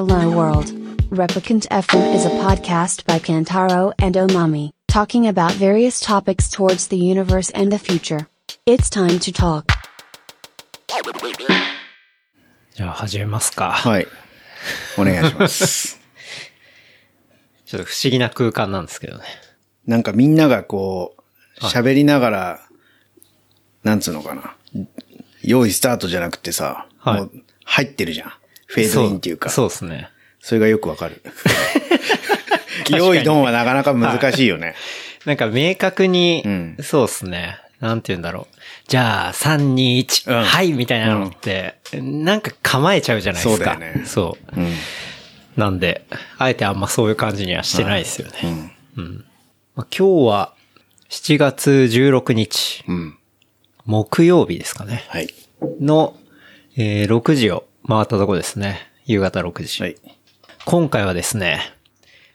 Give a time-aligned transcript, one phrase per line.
[0.00, 0.72] Hello World.
[1.10, 6.96] Replicant FM is a podcast by Kantaro and Omami, talking about various topics towards the
[6.96, 8.26] universe and the future.
[8.64, 9.66] It's time to talk.
[12.74, 13.72] じゃあ始めますか。
[13.72, 14.06] はい。
[14.96, 16.00] お願いします。
[17.66, 19.24] ちょっと不思議な空間なんですけどね。
[19.86, 21.14] なんかみんながこ
[21.60, 22.60] う、喋りながら、
[23.84, 24.56] なんつうのかな。
[25.42, 27.32] 用意スタートじゃなくてさ、はいもう
[27.66, 28.39] 入ってるじゃん。
[28.70, 29.50] フェードインっていうか。
[29.50, 30.08] そうですね。
[30.38, 31.22] それがよくわかる。
[32.90, 34.74] 用意ドンはなかなか難しいよね。
[35.26, 37.58] なんか明確に、うんそうですね。
[37.80, 38.56] なんて言うんだろう。
[38.88, 43.64] じゃあ、3、2、1、うんはいみたいなのって、なんか構えちゃうじゃないですか。
[43.72, 44.74] そうだよねそううん。
[45.56, 46.04] なんで、
[46.38, 48.76] あえてあんまそういう感じにはしてないですよね。
[48.96, 49.24] うん。
[49.74, 50.54] まあ、今日は、
[51.08, 53.18] 7月16日、うん。
[53.86, 55.04] 木曜日ですかね。
[55.08, 55.34] はい。
[55.80, 56.16] の、
[56.76, 58.78] えー6時を回ったとこですね。
[59.04, 59.82] 夕方6時。
[59.82, 59.96] はい。
[60.64, 61.74] 今回はですね、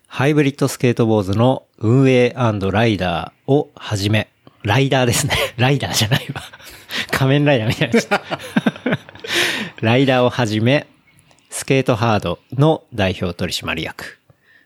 [0.06, 4.28] ハイブリッドスケートボードの運営ライダーをはじめ、
[4.64, 5.33] ライダーですね。
[5.56, 6.44] ライダーじゃないわ。
[7.09, 8.22] 仮面ライダーみたいにな。
[9.80, 10.88] ライダーをはじめ、
[11.50, 14.20] スケートハードの代表取締役。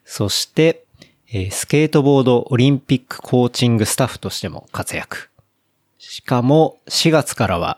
[0.05, 0.85] そして、
[1.31, 5.29] えースケートボードオリンピックコーチングスタッフとしても活躍。
[5.99, 7.77] しかも、4月からは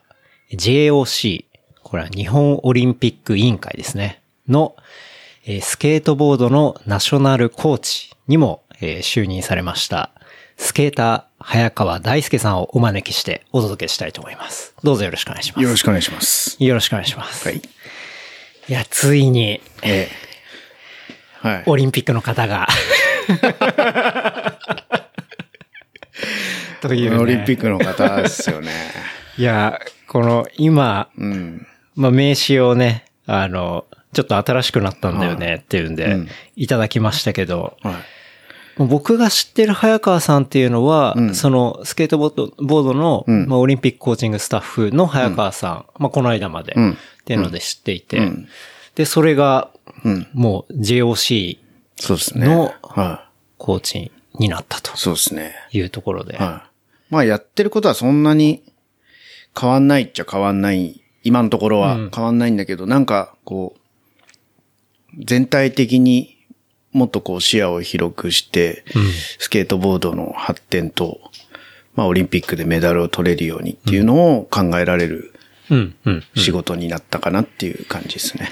[0.53, 1.50] JOC、
[1.91, 4.77] これは日本オリンピック委員会ですね、の、
[5.45, 10.11] えースケートボードのナショナルコーチにも、えー就任されました、
[10.55, 14.73] スケーター早川大輔さんをお招きしてお届けしたいと思います。
[14.85, 15.63] どうぞよろしくお願いします。
[15.63, 16.63] よろしくお願いします。
[16.63, 17.45] よろしくお願いします。
[17.45, 17.57] はい。
[17.57, 17.61] い
[18.69, 20.07] や、ついに、え
[21.43, 21.45] え。
[21.45, 21.63] はい。
[21.65, 22.69] オリンピックの方が。
[26.79, 27.17] という、ね。
[27.17, 28.71] オリンピックの方ですよね。
[29.37, 31.67] いや、この今、うん。
[31.95, 37.95] まあ、名刺をね、あの、ちょっと新しくなったんだよねっていうんで、うんいただきましたけど、はい。
[38.77, 48.47] もう僕が知ってる早川さんっていうのは、うんそのスケートボードボードの、うんまあ、オリンピックコーチングスタッフの早川さん、まあ、この間まで、うんっていうので知っていて、うん
[48.95, 49.71] で、それが、
[50.03, 50.27] うん。
[50.33, 51.57] もう JOC
[51.95, 52.47] そうですね。
[52.47, 54.97] のはコーチになったとい。
[54.97, 55.53] そうですね。
[55.71, 56.65] いうところで、は
[57.09, 57.13] い。
[57.13, 58.63] まあやってることはそんなに
[59.59, 61.01] 変わんないっちゃ変わんない。
[61.23, 63.81] 今のところは変わんないんだけど、なんかこう、
[65.23, 66.37] 全体的に
[66.91, 68.83] もっとこう視野を広くして、
[69.39, 71.19] スケートボードの発展と、
[71.95, 75.33] まあオリンピックでメダルを取れるようにっていうのを考えられる
[75.69, 76.23] うん、うん。
[76.35, 78.49] 仕事になったかなっていう感じですね。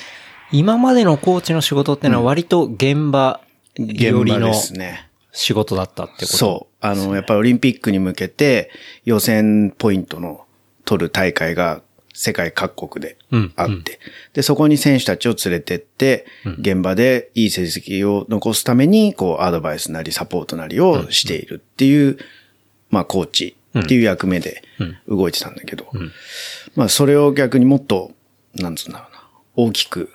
[0.52, 3.42] 今までのコーチの仕事ってのは割と現場
[3.76, 5.10] よりの現場ですね。
[5.34, 6.38] 仕事だったってこと？
[6.38, 6.76] そう。
[6.80, 8.72] あの、やっぱりオリンピックに向けて
[9.04, 10.46] 予選ポイントの
[10.86, 11.82] 取る大会が
[12.22, 13.18] 世界各国で
[13.56, 13.84] あって、うん。
[14.34, 16.26] で、そこに選手たちを連れてって、
[16.60, 22.18] 現場でいい成績を残すために、こう、アドバイスなりサポートなりをしているっていう、
[22.90, 24.62] まあ、コーチっていう役目で
[25.08, 25.88] 動いてたんだけど、
[26.76, 28.12] まあ、それを逆にもっと、
[28.56, 29.24] なんつうんだろうな、
[29.56, 30.12] 大きく、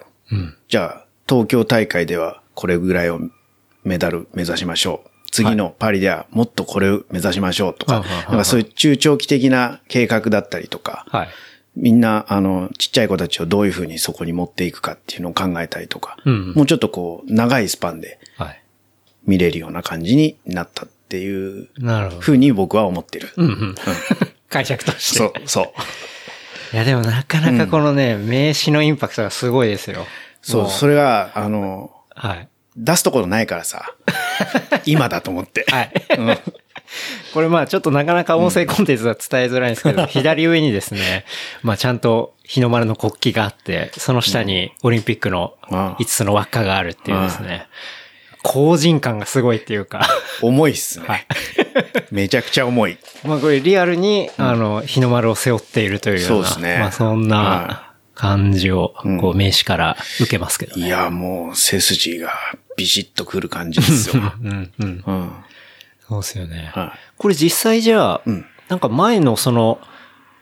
[0.68, 3.18] じゃあ、東京大会ではこれぐらいを
[3.82, 5.10] メダル目指しましょう。
[5.30, 11.28] 次のパリではもっとこれを目指しましょうとか、はいなんかそういう中長期的な計画だったりとか、はい。
[11.76, 18.60] みんな、あの、ちっちゃい子たちをどういうふうにそこに持っていくかっていうのを考えたりとか、うんうんもうちょっとこう、長いスパンではい。
[19.26, 21.68] 見れるような感じになったっていう。
[22.20, 23.30] ふうに僕は思ってる。
[23.36, 23.74] うんうん。
[24.48, 25.18] 解釈として。
[25.18, 25.64] そう、そう。
[26.74, 30.06] いやでもなかなかこのね、名刺のインパクトがすごいですよ。
[30.42, 32.48] そう、それが、あの、はい。
[32.76, 33.94] 出すところないからさ、
[34.84, 35.64] 今だと思って。
[35.68, 35.92] はい。
[37.34, 41.24] これまあちょっとなかなか音声コンテンツは伝えづらいんですけど、左上にですね、
[41.62, 47.66] まあちゃんと日の丸の国旗があって、その下にオリンピックのああ5つの輪っかがあるっていうですね、
[48.44, 50.08] 後人感がすごいっていうか、
[50.42, 51.06] 重いっすね。
[51.08, 51.26] はい
[52.12, 52.98] めちゃくちゃ重い。
[53.24, 60.86] まあこれリアルに、あの、日の丸を背負っているというような、そうですねまあそんなは感じを、こう名刺から受けますけどね。
[60.86, 62.32] いや、もう背筋が
[62.76, 64.22] ビシッとくる感じですよ。
[64.40, 65.04] うんうん。
[65.04, 65.32] うん。
[66.08, 66.70] そうですよね。
[66.74, 68.46] はこれ実際じゃあ、ん。
[68.68, 69.78] なんか前のその、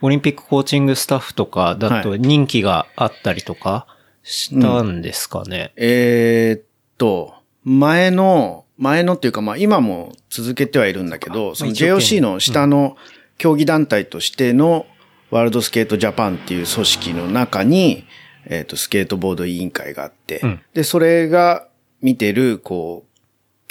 [0.00, 2.20] オリンピックコーチングスタッフとかだとはい。
[2.20, 3.86] 人気があったりとか
[4.22, 5.72] したんですかね？
[5.76, 6.62] えーっ
[6.98, 7.34] と、
[7.64, 12.96] 前の、前のっていうか、まあ今も続けてはいるんだけど、その JOC の下の
[13.38, 14.86] 競技団体としての
[15.30, 18.04] ワールドスケートジャパンっていう組織の中に、
[18.46, 20.60] えーっと、スケートボード委員会があって、うん。
[20.74, 21.68] で、それが
[22.00, 23.11] 見てる、こう、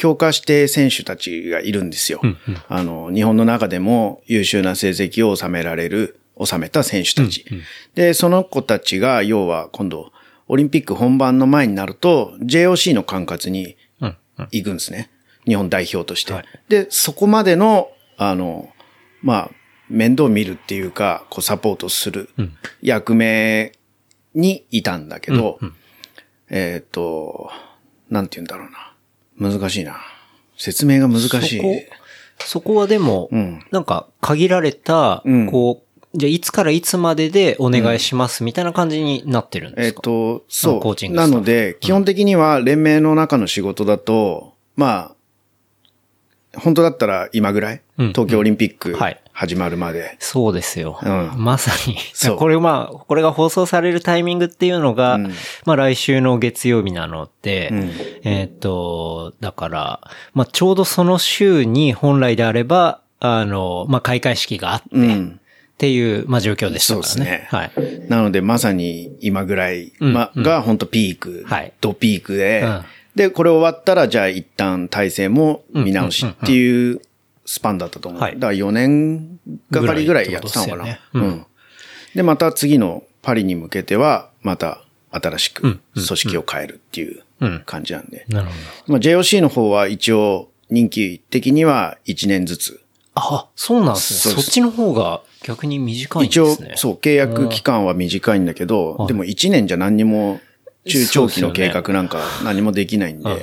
[0.01, 2.21] 強化指定選手たちがいるんですよ。
[2.23, 7.45] うんうんあの、日本の中でも優秀な成績を収められる、収めた選手たち。
[7.93, 10.11] で、その子たちが、要は今度、
[10.47, 14.17] オリンピック本番の前になると、JOC の管轄にうん。
[14.39, 14.47] うん。
[14.49, 15.11] 行くんですね。
[15.45, 16.33] 日本代表として。
[16.33, 18.73] はいで、そこまでの、あの、
[19.21, 19.51] まあ、
[19.87, 23.73] 面倒見るっていうか、こうサポートするうん役目
[24.33, 25.75] にいたんだけど、うんうん
[26.49, 27.51] えっ、と、
[28.09, 28.90] なんて言うんだろうな。
[29.41, 29.97] 難しいな。
[30.55, 31.61] 説明が難しい。
[32.45, 41.13] そこ、はでも、うんなんか限られた、うんこう、じゃあいつからいつまででお願いしますみたいな感じになってるんでえっ、すか、と、そコーチンう。
[41.13, 45.15] グなので、基本的には連盟の中の仕事だと、まあ、
[46.55, 48.07] 本当だったら今ぐらい、うん。
[48.09, 49.21] 東京オリンピックはい。
[49.31, 50.17] 始まるまで。
[50.19, 50.99] そうですよ。
[51.01, 51.31] うん。
[51.37, 51.97] まさに。
[52.35, 55.31] これまあ、これが放送されるタイミングっていうのが、うん。
[55.65, 57.91] まあ来週の月曜日なので、うん。
[58.23, 60.01] えっ、と、だから、
[60.33, 65.39] まあちょうどその週に本来であれば、あの、まあ開会式があって、うん。
[65.39, 67.07] っていう、まあ状況でしたからね。
[67.07, 67.47] そうですね。
[67.49, 67.71] はい。
[68.09, 70.13] なので、まさに今ぐらい、うん。
[70.13, 70.43] ま、うん。
[70.43, 71.73] が本当ピーク、はい。
[71.79, 72.81] ドピークで、うん
[73.15, 77.01] で、これ終わったら、じゃあ一旦体制も見直しっていう
[77.45, 78.21] スパンだったと思う。
[78.21, 80.83] はいだから4年がかりぐらいやってたのかな。
[80.83, 81.45] ぐらいってことですよねうん。
[82.15, 84.81] で、また次のパリに向けては、また
[85.11, 88.25] 新しくうん組織を変えるっていううん感じなんで。
[88.29, 88.51] なるほ
[88.87, 88.93] ど。
[88.93, 92.81] まあ、JOC の方は一応、任期的には1年ずつ。
[93.13, 94.19] あ、そうなんですね。
[94.19, 100.39] そうですそっちの方が逆に短いん一応ですね。、そう、契約期間は短いんだけど、はいでも1年じゃ何にも、
[100.85, 103.39] 中長期の計画なんか何もできないんで、うん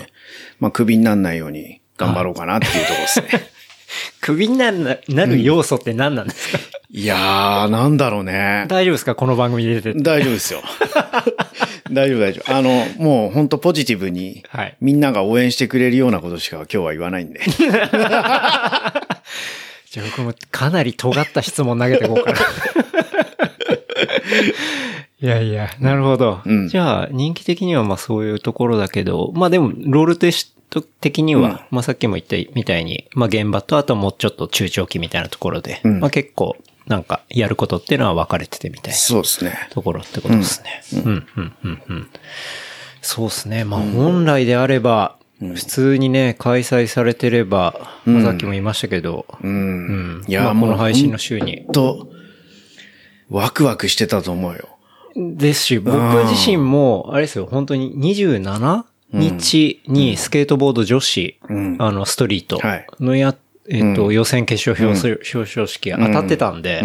[0.59, 3.29] まあ、クビにならないように頑張ろうかなっていうところですね。
[4.21, 6.59] クビになるなる要素って何なんですか、
[6.91, 8.67] いやー、なんだろうね。
[8.69, 9.15] 大丈夫ですか？
[9.15, 10.03] この番組で出てて。
[10.03, 10.63] 大丈夫ですよ。
[11.91, 12.55] 大丈夫大丈夫。
[12.55, 17.41] あの、もう本当ポジティブに、はいみんなが応援してくれるようなことしか今日は言わないんで。
[17.47, 18.93] じゃ
[20.03, 22.39] あ僕もかなり尖った質問投げていこうかな。
[25.21, 26.41] いやいや、なるほど。
[26.45, 36.57] うんじゃあ、人気的にはまあそういうところだけど、まあでも、ロールテスト的には、うんまあさっきも言ったみたいに、まあ現場とあともうちょっと中長期みたいなところで、うんまあ結構、
[36.87, 39.69] なんか、やることっていうのは分かれててみたいなそうですね。
[39.71, 41.03] ところってことですね。
[41.05, 42.11] うん、うん、うん、うん。
[43.03, 43.65] そうですね。
[43.65, 49.51] まあ本来であれば、普通にね、開催されてれば、まあさっきも言いましたけど、うん。
[49.51, 49.55] う
[50.21, 50.25] ん。
[50.27, 51.67] いや、まあ、もうこの配信の週に。
[51.73, 52.09] と、
[53.29, 54.78] ワクワクしてたと思うよ。
[55.17, 55.97] ですし、僕
[56.27, 63.35] 自身も、あれですよ、本当に27日にスケートボード女子、うんあの、ストリートはいのや、
[63.71, 66.81] えっ、と、うん予選決勝表彰表彰式当たってたんで、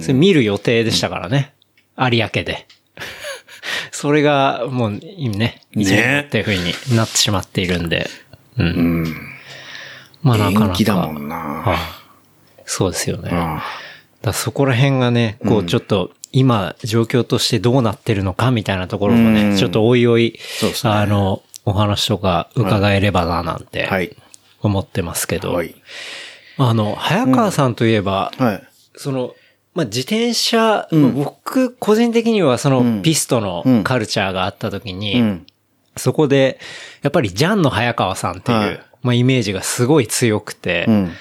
[0.00, 1.52] それ見る予定でしたからね。
[1.96, 2.66] 有明で。
[3.90, 8.08] それが、もう、今ね、いつもっていう風になってしまっているんで。
[8.56, 8.66] うん。
[8.66, 9.04] うん。
[10.22, 10.84] まあ、なかなか。
[10.84, 11.36] だもんな。
[11.36, 11.98] はい
[12.68, 13.30] そうですよね。
[13.32, 13.58] うん
[14.20, 20.38] だそこら辺がね、こうちょっと、今、状況としてどうなってるのかみたいなところもね、うんちょっとおいおい、ね
[20.84, 24.16] あの、お話とか伺えればな、なんて、はい。
[24.60, 25.74] 思ってますけど、はい。
[26.56, 28.62] あの、早川さんといえば、はい。
[28.96, 29.34] その、
[29.74, 35.46] まあ、自転車、うん僕、個人的にはそのうんピストのうんカルチャーがあった時に、うん。
[35.96, 36.58] そこで、
[37.02, 41.12] やっぱりジャンの早川さんっていう、はいまあ、イメージがすごい強くて、うん。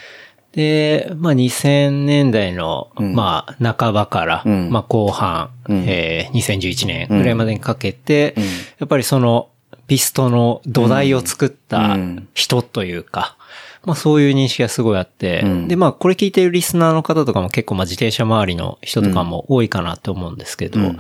[0.58, 3.14] で、まあ、2000年代の、うん。
[3.14, 4.72] まあ、半ばから、うん。
[4.72, 5.84] まあ、後半、うん。
[5.88, 8.44] えー2011年ぐらいまでにかけて、うん。
[8.44, 8.50] や
[8.86, 9.50] っぱりその、
[9.86, 12.28] ピストの土台を作ったうん。
[12.34, 13.38] 人というか、
[13.86, 15.68] まあ、そういう認識がすごいあって、うん。
[15.68, 20.86] で、まあ、これ聞いてるリスナーの方とかも結構、まあ、自転車周りの人とかも多いかなと思うんですけど、うん。
[20.88, 21.00] ま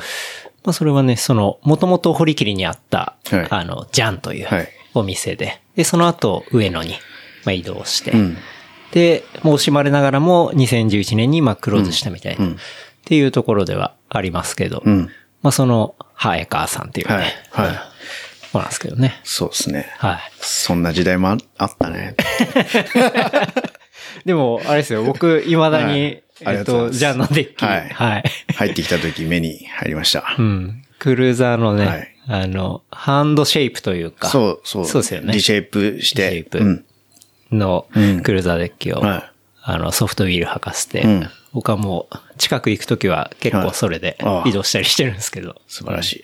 [0.65, 3.47] あ、それはね、その、もともと堀切にあった、はい。
[3.49, 4.69] あの、ジャンというはい。
[4.93, 6.91] お店で、で、その後、上野に、
[7.43, 8.37] まあ、移動して、うん。
[8.91, 12.49] で、もう惜しまれながらも2011年にまあクローズしたみたいな、っ
[13.05, 15.09] ていうところではありますけど、うん。
[15.41, 17.13] まあその、早川さんっていうね、
[17.51, 17.77] はいはい
[18.51, 19.19] そうなんですけどね。
[19.23, 19.93] そうですね。
[19.97, 20.19] はい。
[20.39, 22.15] そんな時代もああったね。
[24.25, 28.23] でも、あれですよ、僕、未だに、はいえっと、ジャンのデッキ、はいはい。
[28.55, 30.41] 入ってきた時目に入りましたう。
[30.41, 30.83] ん。
[30.97, 34.85] クルーザーのね、はいあの、ハンドシェイプというか、そう、そう。
[34.85, 36.23] そうですよねリシェイプして。
[36.23, 36.85] リシェイプうん。
[37.51, 39.31] のうんクルーザーデッキを、はい
[39.69, 45.59] あの、ソフトウィール履かせて、うん僕はもう、近く行くときは結構それで移動したりしてるんですけど。
[45.67, 46.23] 素晴らしい。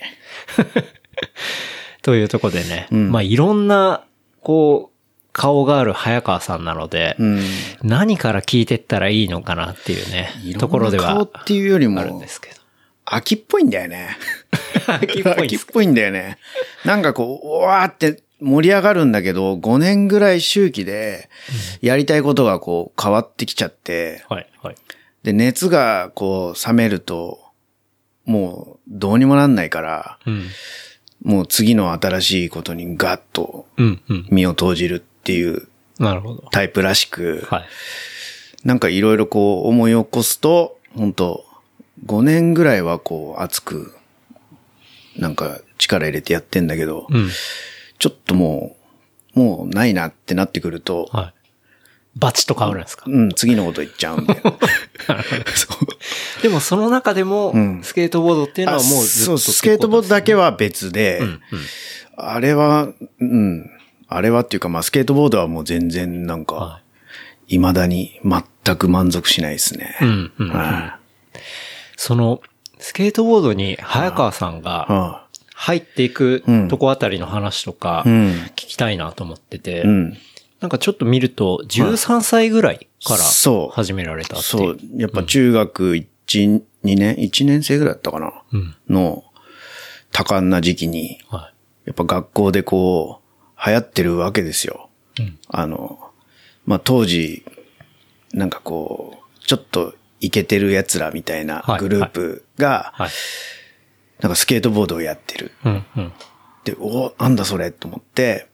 [2.04, 4.04] というところでね、うんまあいろんな、
[4.42, 7.42] こう、顔がある早川さんなので、うん。
[7.82, 12.58] 何から聞いてったらいいのかなっていうね、ところでは顔っていうよりもあるんですけど。
[13.06, 14.18] 秋っぽいんだよね。
[14.88, 16.38] 秋っぽい秋っぽいんだよね。
[16.86, 21.30] なんかこう、うわーって盛り上がるんだけど、5年ぐらい周期で、
[21.82, 24.76] やりたいことがこう変わってきちゃって、はい、はい。
[25.24, 27.40] で、熱がこう冷めると、
[28.26, 30.48] もうどうにもなんないから、うん。
[31.24, 34.28] もう次の新しいことにガッとうん、うん。
[34.30, 35.68] 身を投じるっていう
[36.00, 36.48] なるほど。
[36.52, 37.66] タイプらしく、はい。
[38.66, 41.46] なんかいろいろこう思い起こすと、本当
[42.06, 43.96] 5年ぐらいはこう熱く、
[45.18, 47.30] なんか力入れてやってんだけど、うん。
[48.04, 48.76] ちょっとも
[49.34, 51.34] う、もうないなってなってくると、はい。
[52.18, 53.06] バチッと変わるんですか？
[53.08, 54.36] うん、次のこと言っちゃうんで。
[56.44, 61.40] でもその中でもん、スケートボードっていうのはもうずっとそう、スケートボードだけは別で、うん、うん。
[62.18, 62.90] あれは、
[63.22, 63.70] うん、
[64.10, 66.82] あれはっていうか、まあ、スケートボードはもう全然なんか、は
[67.48, 69.96] 未だに全く満足しないですね。
[70.02, 70.04] い。
[70.04, 70.50] うん、うん。
[70.50, 71.00] は
[71.96, 72.42] その、
[72.80, 74.62] スケートボードに早川さんい。
[74.62, 75.23] がは
[75.54, 78.04] 入っていくうんとこあたりの話とか。
[78.06, 80.18] 聞きたいなと思ってて、うん。
[80.60, 83.24] なんかちょっと見ると13歳ぐらいから
[83.72, 84.44] 始められたってい。
[84.44, 84.80] そうう。
[84.96, 86.62] やっぱ中学1、2
[86.98, 88.76] 年 ?1 年生ぐらいだったかなうん。
[88.90, 89.24] の
[90.12, 91.52] 多感な時期に、は
[91.86, 94.90] やっぱ学校でこう、流行ってるわけですよ。
[95.20, 96.00] うんあの、
[96.66, 97.44] まあ、当時、
[98.34, 103.02] なんかこう、ちょっとイケてる奴らみたいなはいグループが、い。
[103.04, 103.12] はい。
[104.22, 105.52] なんかスケートボードをやってる。
[105.66, 106.14] うん、うん。
[106.64, 108.48] で、おなんだそれと思って、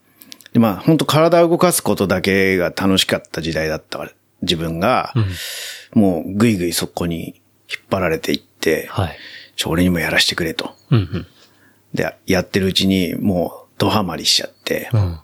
[0.54, 4.00] で、まあ、本当体を動かすことだけが楽しかった時代だった
[4.42, 5.14] 自分が、
[5.94, 9.18] もうぐいぐいそこに引っ張られていって、はい。
[9.56, 10.74] ちょ、俺にもやらせてくれと。
[10.90, 11.28] うん、
[11.94, 15.02] で、やってるうちにもうドハマりしちゃって、うん。
[15.02, 15.20] うん。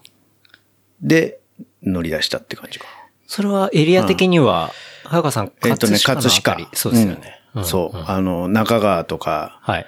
[1.02, 1.40] で、
[1.82, 2.86] 乗り出したって感じか
[3.28, 4.72] それはエリア的には、
[5.04, 5.70] 早川さん、な。
[5.70, 6.70] えっとね、葛葛飾。
[6.74, 7.42] そうですよね。
[7.56, 9.86] うんんそう、んあの、中川とか、はい。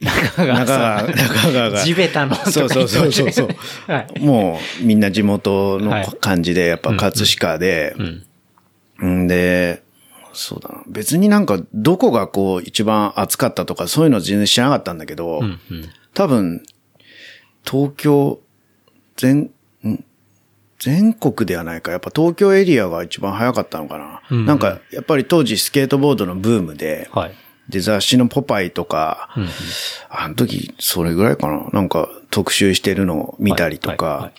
[0.00, 1.10] 中川中川、さん。
[1.10, 1.84] 中川が。
[1.84, 3.48] 地べたのそうそうそうそうそう。
[3.86, 4.20] はい。
[4.20, 7.94] もう、みんな地元のはい感じで、やっぱ葛飾で、
[8.98, 9.24] うん。
[9.24, 9.82] んで、
[10.32, 10.82] そうだな。
[10.88, 15.88] 別になんか、どこがこう、一番暑かったとか、そういうの全然知らなかったんだけど、うん、うん。
[16.12, 16.62] 多分、
[17.64, 18.40] 東京、
[19.16, 19.50] 全、
[19.86, 20.04] ん？
[20.80, 21.92] 全国ではないか。
[21.92, 24.20] やっぱ東京エリアが一番早かったのかな。
[24.30, 27.34] うんなんか、やっぱり当時スケートボードのブームで、はい。
[27.68, 29.48] で、雑誌のポパイとか、うんうん
[30.10, 31.68] あの時、それぐらいかな。
[31.72, 34.32] なんか、特集してるのを見たりとか、はいはい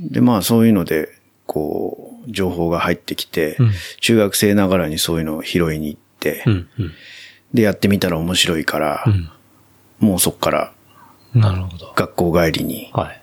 [0.00, 1.08] で、まあそういうので、
[1.46, 6.92] こう、情報が入ってきて、うん中学生ながらにそういうのを拾いに行って、うん、うん。
[7.52, 9.30] で、やってみたら面白いから、うん。
[10.00, 10.72] もうそっから
[11.34, 11.92] なるほど。
[11.94, 13.22] 学校帰りにはい。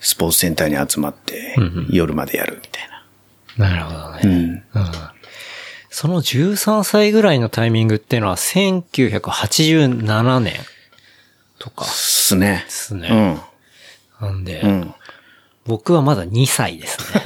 [0.00, 2.88] スポーツセンターに集まって、うんうん夜までやるみたい
[3.58, 3.68] な。
[3.68, 4.20] なるほどね。
[4.24, 4.30] うん。
[4.30, 4.62] うん
[6.00, 10.54] その13歳ぐらいのタイミングっていうのは1987年
[11.58, 12.62] とかすね。
[12.66, 13.40] ですね。
[14.20, 14.70] なんで、うん。
[14.70, 14.94] うん。
[15.66, 17.22] 僕はまだ2歳ですね。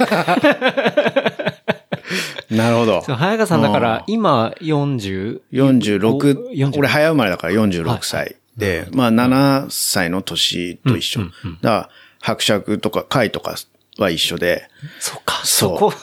[2.57, 3.01] なるほど。
[3.01, 8.37] 早川さんだから今40、46、40俺早生まれだから46歳。
[8.57, 11.21] で、まあ7歳の年と一緒。
[11.21, 11.89] うんうんうんだから、
[12.21, 13.53] 伯爵とか会とか
[13.99, 14.67] は一緒で、
[14.99, 15.93] そっか、そこ、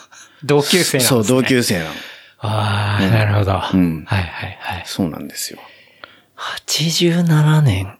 [0.45, 1.17] 同級生なんですね。
[1.17, 1.89] そう、同級生なの。
[2.43, 3.51] ああ、なるほど。
[3.73, 4.83] うんはいはいはい。
[4.85, 5.59] そうなんですよ。
[6.67, 7.97] 87年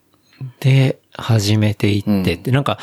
[0.60, 2.80] で始めていってって、なんか、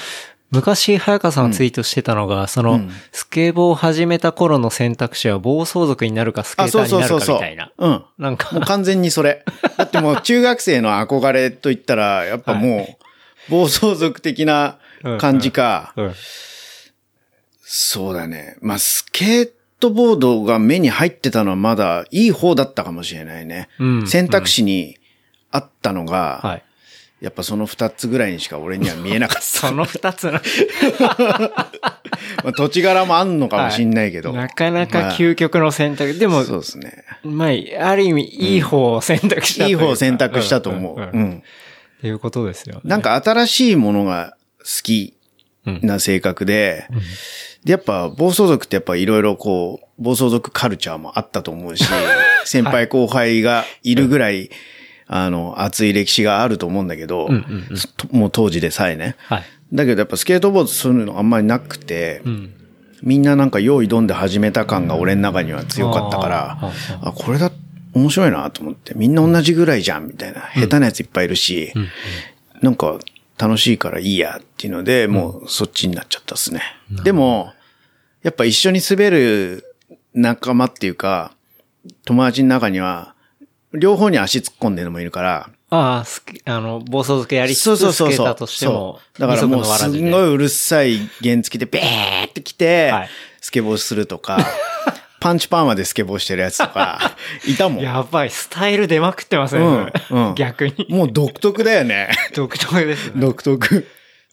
[0.51, 7.39] 昔、早川さんがツイートしてたのが、その、うんスケボーを始めた頃の選択肢は暴走族になるかスケあ、ーターになるそうそうそうそう。
[7.41, 7.73] かみたいな。
[7.77, 8.05] うん。
[8.17, 9.45] なんかもう完全にそれ。
[9.77, 12.97] だってもう中学生の憧れといったら、やっぱも
[13.49, 14.79] う、暴走族的な
[15.19, 15.93] 感じか。
[15.97, 16.15] うん。
[17.63, 18.57] そうだね。
[18.63, 19.51] まあ、スケー
[19.81, 23.69] トボードが目に入ってたのはまだいい方だったかもしれないね。
[23.79, 24.99] うん選択肢に
[25.51, 26.63] あったのが、はい。
[27.21, 29.43] やっぱその二つぐらいにしか俺には見えなかった。
[29.69, 30.41] その二つの、 ま
[32.51, 34.33] あ、土地柄もあんのかもしんないけど。
[34.33, 36.15] なかなかまあ究極の選択。
[36.15, 37.03] でも、そうですね。
[37.25, 37.49] まあ、
[37.89, 40.97] ある意味、いい方を選択したとかいいう方を選択したと思う。
[40.97, 41.43] んんんっうん。
[42.03, 42.83] ていうことですよね。
[42.85, 45.15] なんか新しいものが好き
[45.67, 46.87] うんな性格で、
[47.65, 51.85] で、やっぱ暴走族ってやっぱいろいろこう、暴走族カルチャーもあったと思うし、
[52.45, 54.51] 先輩後輩がいるぐらい、
[55.07, 57.29] あの、熱い歴史があると思うんだけど、
[58.11, 59.17] もう当時でさえね。
[59.27, 59.45] はい。
[59.73, 62.53] だけどやっぱスケートボードそういうのあんまりなくて、うん。
[63.03, 66.59] みんななんか用意どんで始めた感が俺の中には強かったから、
[67.03, 67.53] あ、これだ、
[67.95, 70.43] 面白いなと思って、みんな同じぐらいじゃん、みたいな。
[70.55, 71.73] 下手なやついっぱいいるし、
[72.61, 72.99] なんか
[73.39, 76.63] 楽しいからいいやっていうので、もうそっちになっちゃったっすね。
[77.05, 77.53] でも、
[78.23, 79.65] やっぱ一緒に滑る
[80.15, 81.33] 仲間っていうか、
[82.05, 83.15] 友達の中には、
[83.73, 88.35] 両方に足突っ込んでるのもいるから、ああ、スケあの、暴走族やりつつ、そうそうそうそう。
[88.35, 90.01] としても、だからもうすんごい。
[90.01, 93.09] いうるさい原付でベーって来て、はい
[93.41, 94.39] スケボーするとか、
[95.21, 97.85] パンチパーマでスケボーしてるやつとか、 いたもん。
[97.85, 99.63] やばい、スタイル出まくってますね、
[100.11, 100.87] うんうん逆に。
[100.89, 102.11] もう独特だよね。
[102.35, 103.13] 独特ですね。
[103.17, 103.87] 独特。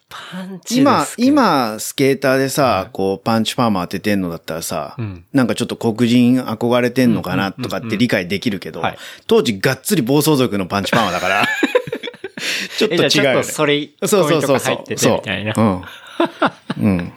[0.07, 11.47] パンチ今今、スケーターでさ、こう、パンチパーマ当ててんのだったらさ、うんなんかちょっと黒人憧れてんのかなとかって理解できるけどはい、当時がっつり暴走族のパンチパーマだから、
[12.77, 13.39] ちょっと違うえじゃあちょ。
[13.39, 15.55] っとそれ、そうそうそう入っててみたいな。
[15.55, 16.81] そう。
[16.81, 16.87] うん。
[16.87, 17.13] うん。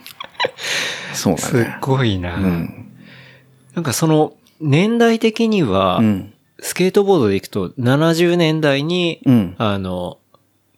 [1.13, 1.77] そうだね。
[1.81, 2.35] ごいな。
[2.35, 2.88] うん。
[3.75, 6.33] なんかその、年代的には、うん。
[6.61, 9.55] スケートボードでいくと、70年代に、うん。
[9.57, 10.17] あの、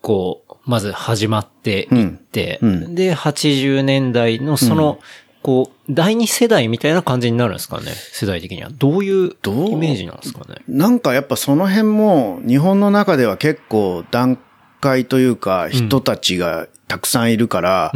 [0.02, 2.70] こう、まず始まっていって、うん。
[2.70, 5.00] うんで、80年代のその、
[5.42, 8.70] こう、第二世代みたいな感じになるんですかね世代的には。
[8.72, 10.62] どういうイメージなんですかね？
[10.68, 14.38] なんかやっぱその辺も日本の中では結構段
[14.80, 17.92] 階というか人たちがたくさんいるから、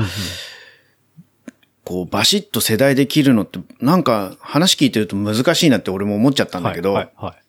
[1.85, 7.45] こうバシッと世代で切るのってなんか話聞いてると難しいなって俺も思っちゃったんだけど、はい、はい、はい。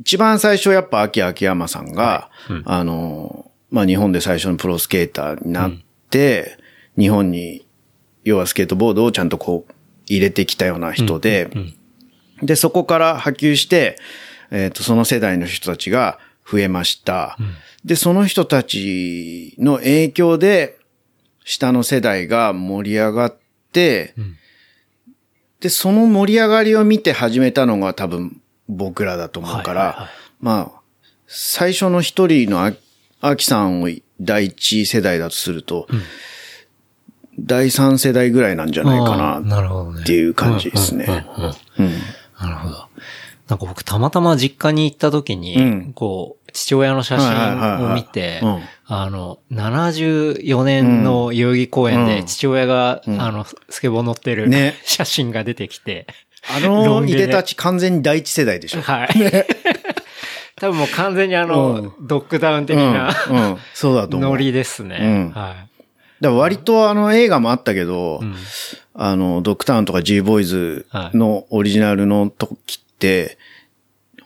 [0.00, 2.30] 一番最初やっぱ秋秋山さんが、
[2.64, 5.72] あの、まあ、日本で最初のプロスケーターになっ
[6.10, 6.56] て、
[6.96, 7.66] 日本に、
[8.24, 9.72] 要はスケートボードをちゃんとこう
[10.06, 11.50] 入れてきたような人で、
[12.42, 13.98] で、そこから波及して、
[14.50, 16.18] えっ、と、その世代の人たちが
[16.50, 17.36] 増えました。
[17.84, 20.77] で、その人たちの影響で、
[21.48, 23.34] 下の世代が盛り上がっ
[23.72, 24.14] て、
[25.60, 28.38] で、その盛り上がりを見て始めたのが多分
[28.68, 30.08] 僕らだと思うから、はいはいはい。
[30.40, 30.80] まあ、
[31.26, 32.74] 最初の一人のあ
[33.22, 33.88] 秋さんを
[34.20, 35.88] 第一世代だとすると、
[37.40, 41.06] 第三世代ぐらいなんじゃないかなっていう感じですね。
[41.08, 41.86] うんうんうんうん。
[41.86, 41.92] うん。
[42.40, 42.88] なるほど。
[43.48, 45.92] なんか僕たまたま実家に行った時に、うん。
[45.94, 47.78] こう、父親の写はいはいはいはい。
[47.78, 52.06] 真を見てうん、あの、74年の代々木公園うん。
[52.06, 53.20] で父親が、ん。
[53.20, 54.74] あの、スケボー乗ってるね。
[54.84, 56.06] 写真が出てきて、
[56.48, 57.26] あロのいで。
[57.26, 58.82] でたち完全に第一世代でしょ。
[58.82, 59.08] はい。
[60.56, 64.30] 多分もう完全にあうの、ドッグダウン的うん、なうん、そうだと思う。
[64.30, 64.98] ノリですね。
[65.00, 65.30] うん。
[65.30, 65.68] はい。
[66.20, 68.34] だ割とあの映画もあったけど、ん。
[68.94, 73.38] あの、ドクターンとか G ボーイズのオリジナルの時って、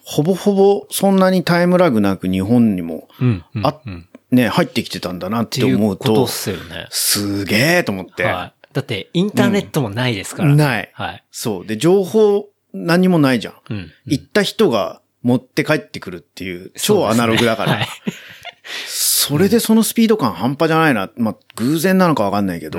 [0.04, 3.44] ほぼほぼそんなにタイムラグなく日本にも、うん。
[3.54, 6.86] うんあうんね、入ってきてたんだなっって思うとことっ、すよね。
[6.88, 8.24] すげえと思って。
[8.24, 8.54] はい。
[8.72, 10.56] だって、インターネットもないですから。
[10.56, 11.24] ないはい。
[11.30, 11.66] そう。
[11.66, 13.54] で、情報何もないじゃん。
[13.68, 13.90] うん。
[14.06, 17.72] 行った人が持って帰ってくるっていう、超アナログだから。
[17.74, 17.88] はい。
[18.86, 21.10] それでそのスピード感半端じゃないな。
[21.16, 22.78] まあ、偶然なのかわかんないけど、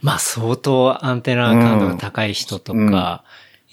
[0.00, 3.24] まあ相当アンテナ感度が高い人とか、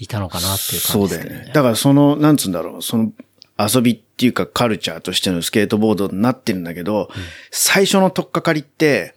[0.01, 1.45] いたのかなっていうそうだよ感じですけどね。
[1.47, 1.53] ね。
[1.53, 3.13] だからその、なんつうんだろう、その
[3.57, 7.09] 遊びっていうかカルチャーとしてのスケートボードになってるんだけど、
[7.51, 9.13] 最初の取っかかりって、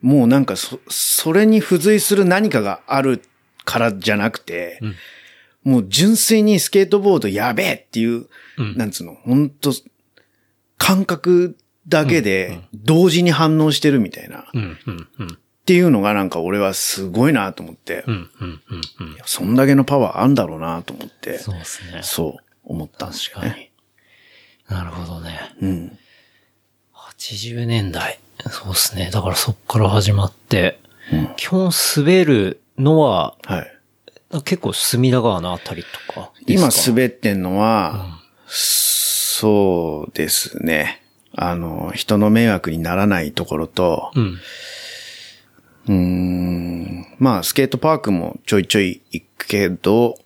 [0.00, 3.22] もうなんかそ、それに付随する何かがある
[3.66, 4.80] からじゃなくて、
[5.62, 8.76] もう純粋にスケートボードやべえっていう、うん。
[8.76, 9.72] なんつうの、本当
[10.78, 14.46] 感覚だけで同時に反応してるみたいな、
[15.74, 15.88] っうん、うん、うん。
[15.88, 19.16] ていうのがなんか俺はすごいなと思って、うん、うん、うん、うん。
[19.26, 22.00] そんだけのパワーあんだろうなと思って、そうですね。
[22.02, 23.70] そう思ったんですよね。
[24.68, 25.38] なるほどね。
[25.60, 25.98] うん。
[26.94, 28.18] 80年代。
[28.50, 29.10] そうですね。
[29.12, 30.80] だからそっから始まって、
[31.36, 33.74] 基本滑るのは、はい。
[34.44, 36.74] 結構隅田川のあたりとか今か？
[36.86, 41.02] 滑ってんのは、そうですね。
[41.34, 44.38] あの、人の迷惑にならないところと、うん。
[45.88, 50.18] うーん、まあ、スケートパークもちょいちょい行くけど、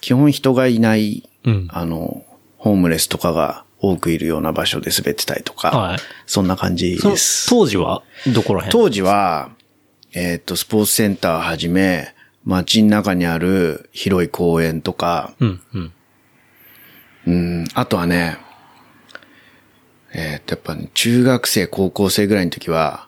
[0.00, 1.68] 基本人がいない、うん。
[1.70, 2.24] あの、
[2.56, 7.48] ホームレスとかが多くいるような場所で滑ってたりとか、はいそんな感じです。
[7.48, 8.02] 当時は？
[8.34, 8.70] どこら辺？
[8.70, 9.50] 当時は、
[10.12, 15.92] えっ、と、スポーツセンターはじめ、街の中にある広い公園とか、うん、うん。
[17.26, 17.30] う
[17.62, 18.38] ん、あとはね、
[20.12, 23.07] えっ、と、やっぱ、ね、中学生、高校生ぐらいの時は、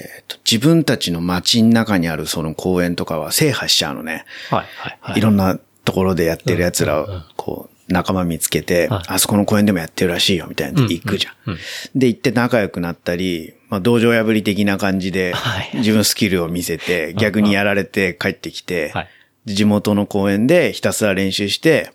[0.00, 4.24] えっ、と、自分たちの街の中にあるその公園とかは制覇しちゃうのね。
[4.50, 5.18] はい、はい、はい。
[5.18, 11.58] いろんなところでやってる奴らをこう、仲間見つけて、はいあそこの公園でもやってるらしいよ、みたいな行くじゃん。
[11.94, 19.08] で、行って仲良くなったり、まあ、道場破り的な感じではい、自分スキルを見せて、逆にやられて帰ってきてはい、
[19.46, 21.92] 地元の公園でひたすら練習して、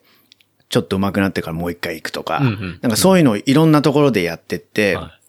[0.69, 5.21] ちょっと上手くなってからもう一回行くとか、なんかそういうのをいろんなところでやってって、はい。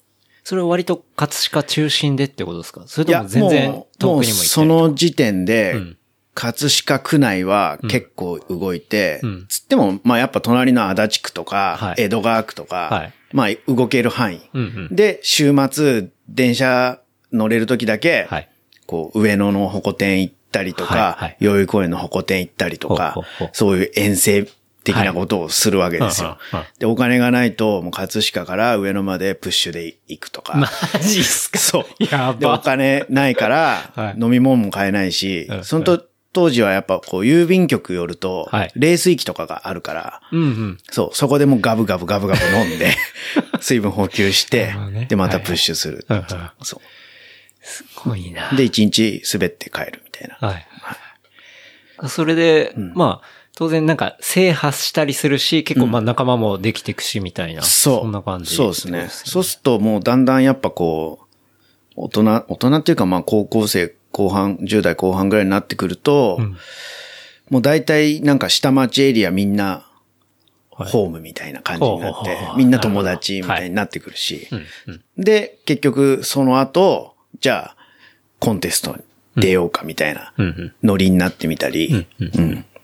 [0.46, 2.84] それは割と葛飾中心でってことですか？
[2.86, 5.96] それとも全然遠くにも行ってその時点で、うん。
[6.34, 9.46] 葛飾区内は結構動いて、うん。
[9.48, 11.94] つっても、まあやっぱ隣の足立区とか、はい。
[11.98, 13.12] 江戸川区とか、はい。
[13.32, 14.42] まあ動ける範囲。
[14.54, 14.94] うんうん。
[14.94, 17.00] で、週末、電車
[17.32, 18.48] 乗れる時だけ、はい。
[18.86, 24.46] こう、上野のホコ天行ったりとはいはかい、代々木公園のホコ天行ったりとかほうほうほう、そういう遠征
[24.86, 26.38] 的なことをするわけですよ。
[26.78, 30.54] で、お金がないと、もう葛飾から上野までプッシュで行くとか。
[30.56, 30.68] マ
[31.00, 31.58] ジっすか？
[31.58, 31.84] そう。
[32.04, 32.58] やで、おば。
[32.60, 40.78] 金ないからは、い飲み物も買えないしうん、そのと当時はやっぱこう、郵便局寄るとはい、冷水器とかがあるから、うんうん。
[40.90, 42.94] そう、そこでもうガブガブガブガブ飲んで、
[43.60, 44.74] 水分補給して
[45.08, 46.04] で、またプッシュする。
[46.08, 46.24] うんう
[47.62, 48.50] すごいな。
[48.52, 48.56] う。
[48.56, 50.48] で、一日滑って帰るみたいな。
[50.48, 50.66] はい。
[52.08, 57.62] それで、まあ、当然なんか制覇したりするし、結構まあ仲間もできていくしみたいな。
[57.62, 58.00] そう。
[58.02, 58.54] そんな感じ。
[58.54, 59.08] そうですね。
[59.10, 61.26] そうするともうだんだんやっぱこう、
[61.96, 66.56] 大人、大人っていうかまあ高校生後半、10代後半ぐらいになってくると、ん
[67.48, 69.86] もう大体なんか下町エリアみんな、
[70.70, 75.02] ホームみたいな感じになってみんな友達みたいになってくるしうんうん。
[75.16, 77.76] で、結局その後、じゃあ、
[78.38, 79.02] コンテストに
[79.36, 80.74] 出ようかみたいなうんうん。
[80.82, 82.75] ノリになってみたり、うんうん、なるほど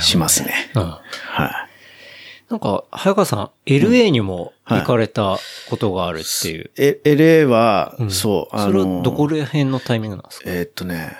[0.00, 0.70] しますね。
[0.74, 0.82] うん。
[0.82, 0.98] は
[1.46, 2.50] い。
[2.50, 5.38] なんか、早川さん、LA にも行かれた
[5.70, 6.70] ことがあるっていう。
[6.76, 10.50] え、LA は、そう、それはどこら辺のタイミングなんですか？
[10.50, 11.16] えーっとね、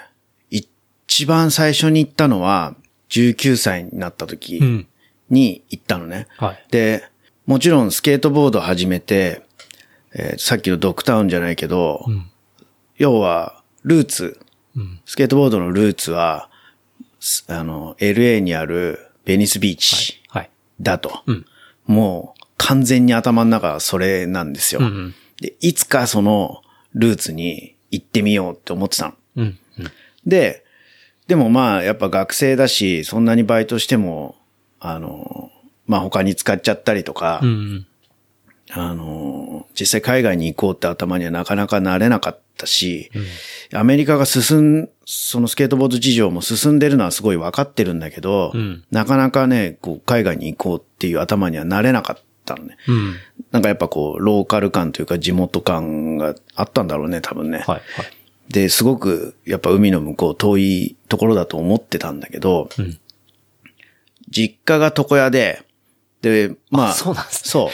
[0.50, 2.74] 一番最初に行ったのは、
[3.10, 4.86] 19歳になった時うん。
[5.30, 6.26] に行ったのね。
[6.36, 6.64] はい。
[6.70, 7.04] で、
[7.46, 9.42] もちろんスケートボード始めて、
[10.14, 12.30] えーさっきのドックタウンじゃないけど、うん。
[12.96, 14.38] 要は、ルーツ、
[14.76, 15.00] うん。
[15.06, 16.53] スケートボードのルーツは、す
[17.48, 20.50] あの、LA にあるベニスビーチはい。
[20.80, 21.22] だと。
[21.26, 21.46] うん。
[21.86, 24.80] もう、完全に頭の中はそれなんですよ。
[24.80, 25.14] うんうん。
[25.40, 26.62] で、いつかその
[26.94, 29.14] ルーツに行ってみようって思ってたの。
[29.36, 29.58] うん。
[29.78, 29.90] うん。
[30.26, 30.64] で、
[31.26, 34.36] でもまあ、やっぱ学生だし、そんなにバイトしても、
[34.78, 35.50] あの、
[35.86, 37.86] まあ他に使っちゃったりとか、うん。
[38.70, 43.10] あの、実際海外に行こうって頭にはなかなかなれなかったし、
[43.72, 52.76] アメリカが進ん、そのスケートボード事情も進んでるのはすごい分かってるんだけど、うんなかなかね、こう海外に行こうっていう頭にはなれなかったのね。
[52.88, 53.14] うん。
[53.50, 57.58] なんかやっぱこう、ローカル感というか地元感があったんだろうね、多分ね。
[57.58, 57.66] はい。
[57.66, 57.82] はい。
[58.52, 62.98] で、すごく、やっぱ海の向こう遠いところだと思ってたんだけど、うん
[64.30, 65.62] 実家が床屋で、
[66.22, 67.70] で、まあ、あそうなんですねそ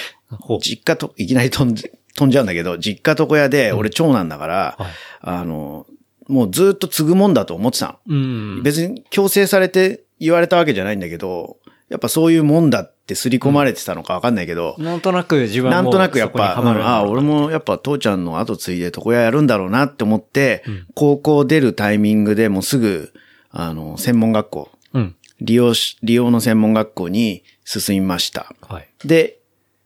[0.56, 4.90] う実家と、いきなり飛んじ飛んじゃうんだけど、実家床屋で、俺長男だから、はい
[5.22, 5.86] あの、
[6.28, 7.98] もうずっと継ぐもんだと思ってたの。
[8.08, 8.62] うん。
[8.62, 20.62] 別に強制されて言われたわけじゃないんだけど、やっぱそういうもんだって刷り込まれてたのかわかんないけど、なんとなく自分なんとなくやっぱ、ああ、俺もやっぱ父ちゃんの後継いで床屋やるんだろうなって思って、
[20.94, 23.12] 高校出るタイミングでもうすぐ、
[23.50, 25.16] あの、専門学校、うん。
[25.40, 28.54] 利用し、利用の専門学校に進みました。
[28.62, 28.88] はい。
[29.04, 29.40] で、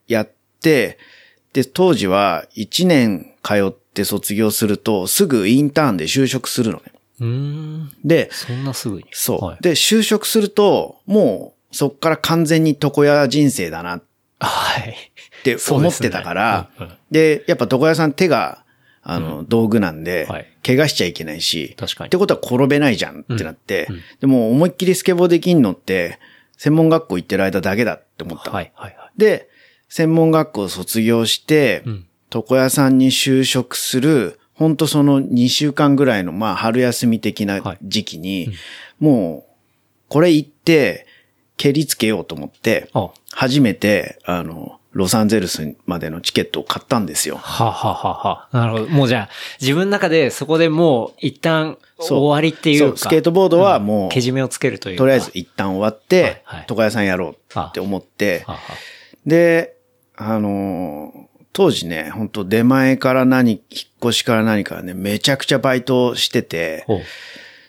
[0.06, 0.98] やって、
[1.54, 6.82] で、当時は1年通って卒業すると、すぐインターンで就職するのね。
[7.20, 7.92] うーん。
[8.04, 9.06] で、そんなすぐに。
[9.12, 9.44] そう。
[9.44, 9.58] はい。
[9.62, 14.02] で、就職すると、もう、そっから完全に床屋人生だなっ
[14.40, 14.94] はい。
[15.44, 18.64] て思ってたから、そうですねでやっぱ床屋さん手が、
[19.02, 26.18] あの、道具なんで、はい怪我しちゃいけないし、確かにってことは転べないじゃんってなって、うんうんでも思いっきりスケボーできんのって、
[26.56, 28.56] 専門学校行ってる間だけだって思ったの。
[28.56, 28.72] はい。
[28.74, 28.96] はい。
[28.96, 29.18] はい。
[29.18, 29.50] で、
[29.88, 38.52] 専門学校を卒業して、うん床屋さんに就職する、ほんとその2週間ぐらいの、まあ、春休み的な時期に、
[38.98, 39.52] もう、
[40.08, 41.06] これ行って、
[41.56, 42.90] 蹴りつけようと思って、
[43.32, 47.36] 初めて、あの、ロサンゼルスまでのチケットを買ったんですよ。
[47.36, 48.48] はははは。
[48.52, 48.86] なるほど。
[48.88, 49.28] もうじゃあ、
[49.60, 52.86] 自分の中でそこでもう一旦そう終わりっていうか。
[52.86, 55.02] そう、スケートボードはもう、けじめをつけるというか。
[55.02, 58.58] とりあえず一旦終わって、はいはい床屋さんやろうって思っては、は。
[59.26, 59.76] で、
[60.16, 63.60] あのー当時ね、本当出前から何、引っ
[64.02, 66.84] 越しから何からね、めちゃくちゃバイトしてて。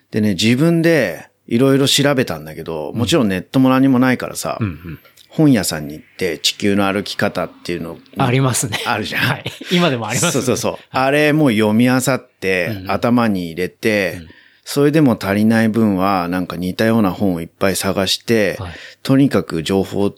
[0.10, 5.00] でね、自分でいろいろ調べたんだけど、もちろんネットも何もないからさ、うんうん。
[5.30, 8.80] 本屋さんに行って地球の歩き方っていうのありますね。
[8.88, 9.44] あるじゃんはい。
[9.72, 10.32] 今でもありますね。
[10.32, 10.78] そうそうそう。
[10.90, 14.20] あれもう読み漁って、うん頭に入れて、
[14.64, 18.72] それでも足りない分は、なんか似たような本をいっぱい探して、はい
[19.04, 20.16] とにかく情報を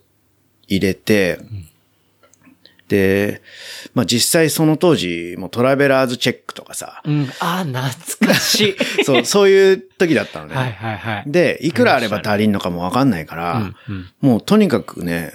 [0.67, 1.39] 入れて、
[2.87, 3.41] で、
[3.93, 7.29] まあ実際その当時、もうトラベラーズチェックとかさ、うん。
[7.39, 8.75] あー、懐かしい。
[9.03, 10.55] そう、そういう時だったのね。
[10.55, 11.23] はいはいはい。
[11.27, 15.33] で、いくらあれば足りんのかもわかんないから、うんうんもうとにかくね、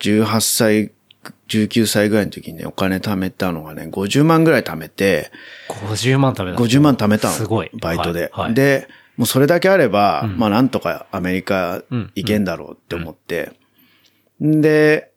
[0.00, 0.90] 18歳、
[1.48, 5.30] 19歳ぐらいの時にね、お金貯めたのがね、50万ぐらい貯めて、
[5.68, 6.58] 50万食べた。
[6.62, 7.34] 50万貯めたの。
[7.34, 7.70] すごい。
[7.80, 8.30] バイトで。
[8.32, 13.59] はいはい、で、もうそれだけあれば、うんまあなんとかアメリカうん行けんだろうって思って、ん
[14.40, 15.12] で、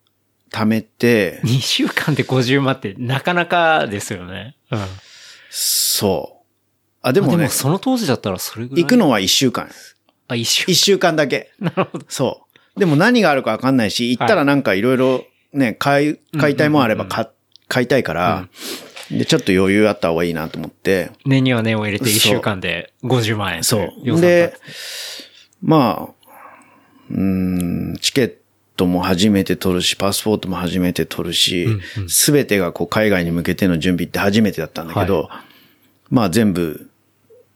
[0.52, 4.56] 貯めて、2週間で50万ってなかなかですよね。
[4.72, 4.80] うん。
[5.50, 6.46] そう。
[7.02, 8.84] あ、でもねあでも、その当時だったらそれぐらい。
[8.84, 9.70] 行くのは一週間。
[10.28, 11.52] あ、一週一週間だけ。
[11.60, 12.06] なるほど。
[12.10, 12.80] そう。
[12.80, 17.30] でも何があるかわかんないし、行ったらなんかいろいろね、買い、買いたいもんあれば買
[17.68, 18.48] 買いたいから、
[19.12, 23.64] で、ちょっと余裕あった方がいいなと思って、年には年を入れてそう一週間で50万円。
[23.64, 24.22] そう。
[24.22, 24.56] で、
[25.62, 26.30] まあ、
[27.10, 28.43] うーん、チケット
[28.86, 35.30] も初めて取るし、パスポートも初めて取るしうんうん、すべ、てがこう海外に向けての準備って初めてだったんだけど、
[36.10, 36.90] まあ全部、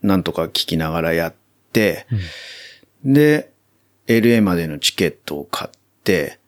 [0.02, 1.34] なんとか聞きながらやっ
[1.72, 2.06] て、
[3.04, 3.50] で、
[4.06, 5.70] LA までのチケットを買っ
[6.04, 6.38] て、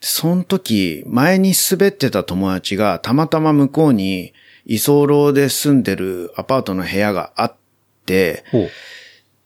[0.00, 4.34] その時、前に滑ってた友達がたまたま向こうに
[4.66, 7.56] 居候で住んでるアパートの部屋があっ
[8.04, 8.44] て。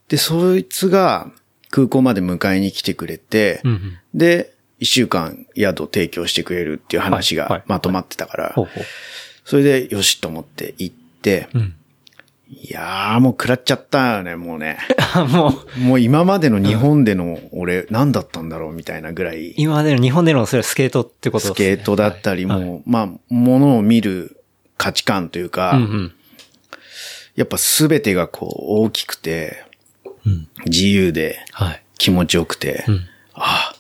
[0.09, 1.31] で、そいつが
[1.71, 3.99] 空港まで迎えに来てくれて、うんうん。
[4.15, 8.55] で、一週間宿を提供してくれるっていう話がまとまってたから。
[9.45, 11.75] それでよしと思って行って、うん。
[12.51, 14.79] いやーもう食らっちゃったよね、もうね。
[15.15, 21.55] あ、 もう、もう今までの日本での俺何だったんだろうみたいなぐらい、今までの日本でのそれはスケートってことですね。
[21.55, 24.41] スケートだったり、はいもう、まあ、ものを見る
[24.79, 26.13] 価値観というか、うんうん。
[27.37, 29.65] やっぱ全てがこう大きくて、
[30.25, 30.49] うん。
[30.67, 31.83] 自由ではい。
[31.99, 33.07] 気持ちよくて、うん。
[33.35, 33.77] ああ、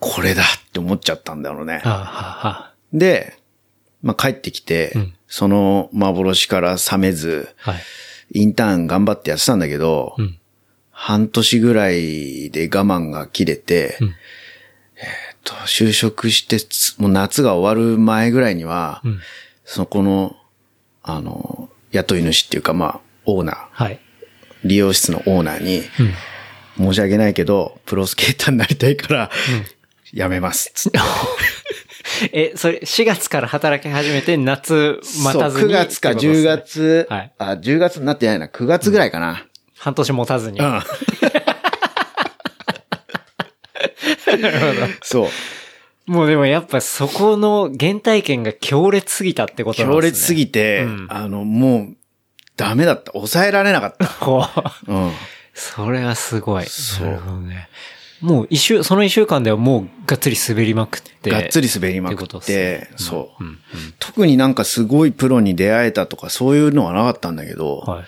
[0.00, 1.78] これだって思っちゃったんだろうね。
[1.78, 3.36] はあ、はあ、はで、
[4.02, 7.72] まあ、帰ってきて、うんその幻から覚めず、あ。
[7.72, 7.82] はい。
[8.32, 10.38] インターン頑張ってやってたんだけど、うん。
[10.90, 14.14] 半年ぐらいで我慢が切れて、うんえっ
[15.44, 19.20] と、就職してつ、もう夏が終わる前ぐらいには、うん。
[19.64, 20.34] そこの、
[21.02, 24.00] あの、雇い主っていうか、まあ、オーナー、はい。
[24.64, 25.82] 利用室のオーナーに、
[26.78, 26.86] うん。
[26.86, 29.30] 申し訳ないけど、プロスケーターになりたいから、
[30.12, 30.70] やめます。
[30.74, 30.98] つって。
[32.32, 35.62] え、それ、4月から働き始めて、夏待たずに。
[35.62, 39.44] そう9月かってことです10ね月、はいあ、10月になってないな、9月ぐらいかな。
[39.76, 40.58] 半年持たずに。
[40.60, 40.82] うん。
[45.02, 46.10] そう。
[46.10, 50.00] もうでもやっぱそこの原体験が強烈すぎたってことなんですね。
[50.00, 51.96] 強烈すぎて、うんあの、もう、
[52.56, 53.12] ダメだった。
[53.12, 54.06] 抑えられなかった。
[54.06, 54.42] ほ
[54.86, 54.92] う。
[54.92, 55.12] うん。
[55.54, 56.66] それはすごい。
[56.66, 57.68] そうなるほどね。
[58.20, 61.30] もう一週、その一週間ではもうがっつり滑りまくって。
[61.30, 63.50] がっつり滑りまくってっ、ってそう、うん。
[63.50, 63.58] うん。
[63.98, 68.04] 特になんかすごいプロに出会えたとかそういうのはなかったんだけど、はい。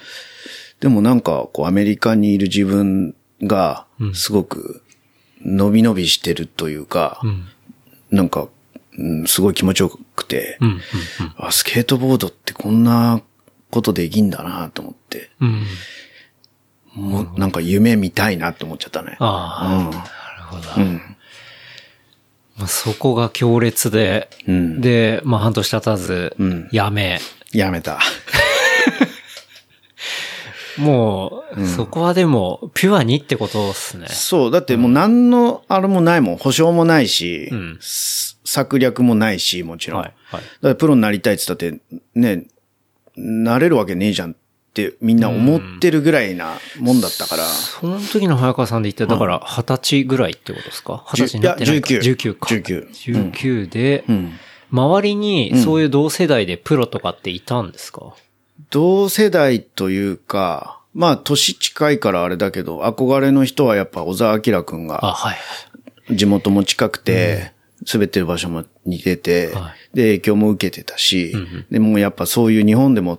[0.81, 4.83] でもなんかこうアメリカにいる自分がうんすごく
[5.45, 7.49] 伸び伸びしてるというか、うん。
[8.11, 8.49] なんか、
[8.99, 10.69] うん、すごい気持ちよくて、うん。
[10.69, 10.81] うん。
[11.37, 13.23] あ、スケートボードってこんな
[13.71, 15.65] ことできんだなと思って、うん。
[16.97, 17.03] うん。
[17.03, 19.17] もうなんか夢見たいなって思っちゃったね。
[19.21, 20.05] ああ、うんなる
[20.45, 20.83] ほど。
[20.83, 21.01] うん。
[22.57, 27.19] まあ、そこが強烈で、うんで、まあ半年経たずうん、やめ、
[27.53, 27.99] やめた。
[30.79, 34.07] もう、そこはでも、ピュアにってことですね。
[34.09, 36.37] そう、だってもう何のあれもないもん。
[36.37, 40.01] 保証もないし、うんす策略もないし、もちろん。
[40.01, 42.47] はいはいだからプロになりたいって言ったって、ね、
[43.17, 44.35] なれるわけねえじゃんっ
[44.73, 47.45] てみんな思ってるぐらいなもんだったから。
[47.45, 51.05] その時の早川さんで言ったら、だから二十歳ぐらいってことですか？
[51.13, 51.93] 二十歳になってないか。
[51.93, 52.49] いや19 19か。
[52.55, 52.91] 19
[53.33, 54.33] 19で、うん。
[54.73, 58.15] 周りにそういう同世代でプロとかっていたんですか、
[58.71, 66.17] 同世代というか、まあ年近いからあれだけど、憧れの人はやっぱ小沢明くんあ、が、はい。
[66.17, 67.53] 地元も近くて、
[67.93, 71.67] 滑ってる場所も似てて、はで、影響も受けてたし、んうん。
[71.71, 73.19] でもやっぱそういう日本でも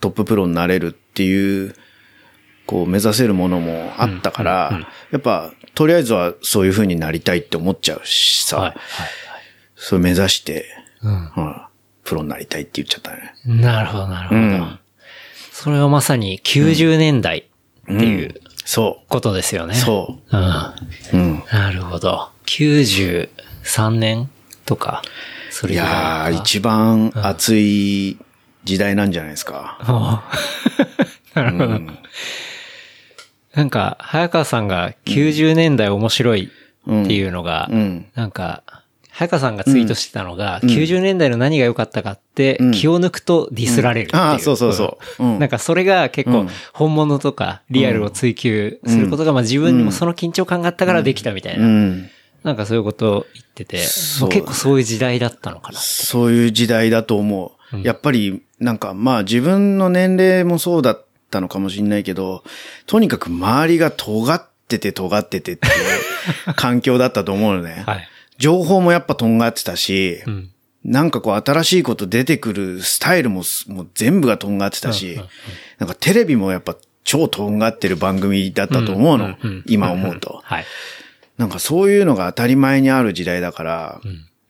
[0.00, 1.74] トッププロになれるっていう、
[2.66, 8.74] こう目指せるものもあったから、やっぱとりあえずはそういう風になりたいって思っちゃうしさ、はい。
[9.76, 10.66] それ目指して、
[11.00, 11.62] はうん
[12.04, 13.34] プロになりたいって言っちゃったね。
[13.46, 13.50] い。
[13.62, 14.40] なるほど、なるほど。
[14.40, 14.78] うん
[15.52, 17.42] それはまさに90年代っ
[17.86, 19.74] ていうそことですよね。
[19.74, 19.76] う。
[19.76, 20.40] そうん。
[20.40, 20.74] う。
[21.12, 21.42] うん。
[21.50, 22.30] なるほど。
[22.46, 24.30] 93年
[24.66, 25.02] とか、
[25.50, 28.18] それいぐらいかやー、一番熱い
[28.68, 29.78] 時代なんじゃないですか。
[29.80, 30.28] あ
[31.34, 31.80] あ なるほど。
[33.54, 36.50] なんか、早川さんが90年代面白い
[36.86, 38.06] っていうのが、うん。
[38.14, 38.62] なんか、
[39.10, 44.22] 早川さんがツイートしてたのが、90年代の何が良かったかって、気を抜くとディスられるっていう。
[44.22, 45.24] ああ、そうそうそう。
[45.24, 51.64] うんなんかそれが結構本物とかリアルを追求することがまあ自分にもその緊張感があったからできたみたいな。
[51.64, 52.10] うん。
[52.44, 55.78] なんかそういうことを言ってて、結構そういう時代だったのかな。
[55.80, 57.80] そういう時代だと思う。
[57.82, 62.42] やっぱり、なんかまあ自分の年齢もそうだったのかもしれないけど、
[62.86, 65.70] とにかく周りが尖ってて尖っててってい
[66.50, 67.82] う環境だったと思うのね。
[67.86, 68.08] はい。
[68.38, 70.50] 情報もやっぱとんがってたし、うん。
[70.84, 75.20] なんかこう新しいこと出てくるスタイルもすもう全部がとんがってたし、
[75.78, 79.36] なんかテレビもやっぱ超とんがってる番組だったと思うの。
[79.66, 80.40] 今思うと。
[80.44, 80.64] はい。
[81.36, 84.00] なんかそういうのが当たり前にある時代だから、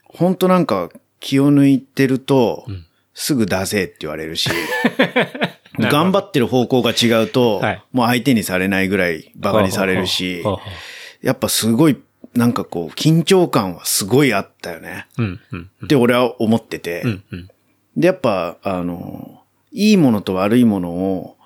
[0.04, 0.90] ほんとなんか
[1.20, 2.66] 気を抜いてると、
[3.20, 4.48] すぐ出せって言われるし、
[5.78, 10.44] 頑張ってる方向が違うと、はいもう相手にされないぐらいバカにされるし
[11.20, 11.96] やっぱすごい、
[12.34, 15.08] なんかこう、緊張感はすごいあったよね。
[15.18, 17.02] ううん、うん、って俺は思ってて。
[17.04, 17.48] うん、うん。
[17.96, 21.36] で、やっぱ、あの、いいものと悪いものを、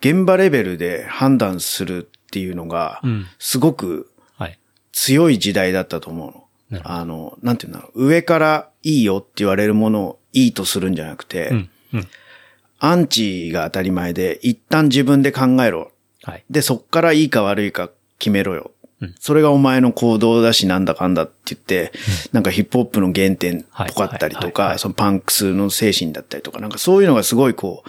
[0.00, 4.58] 現場レベルで判断するっていうのがうん、すごくはい。
[4.92, 6.90] 強い時代だったと思うなるの。
[6.90, 8.06] あの、なんていうんだろう。
[8.06, 12.08] 上からいいよって言われるものをいいとするんじゃなくて、うん、うん。
[12.78, 15.92] アンチが当たり前で、一旦自分で考えろ。
[16.22, 16.44] はい。
[16.50, 18.70] で、そっからいいか悪いか決めろよ。
[18.74, 21.90] うんそれがお前の行動だしなんだかんだって言って、
[22.32, 27.88] なんかヒップホップの原点っぽかったりとか、いそのパンクスの精神だったりとか、なんかそういうのがすごいこう、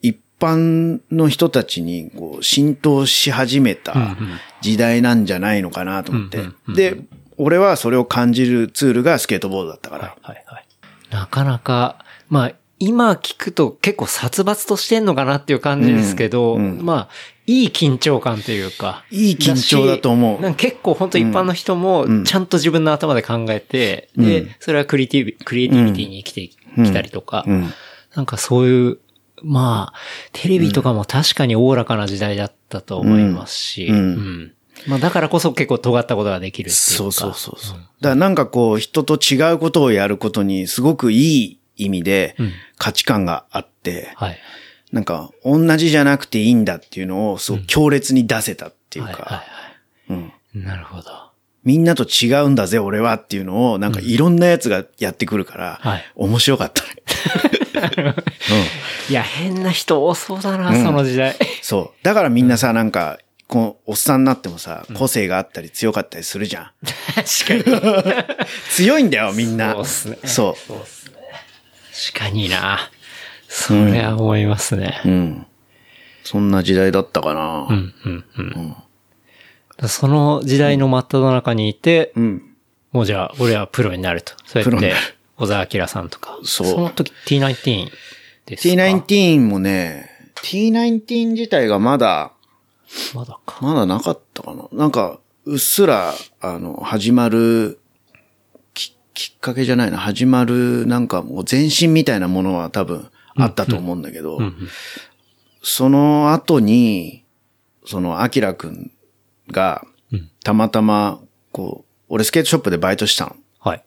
[0.00, 4.16] 一般の人たちにこう浸透し始めた
[4.60, 7.00] 時代なんじゃないのかなと思ってで、
[7.36, 10.16] 俺はそれを感じるツールがスケートボードだったから。
[11.12, 17.08] なかなか、まあ、今聞くと結構殺伐としてんのかなっていう感じですけど、うんうんまあ、
[17.46, 19.04] いい緊張感というか。
[19.10, 20.54] いい緊張だと思う。
[20.54, 22.24] 結構本当一般の人もうん。
[22.24, 24.26] ちゃんと自分の頭で考えて、うん。
[24.26, 26.48] で、それはクリエイティビ、クリエイティビティに生きて
[26.82, 27.72] きたりとか、うん。
[28.16, 28.98] なんかそういう、
[29.42, 29.98] まあ、
[30.32, 33.96] テレビとかも確かにおおらかな時代だったと思いますし、うん。
[33.96, 34.52] うん
[34.86, 36.94] まあだからこそ結構尖ったことができるっていうか。
[36.94, 37.78] そうそうそうそう。
[37.78, 44.38] だからなんかこう人と違うことをやることにすごくいい意味でうん価値観があって、はい。
[44.92, 49.42] なんか同じじゃなくていいんだっていうのをすごく強烈に出せたっていうか。
[50.54, 51.32] なるほど。
[51.64, 56.88] みんなと違うんだぜ俺はっていうのをなんかいろんなやつがやってくるから、はい面白かったね。
[59.08, 61.36] いや、変な人多そうだな、その時代。
[61.60, 62.04] そう。
[62.04, 63.18] だからみんなさ、なんか、
[63.52, 66.70] このおっさんになってもさ、個性があったり強かったりするじゃん。
[67.14, 68.36] 確かに。
[68.72, 69.74] 強いんだよ、みんな。
[69.74, 71.16] そうっすねそそうっすね。
[72.14, 72.90] 確かにな。
[73.48, 75.02] それは思いますね。
[75.04, 75.08] う。
[75.08, 75.46] うん。
[76.24, 77.66] そんな時代だったかな。
[77.68, 78.76] うん、うん、うん。
[79.86, 82.42] その時代の真っ只中にいて、うん。
[82.90, 84.32] もうじゃあ、俺はプロになると。
[84.46, 84.94] そうやって
[85.36, 86.38] 小沢明さんとか。
[86.42, 87.90] そうその時 T19
[88.46, 92.32] ですか？T19 もね、T19 自体がまだ、
[93.14, 93.64] まだか。
[93.64, 94.68] まだなかったかな。
[94.72, 97.80] なんか、うっすら、あの、始まる、
[98.74, 99.98] き、きっかけじゃないな。
[99.98, 104.38] 始まる、なんかもう前進みたいなものは多分あったと思うんだけど、
[105.62, 107.24] その後に、
[107.84, 108.92] その、アキラくん
[109.48, 113.36] がうん、たまたま、こう、俺スケートショップでバイトしたの。
[113.58, 113.84] はい。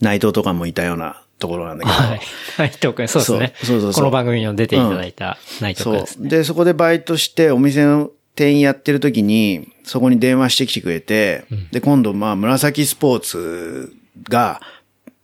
[0.00, 2.20] 内藤とかもいたようなところなんだけど、はい。
[2.58, 3.54] 内藤くん、そうですね。
[3.56, 6.26] そうそうそうそうこの番組にも出ていただいた内藤くんそですね。
[6.26, 6.30] う。
[6.30, 13.92] で、そこでバイトして、お店の店員やってる時に、そこに電話してきてくれて、で、今度、まあ、紫スポーツ
[14.28, 14.60] が、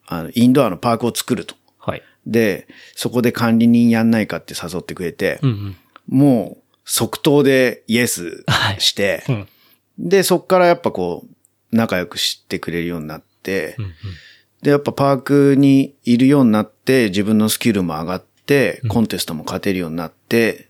[0.09, 1.55] あの、インドアのパークを作ると。
[1.79, 2.03] はい。
[2.27, 5.77] で、そこで管理人やんないかって誘ってくれて、うんうん。
[6.09, 8.44] もう、即答でイエス
[8.79, 9.48] して、うん。
[9.96, 13.92] で、そっからやっぱこう、仲良くしてくれるようになって、うんうん。
[14.61, 20.68] で、やっぱパークにいるようになって、自分のスキルも上がって、コンテストも勝てるようになって、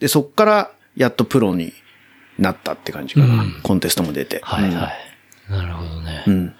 [0.00, 1.72] で、そっから、やっとプロに
[2.38, 3.26] なったって感じかな。
[3.26, 4.40] うんコンテストも出て。
[4.42, 4.90] はいは
[5.48, 5.50] い。
[5.50, 6.24] なるほどね。
[6.26, 6.54] うん。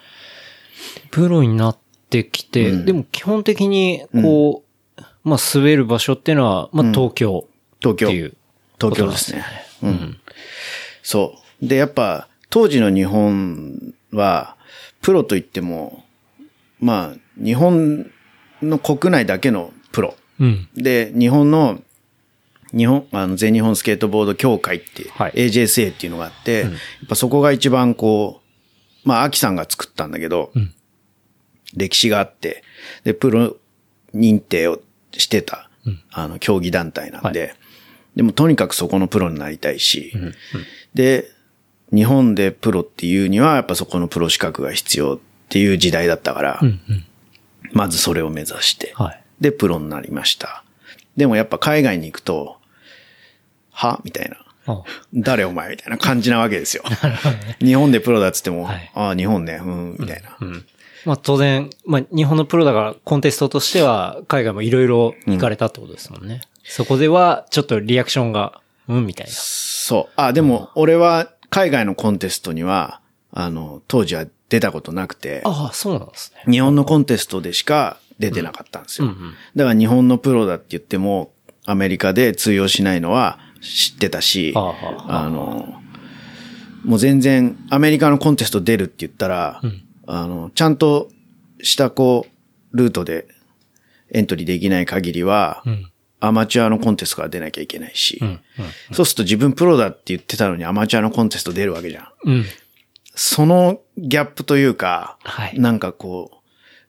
[1.10, 4.64] プロになってきて、でも基本的に、こ
[4.96, 7.46] う、まあ、滑る場所っていうのは、まあ、東京
[7.80, 8.06] 東京。
[8.06, 8.36] っていう。
[8.80, 9.44] 東京ですね。
[9.82, 10.16] うん。
[11.02, 11.66] そう。
[11.66, 14.56] で、やっぱ、当時の日本は、
[15.02, 16.04] プロといっても、
[16.80, 18.10] まあ、日本
[18.62, 20.16] の国内だけのプロ。
[20.40, 20.68] うん。
[20.76, 21.80] で、日本の、
[22.74, 25.32] 日本、あの、全日本スケートボード協会っていう、はい。
[25.32, 26.70] AJSA っていうのがあって、やっ
[27.08, 28.40] ぱそこが一番こ
[29.04, 30.72] う、まあ、アキさんが作ったんだけど、ん。
[31.74, 32.62] 歴史があって、
[33.04, 33.56] で、プロ
[34.14, 34.80] 認定を
[35.12, 35.70] してた、
[36.10, 37.54] あの、競技団体なんで、
[38.16, 40.12] でもとにかくそこのプロになりたいし、
[40.94, 41.30] で、
[41.92, 46.68] 日本でプロっていうには、やっぱそこのプロ資格が必要っていう時代だったから、うん。
[46.68, 47.04] うん。
[47.72, 49.22] まずそれを目指して、はい。
[49.40, 50.64] で、プロになりました。
[51.16, 52.57] でもやっぱ海外に行くと、
[53.78, 54.00] は？
[54.04, 54.36] みたいな。
[54.66, 54.82] あ
[55.14, 55.70] 誰お前？
[55.70, 56.82] みたいな感じなわけですよ。
[57.60, 60.36] 日本でプロだっつっても、はいああ、日本ね、うん、みたいな。
[60.40, 60.66] うん。
[61.04, 66.40] まあ、当然、まあ、日本のプロだから、コンテストとしては、海外もいろいろ行かれたってことですもんね。
[66.64, 69.32] そこでは、ちょっとリアクションが、うん、みたいな。
[69.32, 70.12] そう。
[70.16, 73.00] あ、でも、俺は海外のコンテストには、
[73.32, 76.52] あの、当時は出たことなくて、ああ、そうなんですね。
[76.52, 79.08] 日本のコンテストでしか出てなかったんですよ。
[79.08, 81.32] うんうんだから日本のプロだって言っても、
[81.64, 84.74] アメリカで通用しないのは知ってたし、はあは
[85.08, 85.80] ああの、
[86.84, 91.08] もう全然アメリカのコンテスト出るって言ったら、んあの、ちゃんと
[91.62, 92.26] したこ
[92.72, 93.26] う、ルートで
[94.10, 95.90] エントリーできない限りは、うん。
[96.20, 98.40] アマチュアのコンテストから出なきゃいけないし、うん。
[98.92, 102.08] そうすると自分プロだって言ってたのにアマチュアのコンテスト出るわけじゃん。
[102.24, 102.44] うん。
[103.14, 106.40] そのギャップというか、はいなんかこ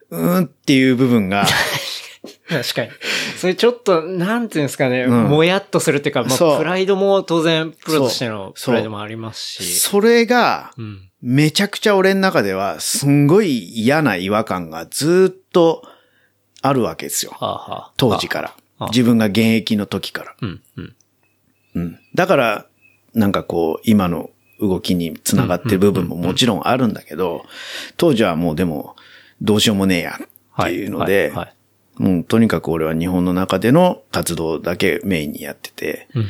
[0.10, 1.46] う、うーんっていう部分が、
[2.64, 2.90] 確かに。
[3.38, 9.80] それちょっと、なんていうんですかね、うんもやっとするっていうか、まあ、プライドも当然、プロとしてのプライドもありますし。
[9.80, 11.10] それが、うん。
[11.22, 15.84] めちゃくちゃ俺の中では、すんごい嫌な違和感がずっと
[16.62, 17.34] あるわけですよ。
[17.40, 18.88] はあ、はあ、当時からあ。
[18.88, 20.36] 自分が現役の時から。
[20.42, 20.62] うん。
[20.78, 20.96] うん。
[21.76, 22.00] うん。
[22.16, 22.66] だから、
[23.14, 27.46] なんかこう、今の動きにつながってる部分ももちろんあるんだけど、
[27.98, 28.96] 当時はもうでも、
[29.42, 30.20] どうしようもねえや
[30.62, 31.54] っていうので、はいはい
[32.00, 36.26] もうとにかく俺は日本の中での活動だけメインにやってて、うん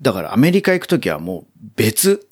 [0.00, 1.44] だからアメリカ行くときはもう
[1.76, 2.26] 別、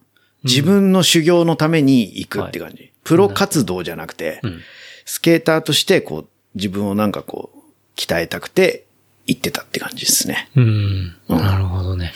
[0.45, 2.93] 自分の修行のために行くって感じ。
[3.05, 4.61] プロ活動じゃなくて、ん
[5.05, 7.59] スケーターとしてこう、自分をなんかこう、
[7.97, 8.85] 鍛えたくて
[9.27, 10.51] 行ってたって感じですね。
[10.57, 11.17] うん。
[11.29, 12.13] なるほどね。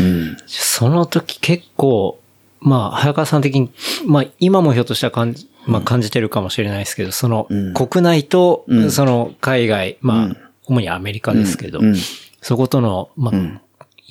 [0.00, 0.36] うん。
[0.46, 2.20] その時結構、
[2.60, 3.72] まあ、早川さん的に、
[4.06, 10.36] まあ、今もひょっとしたら感じ、まあ、感じてるかもしれないですけど、その、ん国内と、うんその、海外、まあ、うん
[10.66, 11.96] 主にアメリカですけど、うん
[12.42, 13.60] そことの、まあ、ん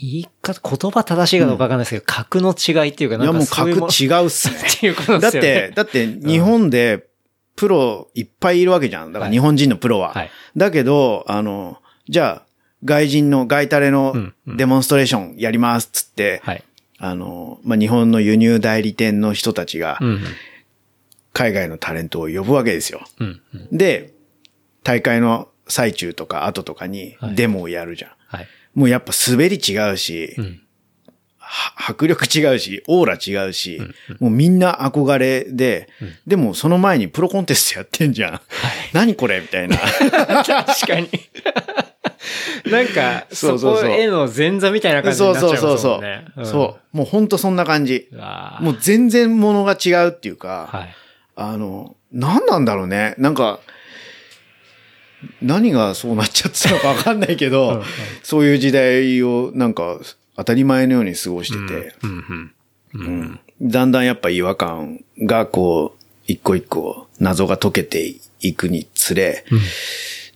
[0.01, 4.55] 言い方、言葉正しいかどうかわかんないですけど、格の違いっていうか、なんかもう格そういうもの違うっすね。
[4.75, 5.69] っていうことだっですよね。
[5.69, 7.07] て、だって日本で
[7.55, 9.11] プロいっぱいいるわけじゃん。
[9.11, 10.13] だから日本人のプロは。
[10.13, 11.77] はいだけど、あの、
[12.07, 12.47] じゃあ、
[12.83, 16.63] 外人の外タレのデモンストレーションやりますっつって、はい。
[16.97, 20.21] あの、まあ、日本の輸入代理店の人たちがうん。
[21.39, 22.99] 海外のタレントを呼ぶわけですよ。
[23.21, 23.41] うん。
[23.53, 23.77] うん。
[23.77, 24.13] で、
[24.83, 28.11] 大会の最中とか後とかにはいデモをやるじゃん。
[28.27, 28.47] はい。
[28.75, 30.61] もうやっぱ滑り違うし、うん。
[31.37, 33.81] は迫力違うし、オーラ違うし、
[34.19, 35.87] もうみんな憧れで、
[36.27, 38.41] でもその前にプロコンテストやってんじゃん。
[38.91, 39.77] 何これみたいな。
[40.43, 41.09] 確かに。
[42.69, 46.43] なんか、そそうそうそうこへの前座みたいな感じにそうなっちゃいそうそうそうますもんね。。
[46.43, 46.97] んそう。
[46.97, 48.09] もうほんとそんな感じ。
[48.59, 50.95] もう全然ものが違うっていうか、はい。
[51.39, 53.15] あの、何なんだろうね。
[53.17, 53.59] なんか、
[55.41, 57.83] 何がそうなっちゃってたのか わかんないけど、
[58.23, 59.99] そういう時代をなんか
[60.35, 62.53] 当たり前のように過ごしてて、うん
[62.93, 63.01] うん。
[63.05, 69.43] うんだんだんやっぱ違和感がこう、一個一個謎が解けていくにつれ、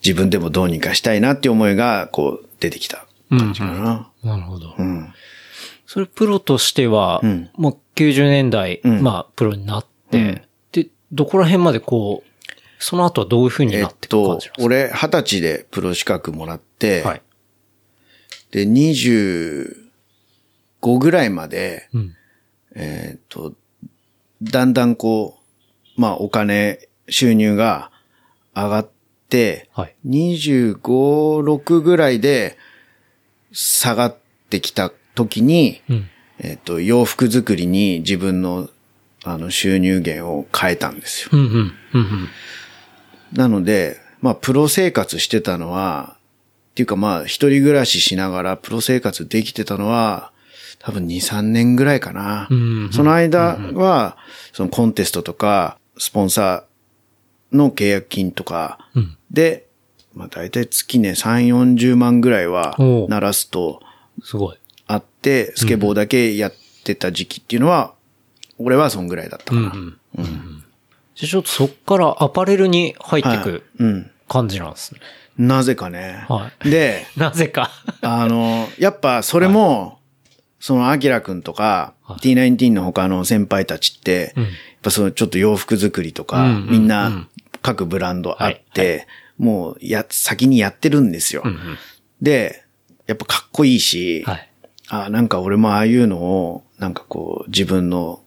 [0.04, 4.10] 自分でもどうにかしたいなって思いがこう出てきた感じかな。
[4.24, 4.76] なるほど。
[4.78, 5.14] うん。
[5.86, 10.44] それプロとしては、うんもう90年代、うんまあ、プロになって、
[11.14, 12.30] どこら辺までこう、
[12.80, 17.22] その後はどういう風にえっなっていく感とじなんで、俺二十歳でプロ資格もらって、すかはい。
[18.52, 19.78] で、25
[20.98, 22.16] ぐらいまで、うん。
[22.76, 23.54] えっと、
[24.42, 25.38] だんだんこ
[25.98, 27.92] う、まあお金、収入が
[28.56, 28.90] 上がっ
[29.30, 29.96] て、はい。
[30.08, 32.58] 25、6ぐらいで
[33.52, 34.18] 下がっ
[34.50, 36.10] てきた時に、うん。
[36.40, 38.68] えっと、洋服作りに自分の
[39.24, 41.30] あの収入源を変えたんですよ。
[41.34, 42.30] うん、うん、うん、
[43.32, 46.16] なので、まあ、プロ生活してたのは、
[46.72, 50.32] っていうかまあ、一人暮らししながらプロ生活できてたのは、
[50.80, 52.48] 多分2、3年ぐらいかな。
[52.50, 54.18] うんその間は、
[54.52, 59.18] そのコンテストとか、スポンサーの契約金とかうん。
[59.32, 59.68] で、
[60.14, 63.82] まあ大体月ね、3、40万ぐらいは鳴らすと
[64.22, 64.58] すごい。
[64.88, 66.54] あって、スケボーだけやっ
[66.84, 67.94] てた時期っていうのは、
[68.64, 69.72] 俺はそんぐらいだったかな。
[69.72, 70.64] うんうん。
[71.16, 74.12] じちょっとそっからアパレルに入っていはいくうん。
[74.28, 75.00] 感じなんですね。
[75.38, 76.26] なぜかね。
[76.30, 77.70] はで、 なぜか。
[78.02, 80.00] あの、やっぱそれも、
[80.60, 84.52] そのアキラくんとか、はい T19 の他の先輩たちって、うんやっ
[84.84, 87.26] ぱそのちょっと洋服作りとか、うんうんうんみんな
[87.62, 89.08] 各ブランドあって、
[89.38, 91.42] もうや、先にやってるんですよ。
[91.46, 91.78] うんうん。
[92.22, 92.66] で、
[93.08, 94.50] やっぱかっこいいし、はい。
[94.90, 98.20] あなんか俺もああいうのを、なんかこう、自分の、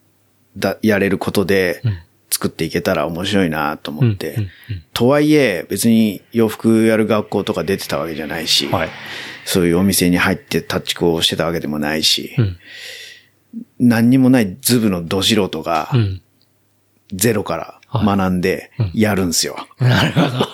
[0.56, 1.98] だ、やれることでうん、
[2.30, 8.88] 作っていけたら面白いなと思って、うんうんうんとはいえ、別に洋服やる学校とか出てたわけじゃないし、はい。
[9.44, 12.58] そういうお店に入ってタッチ工をしてたわけでもないし、うん。
[13.78, 16.22] 何にもないズブのど素人がう、ん。
[17.12, 19.56] ゼロから学んでやるんすよ。
[19.78, 20.28] なるほど。
[20.38, 20.48] こ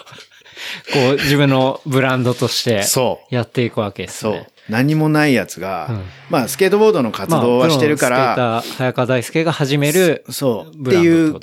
[1.10, 4.48] う、自分のブランドとして、そうやっていくわけですそうね。。
[4.68, 11.38] 何もないやつが、うんまあ、スケートボードの活動はしてるかまあスケーター、早川大輔が始めるそう、っていう。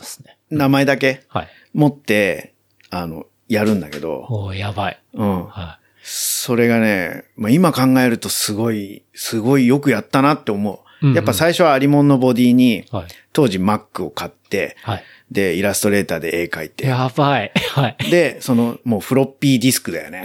[0.49, 1.47] 名前だけはい。
[1.73, 2.53] 持って、
[2.89, 4.99] あの、やるんだけど、おーやばい。
[5.13, 5.45] うん。
[5.47, 10.73] はそれがね、まあ、今考えるとすごい、すごいよくやったなって思う。
[10.73, 13.07] うんうんやっぱ最初はアリモンのボディにい。、はい。
[13.31, 14.37] 当時 Mac を買って、
[14.81, 15.03] はい。
[15.31, 17.51] で、イラストレーターで絵描いて、やばい。
[17.71, 18.09] はい。
[18.09, 20.23] で、その、もうフロッピーディスクだよね。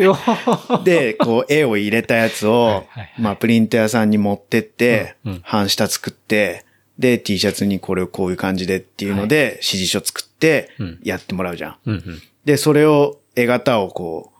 [0.85, 6.65] で、こう、絵を入れたやつをはいはいはい、まあ、プリント屋さんに持ってってうんうん、半下作って、
[6.99, 11.77] で、T シャツにこれをこういう感じでっていうので、指示書作ってうん、やってもらうじゃん。
[11.87, 12.23] うんうん。
[12.45, 14.39] で、それを、絵型をこう、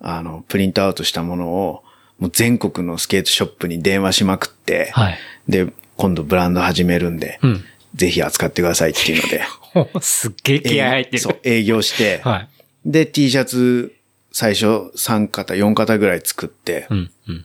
[0.00, 1.82] あの、プリントアウトしたものを、
[2.18, 5.18] もう全国のスケートショップに電話しまくって、はい。
[5.48, 7.64] で、今度ブランド始めるんで、うん。
[7.94, 9.42] ぜひ扱ってくださいっていうので、
[10.00, 11.18] すっげえ気合入ってる。
[11.18, 12.48] そう、営業して、はい。
[12.84, 13.94] で、T シャツ、
[14.32, 14.66] 最初
[14.96, 17.10] 3型、4型ぐらい作って、うん。
[17.28, 17.44] うん。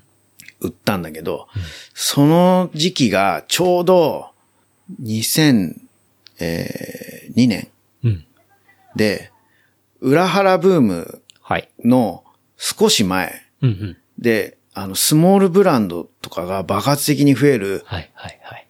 [0.61, 1.47] 売ったんだけど、
[1.93, 4.29] その時期がちょうど
[5.01, 5.75] 2002
[7.35, 7.67] 年
[8.03, 8.25] うん。
[8.95, 9.31] で、
[9.99, 11.69] 裏腹ブームはい。
[11.83, 12.23] の
[12.57, 13.97] 少し前うんうん。
[14.17, 18.09] で、あの、スモールブランドとかが爆発的に増える、はい。
[18.13, 18.39] はい。
[18.43, 18.64] はい。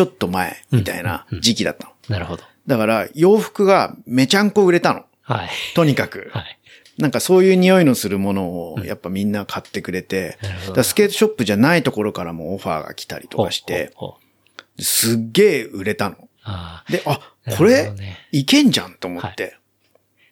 [0.00, 1.92] ちょっと前みたいな時期だったの。
[2.08, 2.44] なるほど。
[2.66, 5.04] だから、洋服がめちゃんこ売れたの。
[5.20, 5.50] はい。
[5.74, 6.30] とにかく。
[6.32, 6.58] はい。
[6.96, 13.92] なんかそういう匂いのするものをやっぱみんな買ってくれて、なるほどだからスケートショップじゃないところからもオファーが来たりとかして、
[14.78, 16.16] すっげえ売れたの。
[16.42, 16.90] ああ。
[16.90, 17.20] で、あ、
[17.58, 19.58] これね、いけんじゃんと思って。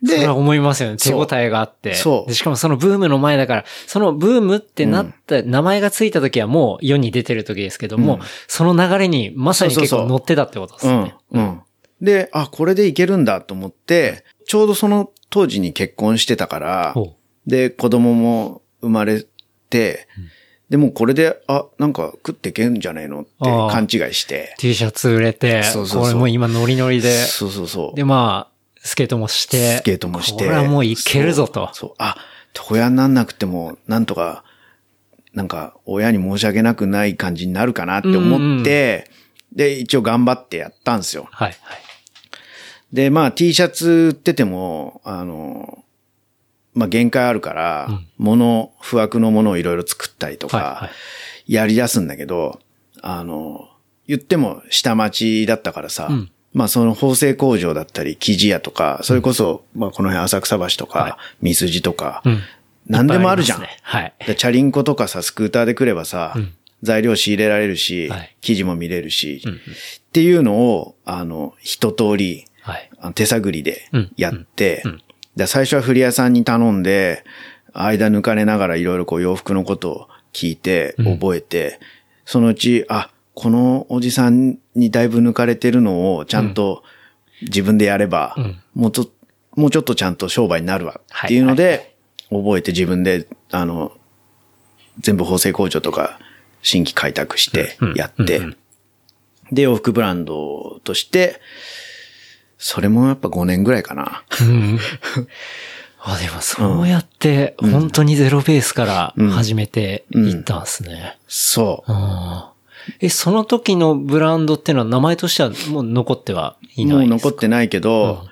[0.05, 0.96] それはで、思いますよね。
[0.96, 1.94] 手応えがあって。
[1.94, 10.96] そうでしかもそのブームの前だから、そのブームってなった、名前がついた時はもう世に出てる時ですけども、うんその流れにまさに結構乗ってたってことですうね。
[10.96, 11.61] ん、うん。
[12.01, 17.14] で、あ、これでいけるんだと思って、ちょうどその当時に結婚してたから、ほ
[17.46, 19.26] で、子供も生まれ
[19.70, 20.07] て、
[20.70, 24.55] でもこれで、あ、なんか食っていけんじゃねえのって勘違いして。
[24.59, 27.96] T シャツ売れて、そうそうそうこれもう今ノリノリで、そうそうそう。
[27.96, 30.45] でまあ、スケートもして、スケートもして。
[30.45, 31.66] これはもういけるぞと。
[31.66, 31.74] そう。
[31.74, 32.16] そうあ、
[32.57, 34.45] 床屋になんなくても、なんとか、
[35.35, 39.11] なんか、親に申し訳なくない感じになるかなって思って、
[39.53, 41.29] で、一応頑張ってやったんですよ。
[41.31, 41.79] はい、はい。
[42.93, 45.85] で、まあ T シャツ売ってても、あの、
[46.74, 50.91] まあ限界あるから、うん物、不惑のものをいろいろ作ったりとはい、はか
[51.47, 51.53] い、。
[51.53, 52.61] やり出すんだけど、
[53.03, 53.68] あの、
[54.07, 61.15] 言っても下町だったからさ、うんまあその縫製工場だったり、生地屋とか、それこそ、まあこの辺浅草橋とか、はい。
[61.41, 62.41] 三筋とか、うん。
[62.89, 63.63] 何でもあるじゃん。
[63.63, 66.55] いっぱいチャリンコとかさ、スクーターで来ればさ、うん。
[66.83, 68.37] 材料仕入れられるし、はい。
[68.41, 72.47] 生地も見れるし、っていうのを、あの、一通り、
[73.15, 74.91] 手探りでやって、うん。
[74.91, 75.03] うん。
[75.37, 77.23] で最初は古屋さんに頼んで、
[77.73, 81.19] 間抜かれながらいろいろこう洋服のことを聞いて、うん。
[81.21, 81.79] 覚えて、
[82.25, 86.82] そのうち、あ、このおじさんにだいぶ抜かれてるのをちゃんと
[87.43, 88.61] 自分でやれば、うん。
[88.74, 89.07] もうちょ
[89.55, 91.95] もうちょっとちゃんと商売になるわっていうので、
[92.30, 93.93] 覚えて自分で、あの、
[94.99, 96.18] 全部縫製工場とか
[96.62, 98.41] 新規開拓してやって、
[99.53, 101.41] で、洋服ブランドとして、
[102.59, 104.24] それもやっぱ5年ぐらいかな。
[104.41, 104.80] うん。
[106.03, 111.18] あ、でもそうやって、本当にゼロベースから始めていったんですね。
[111.28, 112.58] そう。
[113.01, 118.28] え、その時のブランドっていうのは名前としてはもう残ってはいないもう残ってないけど、うん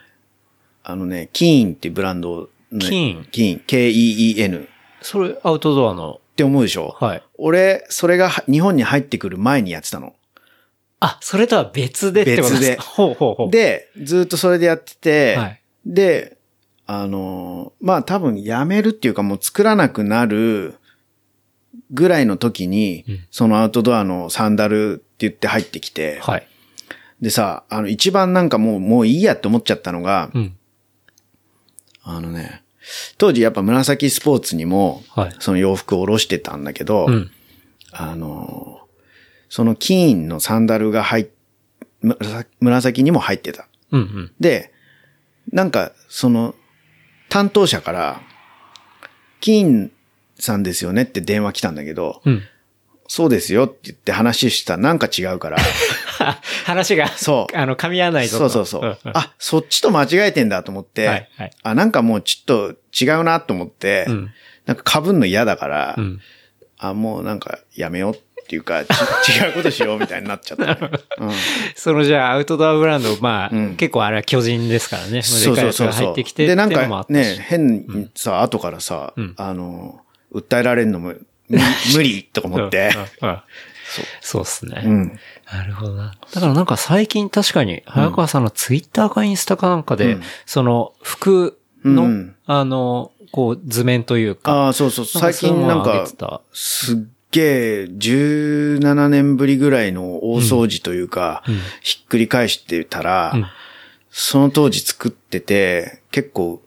[0.89, 3.61] あのね、キーンっていうブランド、ね、キーンキーン。
[3.67, 4.67] K-E-E-N っ
[5.03, 6.21] それアウトドアの。
[6.37, 6.95] て思うでしょ？
[7.01, 7.23] はい。
[7.39, 10.15] 俺、それがは日本に入ってくる前にやってたの。
[11.01, 12.77] あ、それとは別でってことですか？
[12.77, 16.37] 別でほうほうほう。、で、ずっとそれでやってて、はいで、
[16.87, 20.75] あのー、まあ多分やめるっていうかもう作らなくなる
[21.91, 26.49] ぐらいの時に、うんそのアウトドアのサンダルって言って入ってきて、はい。
[27.21, 30.57] でさ、あの一番なんかもう、もういいやって思っちゃったのが、うん。
[32.03, 32.63] あのね、
[33.19, 37.31] 当時やっぱ紫スポーツにも、はいその洋服を下ろしてたんだけど、うん。
[37.93, 38.87] あのー、
[39.49, 41.27] そのキーンのサンダルが入っ、
[42.03, 43.69] 紫紫にも入ってた。
[43.93, 44.33] うんうん。
[44.41, 44.73] で、
[45.53, 46.55] なんか、その、
[47.29, 48.21] 担当者から、
[49.41, 49.93] キーン
[50.39, 52.43] さんですよねって電話来たんだけど、うん。
[53.09, 55.59] そうですよって言って話したらなんか違うから、
[56.65, 57.57] 話が、そう。
[57.57, 58.49] あの、噛み合わないぞと。
[58.49, 59.09] そうそうそう。
[59.09, 59.17] んん。
[59.17, 61.51] あ、そっちと間違えてんだと思って、はいはい。
[61.63, 64.31] あ、なんかもうちょっと違うなと思って、うん。
[64.67, 66.21] なんか被んの嫌だから、うん。
[66.79, 68.89] あ、もうなんかやめようっていうか、ち
[69.41, 70.79] 違うことしようみたいになっちゃったね、
[71.19, 71.31] うん。
[71.75, 73.77] そのじゃあ、アウトドアブランド、まあ、うん。
[73.77, 75.23] 結構あれは巨人ですからね。
[75.23, 79.35] そうそうそう入ってきてで、なんかね変にさ、後からさ、うん。
[79.37, 80.01] あの、
[80.37, 81.15] 訴えられるのも
[81.49, 81.59] 無
[81.95, 82.91] 無理とか思って。
[84.21, 84.83] そうっすね。
[84.85, 85.19] うん。
[85.51, 86.15] なるほどな。
[86.33, 95.07] だからなんか最近確かに、早川さんのツイッターかインスタかなんかで、うんその服の、うんあの、こう図面というか、ああ、そうそう。
[95.07, 96.05] 最近なんか
[96.53, 96.97] すっ
[97.31, 103.47] げえ、17年ぶりぐらいの大掃除というか、うんひっくり返してたら、うん
[104.19, 106.63] その当時作ってて、結構、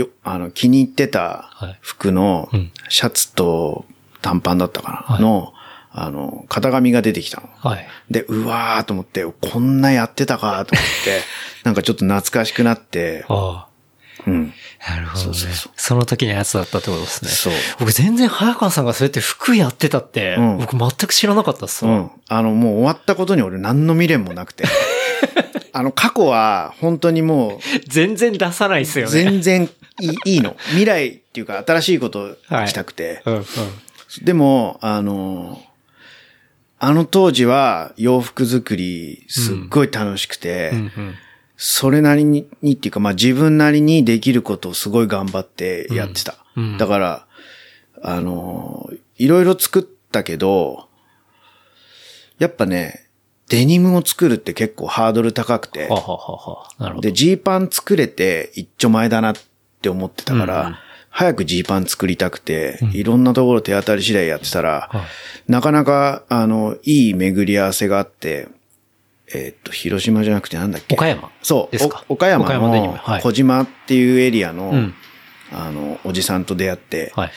[0.00, 3.84] よ、あの、気に入ってたはい服のうん、シャツと
[4.22, 5.52] 短パンだったかな、はいの、
[5.92, 7.48] あの、型紙が出てきたの。
[7.56, 7.86] はい。
[8.10, 11.20] で、うわーと思って、こんなやってたかと思って、
[11.64, 13.66] なんかちょっと懐かしくなって、あ
[14.26, 14.54] うん。
[14.86, 14.90] あ。
[14.92, 15.24] なるほどね。
[15.24, 17.30] そうそうそうその時のやつだったってことですね。
[17.30, 17.52] そう。
[17.80, 21.92] 僕全然早川さんがそうやって服やってたって、うん僕全く知らなかったっすわ。
[21.92, 22.10] うん。
[22.28, 24.64] あの、もう終わったことに俺何の未練もなくて。
[25.72, 27.58] あの、過去は本当にもう、
[27.88, 29.10] 全然出さないっすよね。
[29.12, 30.56] 全然いいいいの。
[30.70, 33.22] 未来っていうか新しいことをしたくて。
[33.24, 33.44] うんうん。
[34.22, 35.62] でも、あの、
[36.78, 41.14] あの当時は洋服作りすっごい楽しくて、うんうん。
[41.56, 46.32] それなりににっていうか、まあ自分なりにできることをすごい頑張ってやってた。
[46.56, 47.26] うんうんだから、
[48.02, 50.88] あの、いろいろ作ったけど、
[52.38, 53.09] やっぱね、
[53.50, 57.08] デニムを作るって結構ハードル高くては、はははなるほど。
[57.08, 59.36] で、ジーパン作れて一丁前だなっ
[59.82, 60.76] て思ってたから、うんうん
[61.12, 64.98] 早くジーパン作りたくて、いろんなところ手当たり次第やってたら、は
[65.48, 68.46] いなかなか、あの、いい巡り合わせがあって、
[69.34, 70.94] えーっと、広島じゃなくてなんだっけ？
[70.94, 71.72] 岡山そう。
[71.72, 72.04] ですか？
[72.08, 74.94] お岡山のはい小島っていうエリアの、うん
[75.50, 77.32] あの、おじさんと出会って、はい。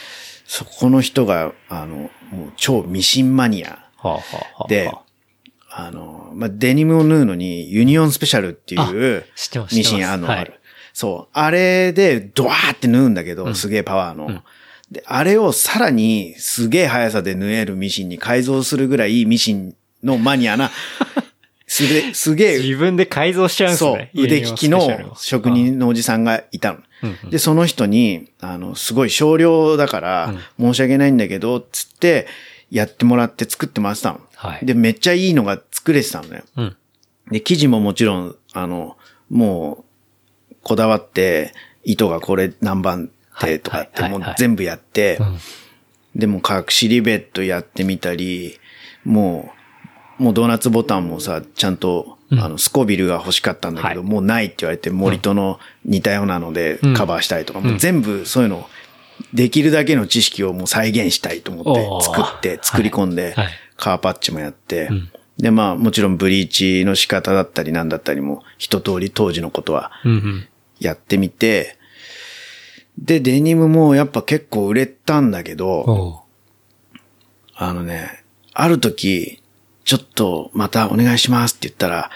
[0.45, 3.79] そこの人が、あの、もう超ミシンマニア。
[4.67, 4.91] で
[5.75, 9.25] あの、まあ、デニムを縫うのにユニオンスペシャルっていう
[9.71, 10.59] ミシンあるのはいある。
[10.93, 11.29] そう。
[11.33, 14.29] あれでドワーって縫うんだけど、すげえパワーの。
[14.29, 14.43] ん
[14.91, 20.69] で、あれをさらにすげえ速さで縫えるミシンに改造するぐらいミシンのマニアな、
[21.65, 26.75] す げすげえ自分で改造しちゃうんですそうね。、腕利きの職人のおじさんがいたの。
[26.75, 26.83] うん
[27.23, 32.27] うんで、その人に、あの、すごい少量だから、申し訳ないんだけど、つって、
[32.71, 34.21] やってもらって作ってもらってたの。
[34.47, 34.65] はい。
[34.65, 36.43] で、めっちゃいいのが作れてたのね。
[36.57, 36.75] うん。
[37.31, 38.97] で、生地ももちろん、あの、
[39.29, 39.85] も
[40.51, 44.27] う、こだわって、糸がこれ何番手とかって、はいはいはい。
[44.27, 45.37] もう全部やって、うん。
[46.15, 48.59] でも隠しリベットやってみたり、
[49.05, 49.51] も
[50.19, 54.09] う、もうドーナツボタンもさ、ちゃんと、あの、スコビルが欲しかったんだけど、はい。
[54.09, 56.93] もうないって言われて、森との似たようなのでうん。
[56.93, 58.67] カバーしたいとか、もう全部そういうの、
[59.33, 63.47] できるだけの知識をもう再現したいと思って、作って、作り込んで、はい
[63.83, 70.47] カーパッチもやって、んで、まあ、もちろんブリーチの仕方だったりなんだったりも、一通り当時のことはうんうん。
[70.79, 71.77] やってみて、
[72.97, 76.23] で、デニムもやっぱ結構売れたんだけど、
[77.55, 78.23] あのね、
[78.53, 79.41] ある時、
[79.83, 82.09] ちょっとまたお願いしますって言ったら、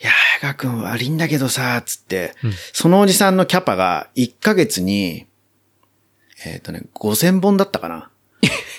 [0.00, 2.32] いやー、早川くん悪いんだけどさ、つって、
[2.72, 5.26] そのおじさんのキャパが1ヶ月に、
[6.44, 8.10] えっ、とね、5000本だったかな。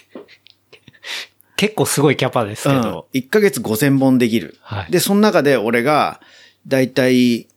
[1.58, 3.08] 結構すごいキャパですけうんど。。
[3.14, 4.58] 1ヶ月5000本できる。
[4.62, 6.22] はいで、その中で俺が、
[6.68, 7.48] だいたい、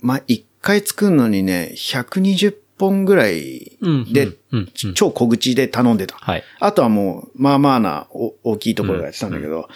[0.00, 6.16] ま、1回作るのにね、120本ぐらいうんで、うんうんうん超小口で頼んでた。
[6.16, 6.44] はい。
[6.60, 9.68] あとはもう、まあまあなお大きいところがやってたんだけど、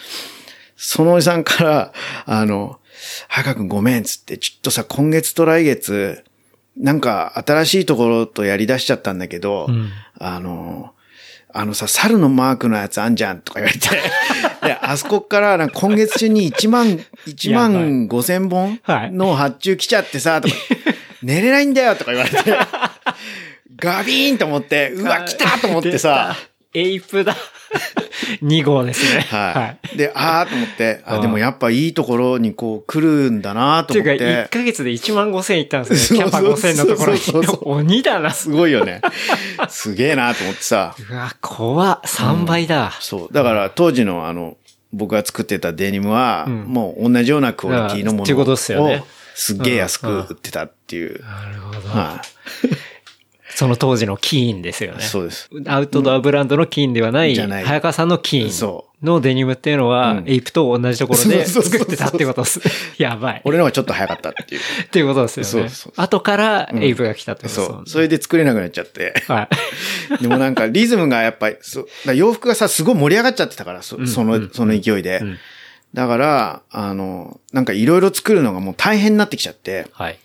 [0.75, 1.93] そのおじさんから、
[2.25, 2.79] あの、
[3.27, 6.23] はかくんごめんっつって、ちょっとさ、今月と来月、
[6.77, 9.89] なんか新しいところとやり出しちゃったんだけど、ん
[10.19, 10.93] あの、
[11.53, 13.89] あのさ、猿のマークのやつあんじゃんとか言われて、
[14.65, 19.11] で、あそこからなんか今月中に1万、1万5千本はい。
[19.11, 20.55] の発注来ちゃってさ、とか、
[21.23, 22.57] 寝れないんだよとか言われて、
[23.77, 26.35] ガビーンと思って、うわ、来たと思ってさ、
[26.73, 27.35] エイプだ。
[28.43, 29.21] 2号ですね。
[29.21, 29.97] はい。
[29.97, 34.49] で、あーと思って、あ、うんでもやっぱいいところにこう来るんだなとっていうか、思って1。
[34.49, 36.19] ヶ月で1万5千いったんですね。
[36.19, 37.55] キャパそう5千のところにそうそう。
[37.57, 38.31] そう鬼だな。
[38.31, 39.01] すごいよね。
[39.69, 40.95] すげえなと思ってさ。
[41.09, 42.01] うわ、怖っ。
[42.03, 42.93] 3倍だ。
[42.99, 43.33] そう。
[43.33, 44.57] だから当時のあの、
[44.93, 49.03] 僕が作ってたデニムは、んもう同じようなクオリティのもっていうことのをっすよね
[49.35, 51.21] すっげえ安く売ってたっていう。
[51.23, 51.79] なるほど。
[51.89, 52.21] は
[53.55, 54.97] その当時のキーンですよい。
[54.97, 55.03] ね。
[55.03, 55.49] そうです。
[55.67, 62.61] アウトドアブランドのキーンではない、じゃない早川さんのキーンそのデニムっていうのは、うんエイプと同じところでそうそうそうそう作ってたってことです。
[63.01, 63.41] やばい。
[63.43, 64.61] 俺の方がちょっと早かったっていう。
[64.61, 65.49] っていうことですよね。
[65.49, 67.75] そうそう後からエイプが来たってことですもんね。
[67.77, 67.89] そう。
[67.89, 69.13] それで作れなくなっちゃって。
[69.27, 69.49] は
[70.19, 70.21] い。
[70.21, 75.19] でもなんかリズムがやっぱり、そうだから洋服がさ、すごい盛り上がっちゃってたから、そその、その勢いで。
[75.19, 75.37] ん
[75.93, 79.87] だから、あの、なんかいろいろ作るのがもう大変になってきちゃって。
[79.91, 80.19] はい。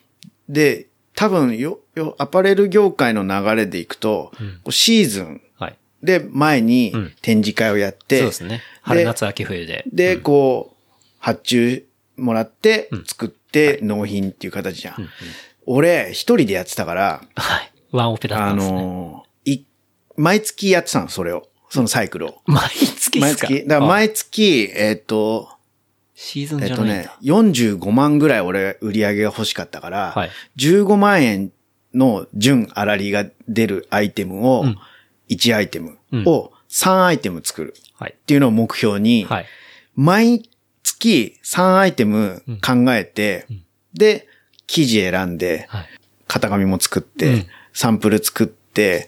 [0.49, 0.87] で、
[1.17, 4.31] 多分よ、よ、アパレル業界の流れでいくと、
[4.63, 5.77] こうシーズンはい。
[6.03, 8.63] で、前にん展示会をやって、そうですね。
[8.83, 9.85] 春夏秋冬で。
[9.93, 11.85] で、こう、発注
[12.17, 15.09] もらって、作って、納品っていう形じゃん。
[15.65, 17.73] 俺、一人でやってたから、はい。
[17.93, 18.83] ワンオペだったあんですね。
[18.83, 19.65] のーい、
[20.17, 21.49] 毎月やってたの、それを。
[21.71, 22.43] そのサイクルを。
[22.45, 23.19] 毎月っすか？
[23.21, 23.67] 毎月。
[23.67, 25.49] だからあ毎月、えっ、と、
[26.17, 27.11] シーズンえっ、とじゃないんだ。
[27.11, 31.53] ね、45万ぐらい俺売り上げが欲しかったから、はい15万円
[31.95, 34.77] の純粗利が出るアイテムを、ん
[35.29, 38.15] 1アイテムを3アイテム作るはい。
[38.17, 39.47] っていうのを目標に、はい。
[39.95, 40.49] 毎
[40.83, 43.47] 月3アイテム考えて、
[43.93, 44.27] で、
[44.67, 45.87] 生地選んで、はい。
[46.29, 49.07] 型紙も作って、うんサンプル作って、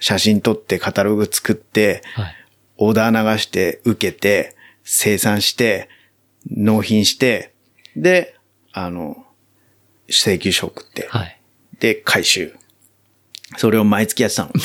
[0.00, 2.34] 写真撮って、カタログ作って、はい。
[2.78, 5.90] オーダー流して、受けて、生産して、
[6.50, 7.54] 納品して、
[7.96, 8.36] で、
[8.72, 9.24] あの、
[10.08, 11.40] 請求書送って、はい。
[11.80, 12.54] で、回収。
[13.56, 14.52] それを毎月やってたの。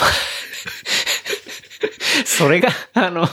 [2.25, 3.27] それが、あの、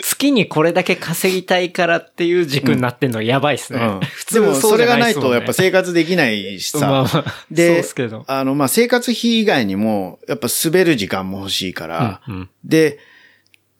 [0.00, 3.80] 月にこれだけ稼ぎたいからっていう軸になってんのやばいっすね。
[3.80, 6.78] うん 普通でも、それがないとやっぱ生活できないしさ。
[6.80, 12.98] まあまあでっすけど、あの、まあ、生活費以外にも、やっぱ滑る時間も欲しいから、うんうんで、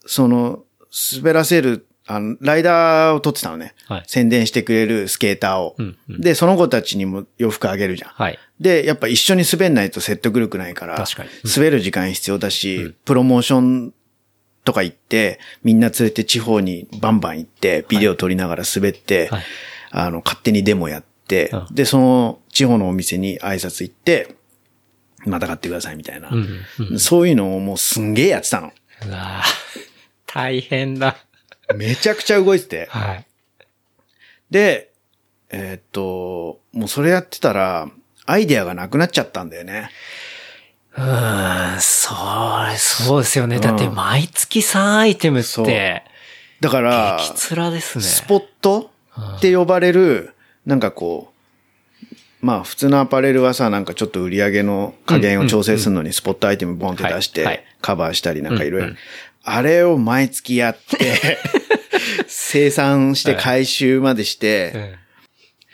[0.07, 0.65] その、
[1.17, 3.75] 滑らせる、あの、ライダーを取ってたのね。
[3.87, 5.77] はい宣伝してくれるスケーターを。
[5.79, 8.11] うんうんで、その子たちにも洋服あげるじゃん。
[8.11, 8.39] はい。
[8.61, 13.95] で、やっぱ一緒に滑んないと説得力ないから、確かにうん滑る時間必要だし、プロモーション
[14.65, 19.43] とか行って、みんな連れて地方にバンバン行って、ビデオ撮りながら滑って、はい
[19.91, 24.37] あの、勝手にデモやって、うんで、その地方のお店に挨拶行って、
[25.25, 26.31] また買ってくださいみたいな。
[26.31, 28.73] うんうんそういうのをもうすんげえやってたの。
[29.07, 29.83] うわぁ
[30.27, 31.17] 大変だ。
[31.75, 32.87] めちゃくちゃ動いてて。
[32.91, 33.27] はい。
[34.51, 34.93] で、
[35.51, 37.89] えーっと、もうそれやってたら、
[38.27, 39.91] アイデアがなくなっちゃったんだよね。
[40.97, 43.59] うーん、そう、そうですよね。
[43.59, 46.05] だって毎月3アイテムって、
[46.61, 48.05] だから、激辛ですね。
[48.05, 48.91] スポット
[49.37, 58.95] って呼ばれる、なんかこう、まあ普通のアパレルはさ、なんかちょっと売り上げの加減を調整するのにスポットアイテムボンって出して、カバーしたりなんかいろいろ。
[59.45, 61.38] あれを毎月やって、
[62.26, 64.99] 生産して回収までして、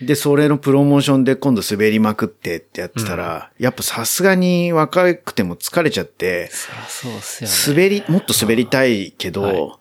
[0.00, 6.50] で、それのプロモーションで今度滑りまくってってやってたら、やっぱさすがに若くても疲れちゃって、
[6.88, 7.78] そうっすよね。
[7.80, 9.78] 滑り、もっと滑りたいけど、は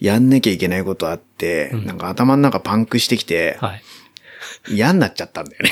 [0.00, 0.06] い。
[0.06, 3.82] やんなきゃいけないことあって、なんか頭の中パンクしてきて、はい。
[4.70, 5.70] 嫌になっちゃったんだよね。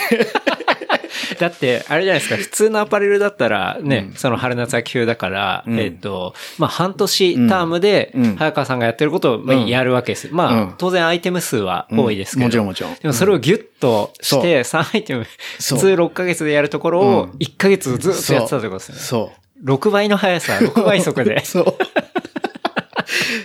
[1.38, 5.78] だって、あれじゃないですか、普通のアパレルだったらね、その春夏秋冬だから、ん。
[5.78, 9.66] えっと、まあ半年タームでうん、早川さんがやってることをまあうん。
[9.66, 10.28] やるわけです。
[10.32, 10.58] まうん。
[10.70, 12.40] あ、当然アイテム数は多いですけど。
[12.40, 12.46] うん。
[12.46, 12.94] もちろんもちろん。
[12.94, 17.30] でもそれをギュッとして、3アイテム、普通6ヶ月でやるところをうん。
[17.38, 18.98] 1ヶ月ずっとやってたってことですね。
[18.98, 19.32] そ
[19.64, 21.36] 6倍の速さ、6倍速で。
[21.36, 21.46] う。。
[21.46, 21.74] そう。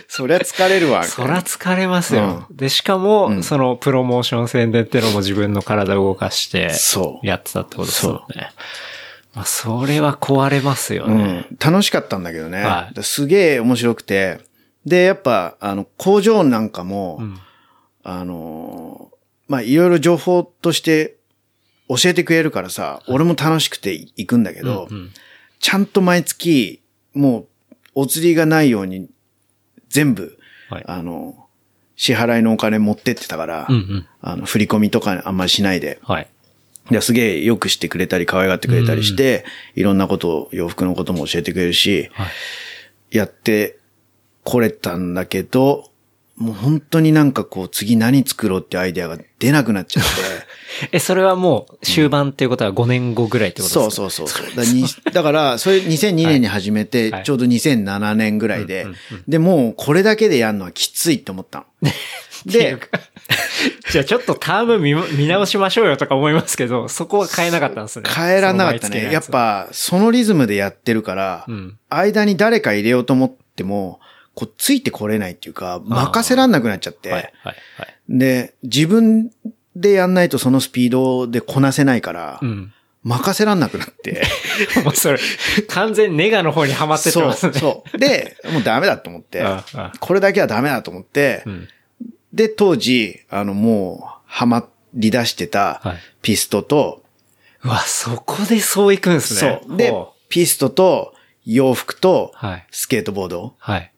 [0.08, 1.04] そりゃ疲れるわ。
[1.04, 2.46] そら疲れますよ。
[2.50, 8.50] で、しかも、そのプロモーション宣伝ってのも自分の体を動かして、そうやってたってことですよね。
[9.34, 11.24] まあ、それは壊れますようね。
[11.24, 11.46] ん。
[11.58, 12.62] 楽しかったんだけどね。
[12.62, 14.40] はいすげえ面白くて。
[14.86, 17.40] で、やっぱ、あの、工場なんかも、ん
[18.02, 19.16] あのー、
[19.48, 21.16] まあ、いろいろ情報として
[21.88, 25.10] 教えてくれるからさ、俺も楽しくて行くんだけど、うん
[25.60, 26.82] ちゃんと毎月、
[27.14, 29.08] もう、お釣りがないように、
[29.94, 30.36] 全部、
[30.68, 31.46] はいあの、
[31.94, 34.06] 支払いのお金持ってってたから、うんうん。
[34.20, 36.28] あの、振り込みとかあんまりしないで、はい。
[36.90, 39.44] いや、すげえよくしてくれたり、可愛がってくれたりして、
[39.76, 42.26] いろんなことを、洋服のことも教えてくれるし、は
[43.12, 43.16] い。
[43.16, 43.78] やって
[44.42, 45.88] これたんだけど、
[46.36, 50.10] もう本当になんかこう、次何作ろうってアイデアが出なくなっちゃって、
[50.90, 53.90] え、それはもう終盤っていうことは5年後ぐらいってことですか？
[53.92, 54.56] そうそうそうそう。
[54.56, 58.86] だにだから、それ2002年に始めて、はいちょうど2007年ぐらいで、
[59.28, 61.90] で、もうこれだけでやるのはきついって思ったの。
[62.50, 62.76] で、
[63.92, 68.10] じゃあちょっとターム見見直しましょうよとか思いますけど、そこは変えなかったんですね。
[68.12, 69.08] 変えらんなかったね。
[69.12, 74.00] やっぱ、そのリズムでやってるから、うん間に誰か入れようと思っても、
[74.34, 77.94] こう、ついてこれないっていうか、任せらんなくなっちゃって、はい、はい、はい。
[78.08, 79.30] で、自分
[79.76, 82.72] でやんないとそのスピードでこなせないから、うん。
[83.02, 84.22] 任せらんなくなって。
[84.82, 85.18] もうそれ、
[85.68, 87.52] 完全ネガの方にはまってってそう、ますね。
[87.52, 87.98] そう。
[87.98, 89.44] で、もうダメだと思って
[90.00, 91.68] これだけはダメだと思って、うん。
[92.32, 97.02] で、当時、あの、もう、はまり出してたはい、ピストと、
[97.62, 99.60] うわ、そこでそういくんですね。
[99.66, 99.76] そう。
[99.76, 101.14] でほ、ピストと、
[101.44, 102.32] 洋服と。
[102.70, 103.54] スケートボード。
[103.58, 103.92] はい。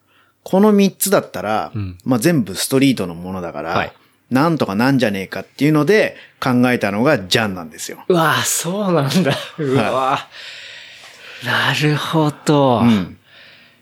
[0.48, 3.92] この三つだったら、うんまあ全部ストリートのものだから、はい
[4.30, 8.04] なんとかなんじゃねえかっていうので考えたのがジャンなんですよ。
[8.08, 9.32] うわ、そうなんだ。
[9.56, 10.18] うわ、
[11.44, 12.80] なるほど。
[12.80, 13.18] うん。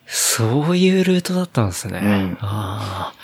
[0.07, 1.99] そういうルートだったんですね。
[2.01, 3.15] んああ。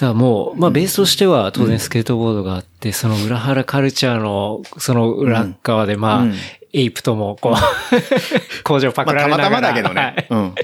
[0.00, 6.34] からもう、まあベースとしては当然スケートボードがあって、その裏腹カルチャーの、その裏側でまあ、うん
[6.74, 9.50] エイプともこう、工場パまあ、たクられながら。
[9.50, 10.26] またまだけどね。
[10.28, 10.42] うん。
[10.42, 10.54] は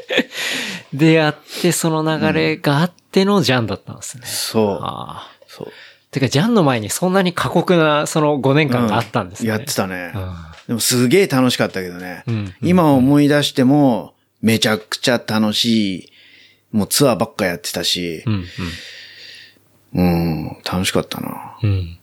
[0.92, 0.96] い。
[0.96, 4.26] でやって、その流れがあってのジャンだったんですね。
[4.26, 4.78] そう。
[4.82, 5.30] ああ。
[5.46, 5.72] そう。
[6.11, 9.50] てか、ジャンの前にそんなに過酷な、その5年間があったんですね。
[9.50, 10.12] やってたね。
[10.14, 10.34] うん
[10.70, 12.22] でもすげえ楽しかったけどね。
[12.28, 16.12] うん今思い出しても、めちゃくちゃ楽しい、
[16.70, 18.44] もうツアーばっかやってたしう、ん、
[19.94, 21.58] うん、楽しかったな。
[21.62, 21.70] うん。
[21.70, 21.98] うん。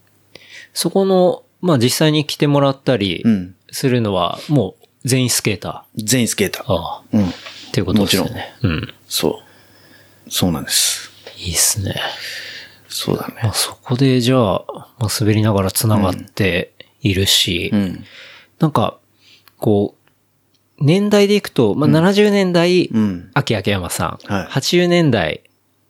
[0.74, 3.56] そこの、まあ実際に来てもらったりうん。
[3.78, 6.66] するのは、もう全員スケータ全員スケーター。
[6.66, 6.74] ー。
[6.74, 7.04] ああ。
[7.14, 7.30] うん。
[7.30, 7.32] っ
[7.72, 8.56] ていうことですよね。
[8.64, 8.94] うん。
[9.08, 9.44] そ
[10.26, 10.32] う。
[10.32, 11.12] そうなんです。
[11.38, 11.96] いいっすね。
[12.90, 13.36] そうだね。
[13.44, 14.66] まあそこでじゃあ、
[14.98, 18.04] まあ滑りながら繋がっているし、うん。
[18.58, 18.98] なんか、
[19.60, 23.30] こう、年代でいくと、まあ70年代、うん。
[23.36, 24.34] 秋秋山さん。
[24.34, 25.44] はい80年代、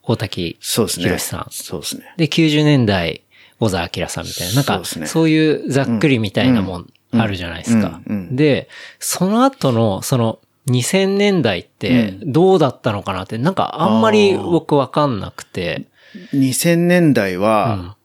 [0.04, 1.06] 大滝そうですね。
[1.06, 1.48] 博さん。
[1.52, 2.14] そうですね。
[2.18, 3.22] で、90年代、
[3.62, 4.56] 小沢明さんみたいな。
[4.56, 8.02] なんか、そうですねそういうざっくりみたいなもんあるじゃないですか。
[8.06, 8.68] うんうんで、
[9.00, 15.86] その後の、その、2000年代ってどうだったのかなって、なんかあんまり僕わかんなくて。
[16.34, 17.96] 2000年代うは、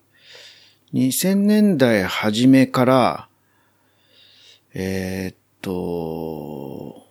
[0.94, 0.96] ん。
[0.96, 3.28] 2000年代初めから、
[4.74, 7.04] えーっと、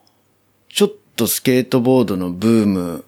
[0.69, 3.05] ちょっとスケートボードのブーム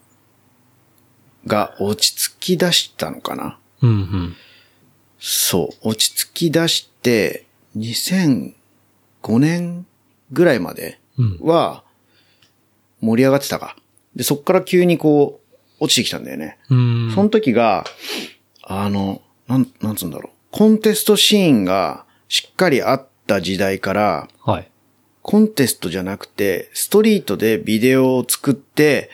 [1.48, 4.36] が落ち着き出したのかなうんうん。
[5.20, 7.46] そう、落ち着き出して、
[9.24, 9.86] 2005年
[10.32, 11.40] ぐらいまでうん。
[11.42, 11.84] は
[13.02, 13.76] 盛り上がってたか。
[14.16, 15.42] で、そっから急にこ
[15.80, 16.58] う、落ちてきたんだよね。
[16.70, 17.12] うん。
[17.14, 17.84] その時が、
[18.62, 20.34] あの、なん、なんつうんだろう。
[20.52, 24.70] コンテストシーンがしっかりあった時代から、はい。
[25.22, 29.10] コンテストじゃなくて、ストリートでビデオを作って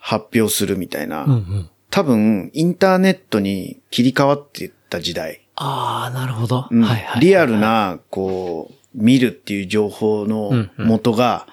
[0.00, 1.70] 発表するみたいな、うんうん。
[1.90, 5.41] 多分インターネットに切り替わっていった時代。
[5.56, 6.66] ああ、なるほど。
[6.70, 7.20] うんはいはい。
[7.20, 7.58] リアル。
[7.58, 11.46] な、こう、見るっていう情報の元が、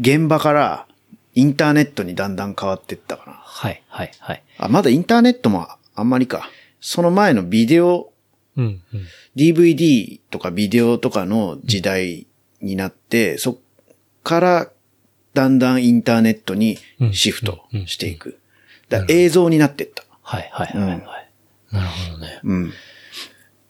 [0.00, 0.86] 現場から
[1.34, 3.32] インターネットにだんだん変わっていったかな。
[3.32, 4.42] はいはいはい。
[4.58, 6.48] あ、まだインターネットもあんまりか。
[6.80, 8.12] その前のビデオ、
[8.56, 9.06] うんうん。
[9.36, 12.26] DVD とかビデオとかの時代
[12.60, 13.56] になって、そっ
[14.22, 14.70] から
[15.34, 16.78] だんだんインターネットに
[17.12, 18.38] シフトしていく。
[18.88, 20.04] だ映像になってった。
[20.22, 21.00] はいはいはいはい。
[21.72, 22.40] なるほどね。
[22.44, 22.72] うん。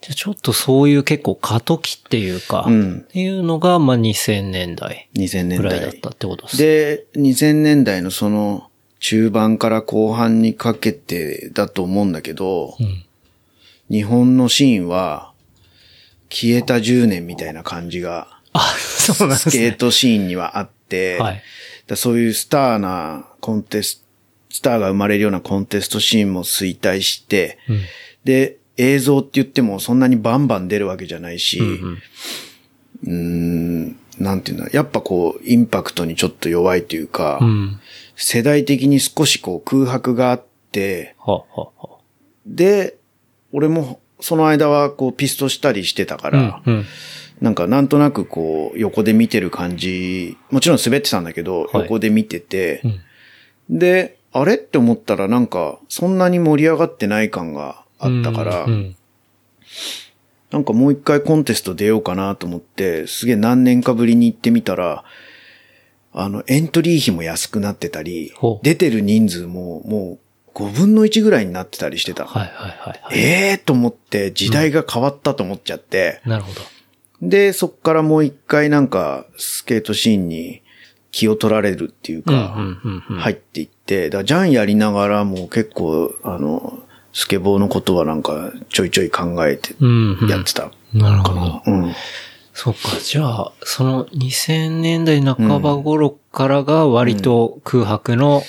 [0.05, 5.57] じゃあちょっとそういう結構過渡期っていうか、うんっていうのが、まあ2000年代2000年代。
[5.57, 6.57] ぐらいだったってことです。
[6.59, 13.03] で、2000年代のその中盤から後半にかけてだと思うんだけど、うん。
[13.89, 15.31] 日本のシーンは
[16.29, 19.51] 消えた10年みたいな感じがあ、そうなんですね。
[19.53, 21.41] スケートシーンにはあって、はい。
[21.87, 24.05] だそういうスターなコンテスト、
[24.51, 27.81] スターが生まれるようなコンテストシーンも衰退して、うん。
[28.23, 31.97] で、映像って言ってもそんなにバンバン出るわけじゃないし、うん
[33.03, 37.79] うーん、なんていうんだ、やっぱこう、インパクトにちょっと弱いというか、うん。
[38.15, 41.97] 世代的に少しこう空白があって、はあ、はあは
[42.45, 42.97] で、
[43.51, 46.73] 俺もその間はこうピストしたりしてたかあ、ら、うん。
[46.73, 46.85] うん。
[47.41, 52.81] なんかなんとなくこう横で見てる感じ、もちろん滑ってたんだけど、はい横で見てて
[53.69, 53.79] う、ん。
[53.79, 54.55] で、あれ？
[54.55, 58.95] って思ったらなんかそんなに盛り上がってない感があったから、うん。
[60.51, 65.03] なんかもう一回コンテスト出ようかなと思って、すげえ何年かぶりに行ってみたら、
[66.13, 68.31] あの、エントリー費も安くなってたり
[68.63, 70.17] 出てる人数もも
[70.53, 72.25] う5分の1ぐらいになってたりしてた。
[72.25, 73.19] はいはいはいはい。
[73.19, 76.61] ええー、と思って時代が変わったと思っちゃって、なるほど。
[77.21, 80.61] で、そっからもう一回なんかスケートシーンに
[81.11, 83.17] 気を取られるっていううんか、うんうんうん。
[83.19, 86.84] 入っていって、だジャンやりながらも結構、あの、
[87.15, 90.29] スケボーのことはなんかちょいちょい考えてうんうん。
[90.29, 90.69] やってた。
[90.93, 91.61] なるほど。
[91.65, 91.95] うん。
[92.53, 98.43] そっか、じゃあ、その2000年代半ば頃からが割と空白の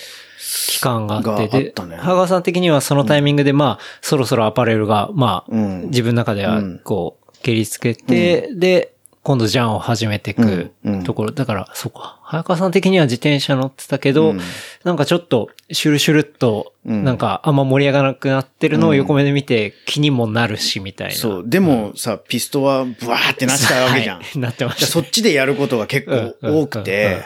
[0.69, 8.96] 期間があって、で、たね羽川さん的にはそのタイミングで、まあ、そろそろアパレルが、まあ、うん自分の中ではうん、こう、蹴りつけて、で、
[9.27, 11.33] 今度ジャンを始めていくうんうんところ。
[11.33, 12.21] だから、そっか。
[12.23, 14.41] 早川さん的には自転車乗ってたけど、うん
[14.85, 21.15] なんかちょっと、シュルシュルっと、うんなんかあんま盛り上がらなくなってるのを横目で見て気にもなるし、みたいな。
[21.17, 21.45] そう。
[21.45, 24.19] でもさ、ピストはブワーってなってたわけじゃん。
[24.23, 24.87] はいなってました。
[24.87, 27.25] そっちでやることが結構多くて、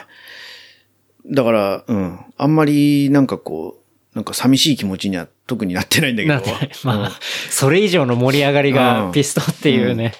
[1.27, 2.19] だから、うん。
[2.35, 6.57] あんまりなんかこう、なんか寂しい気持ちには特になってないんだけど。
[6.83, 7.11] まあ、
[7.49, 10.13] それ以上の盛り上がりうんがピストっていうね、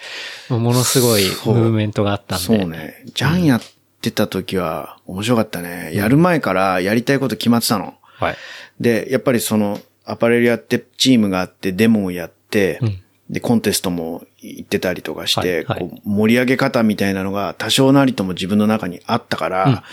[0.49, 2.45] ものすごいムーブメントがあったんで。
[2.45, 3.03] そうね。
[3.13, 5.91] ジャンやっってた時は面白かったね。
[5.93, 7.93] やる前からやりたいこと決まってたの。
[8.17, 8.35] はい。
[8.79, 19.83] で、やっぱりその、アパレルやって、チームがあって、デモをやって、うんで、コンテストも行ってたりとかして、こう盛り上げ方みたいなのが多少なりとも自分の中にあったから、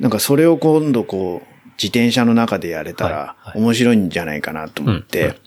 [0.00, 1.51] なんかそれを今度こう、
[1.82, 5.40] 自転車の中でやれたら面白いんじゃないかなと思って、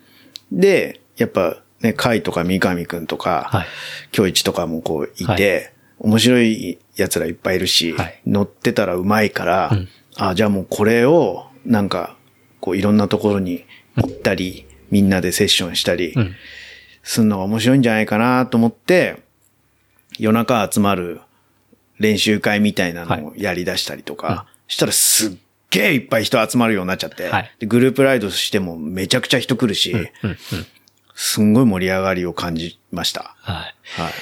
[0.51, 3.65] で、やっぱね、カイとか三上くんとか、はい。
[4.11, 8.21] 京一とかもこういて、面白い奴らいっぱいいるし、はい。
[8.25, 9.87] 乗ってたらうまいから、ん。
[10.17, 12.17] あ、じゃあもうこれを、なんか、
[12.59, 13.65] こういろんなところに
[13.95, 16.35] 行ったり、みんなでセッションしたり、ん。
[17.03, 19.21] すんのが面白いんじゃないかなと思って、
[20.17, 21.21] 夜中集まる
[21.99, 25.31] 練習会みたいなのをやり出したりとか、したらすっ
[25.79, 29.95] げえいっぱい人集まるようになっちゃって、はいでグループライドしてもめちゃくちゃ人来るし、
[31.13, 33.35] すんごい盛り上がりを感じました。
[33.39, 33.55] はい。
[33.55, 34.13] はい。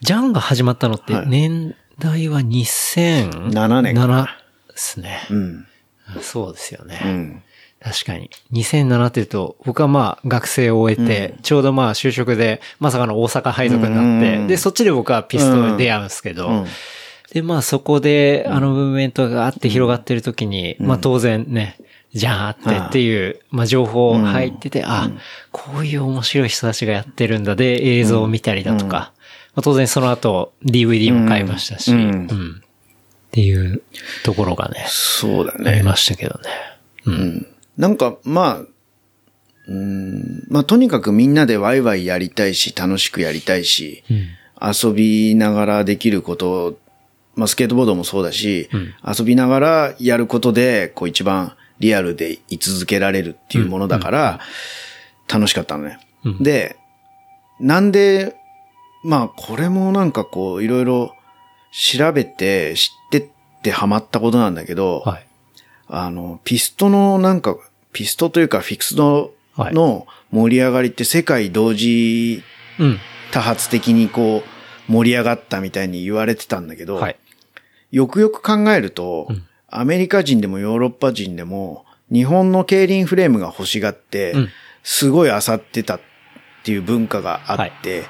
[0.00, 4.36] ジャンが始まったのってはい年代は2007 7年かな
[4.68, 5.20] 7ですね。
[5.30, 5.66] うん。
[6.20, 7.00] そうですよね。
[7.04, 7.42] うん。
[7.80, 8.30] 確かに。
[8.52, 16.66] 2007って言うと、僕はまあ学生を終えて、ちょうどまあ就職で、まさかの大阪配属になって、うんで、そっちで僕はピストに出会うんですけど、うん
[17.34, 21.76] で、まあそこで、あのムーブメントがあって広がってる時に、まあ当然ね、
[22.14, 25.10] じゃああってっていう、まあ情報入ってて、あ、
[25.50, 29.12] こういう面白い人たちがやってるんだで、映像を見たりだとか、
[29.54, 32.02] まあ当然その後 DVD も買いましたし、ううん。
[32.26, 32.60] ん。
[32.60, 33.82] っていう
[34.22, 35.82] ところがね、そうだありね。
[35.82, 36.50] ましたけどね。
[37.06, 37.46] うん。
[37.76, 38.66] なんか、まあ、
[39.66, 44.04] うん、まあとにかくみんなでワイワイやりたいし、楽しくやりたいし、
[44.60, 46.78] 遊びながらできること、
[47.36, 48.68] まあスケートボードもそうだし、
[49.06, 54.40] 遊びながらやることで、こう一番リアルで居続けられるっていうものだから、
[55.28, 55.98] 楽しかったのね。
[56.40, 56.76] で、
[57.60, 58.36] なんで、
[59.02, 61.14] まあこれもなんかこういろいろ
[61.72, 63.28] 調べて知ってっ
[63.62, 65.26] てハマったことなんだけど、はい。
[65.88, 67.56] あの、ピストのなんか、
[67.92, 72.42] ピストというかフィックスドはいの盛り上がりって世界同時
[72.78, 72.98] うん。
[73.30, 74.42] 多発的にこ
[74.88, 77.16] う盛り上がったみたいに言われてたんだけど、はい。
[77.94, 79.28] よくよく考えると、
[79.68, 84.48] アメリカ人でもヨーロッパ人でも日本の競輪フレームが欲しがって、うん
[84.86, 86.00] すごい漁ってたっ
[86.62, 88.04] ていう文化があって、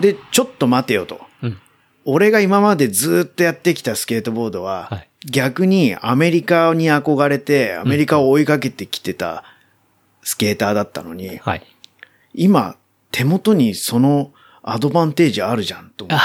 [0.00, 1.20] で、ちょっと待てよと。
[1.42, 1.58] うん。
[2.06, 9.42] 俺が今までずっとやってきたスケートボードは、はい逆にアメリカに憧れて、アメリカを追いかけてきてた
[10.22, 11.66] スケーターだったのに、はい。
[12.32, 12.76] 今、
[13.10, 14.32] 手元にその
[14.66, 16.20] アドバンテージあるじゃんと思っ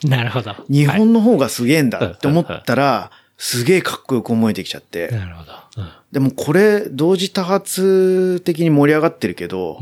[0.00, 0.54] てなるほど。
[0.68, 5.08] 日はい本の方がすげえんだって思ったら、すげえかっこよく思えてきちゃって。
[5.08, 5.52] なるほど。
[5.78, 9.80] うんでもこれ、同時多発的に盛り上がってるけど、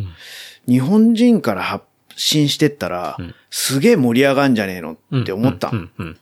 [0.67, 1.85] 日本人から発
[2.17, 3.17] 信してったら、
[3.51, 5.77] すげえ盛り上がんじゃねえのって思ったう。
[5.77, 6.19] んうん。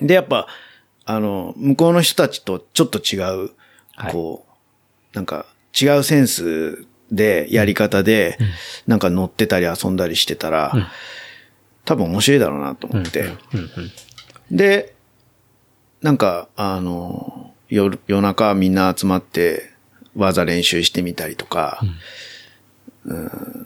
[0.00, 0.46] で、やっぱ、
[1.04, 3.50] あの、向こうの人たちとちょっと違う、
[3.96, 4.46] はいこ
[5.12, 5.44] う、なんか
[5.78, 8.38] 違うセンスで、やり方で、
[8.86, 10.90] なんか乗ってたり遊んだりしてたら、
[11.84, 13.24] 多分面白いだろうなと思って。
[14.50, 14.94] で、
[16.02, 19.70] なんか、あの、夜、夜中みんな集まって、
[20.16, 21.90] 技練習してみたりとか、うん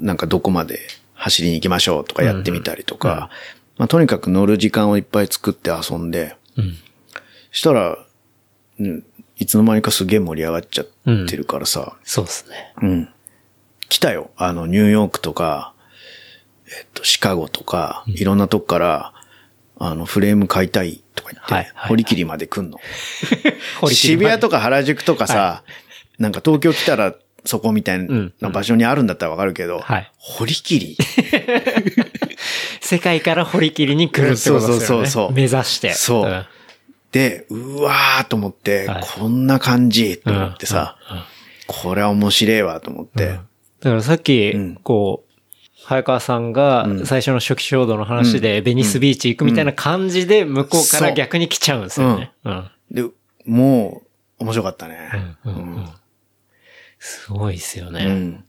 [0.00, 0.78] なんかどこまで
[1.14, 3.30] 走りに行きましょうとかやってみたりとか、
[3.78, 6.76] まあ、とにかく乗る時間をいっぱい作って遊んで、うん
[7.54, 7.96] したら、
[8.80, 9.04] うん、
[9.36, 10.86] いつの間にかすげえ盛り上がっちゃっ
[11.28, 12.74] てるからさ、そうですね。
[12.82, 13.08] うん。
[13.88, 14.30] 来たよ。
[14.36, 15.72] あの、ニューヨークとか、
[16.68, 19.12] えっと、シカゴとか、いろんなとこから、
[19.78, 21.88] あの、フレーム買いたいとか言って、はいはい。
[21.88, 22.78] 堀切まで来んの。
[23.90, 25.62] 渋谷とか原宿とかさ、
[26.18, 30.10] なんか東京来たらそこみたいんな場所にあるんだったらわかるけど、はい。
[30.16, 30.96] 堀切
[32.80, 34.60] 世界から堀切りに来るってことですよね。
[34.60, 35.92] そうそうそう目指して。
[35.92, 36.30] そう。
[36.30, 36.46] ん。
[37.12, 39.04] で、うわーと思って、はい。
[39.04, 41.22] こんな感じと思ってさ、うんうん
[41.66, 43.26] これは面白いわと思って、
[43.80, 44.76] だからさっき、ん。
[44.76, 45.33] こう、
[45.86, 52.32] 早川さんが最初の初期衝動の話で、ベニスビーチ行くみたいな感じで、向こうから逆に来ちゃうんですよね。
[52.44, 52.50] う。
[52.50, 52.70] ん。
[52.90, 53.02] で、
[53.44, 54.02] も
[54.38, 55.36] う、面白かったね。
[55.44, 55.88] うんうん
[57.06, 58.06] すごいですよね。
[58.06, 58.44] うん。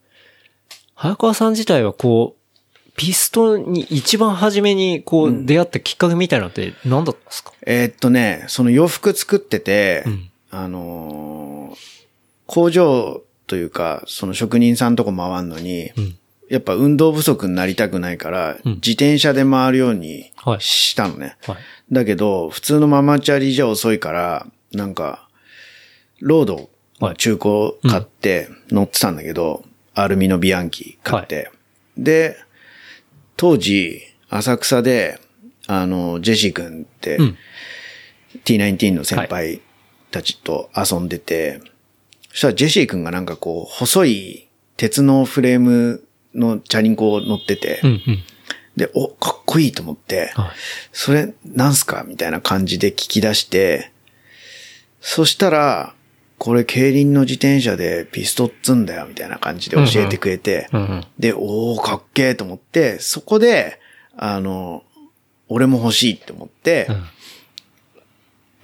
[0.94, 10.30] 早川さん自体はこう、ピストに一番初めにこう出会ったきっかけみたいなのって何だったんですか、えーっとね、その洋服作ってて、ん。
[10.52, 11.96] あのー
[12.48, 15.92] 工場というか、その職人さんとこ回るのに、ん
[16.50, 18.76] やっぱ運動不足になりたくないから、ん。
[18.76, 20.62] 自転車で回るようにはい。
[20.62, 21.38] したのね。
[21.46, 21.58] はい。
[21.92, 25.28] だけど、普通のママチャリじゃ遅いから、なんか、
[26.20, 26.70] ロード、
[27.00, 27.16] はい。
[27.18, 31.52] 中古買って乗ってたんだけど、アルミのビアンキ買って。
[31.98, 32.38] で、
[33.38, 35.20] 当時、浅草で、
[35.68, 37.38] あの、ジェシー君って、ん。
[38.44, 39.62] T19 の先輩
[40.12, 41.62] たちと遊んでて、
[42.30, 46.05] そしたらジェシー君がなんかこう、細い鉄のフレーム
[46.36, 48.24] のチャリンコを乗ってて、うんうん。
[48.76, 50.50] で、お、かっこいいと思って、はい
[50.92, 53.92] それ、なんすかみたいな感じで聞き出して、
[55.02, 55.94] そしたら、
[56.38, 61.04] これ、競輪の自転車でピストっつんだよ、みたいな感じで教えてくれて、うんうん。
[61.18, 63.80] で、おー、かっけーと思って、そこで、
[64.18, 64.84] あの、
[65.48, 67.04] 俺も欲しいって思って、うん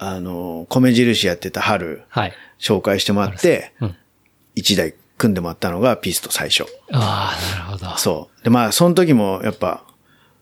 [0.04, 2.32] あの、米印やってた春、はい。
[2.58, 3.96] 紹介してもらって、うん。
[4.56, 6.64] 一台組んでもらったのがピスト最初。
[6.92, 7.96] ああ、なるほど。
[7.98, 8.44] そう。
[8.44, 9.84] で、まあ、その時も、やっぱ、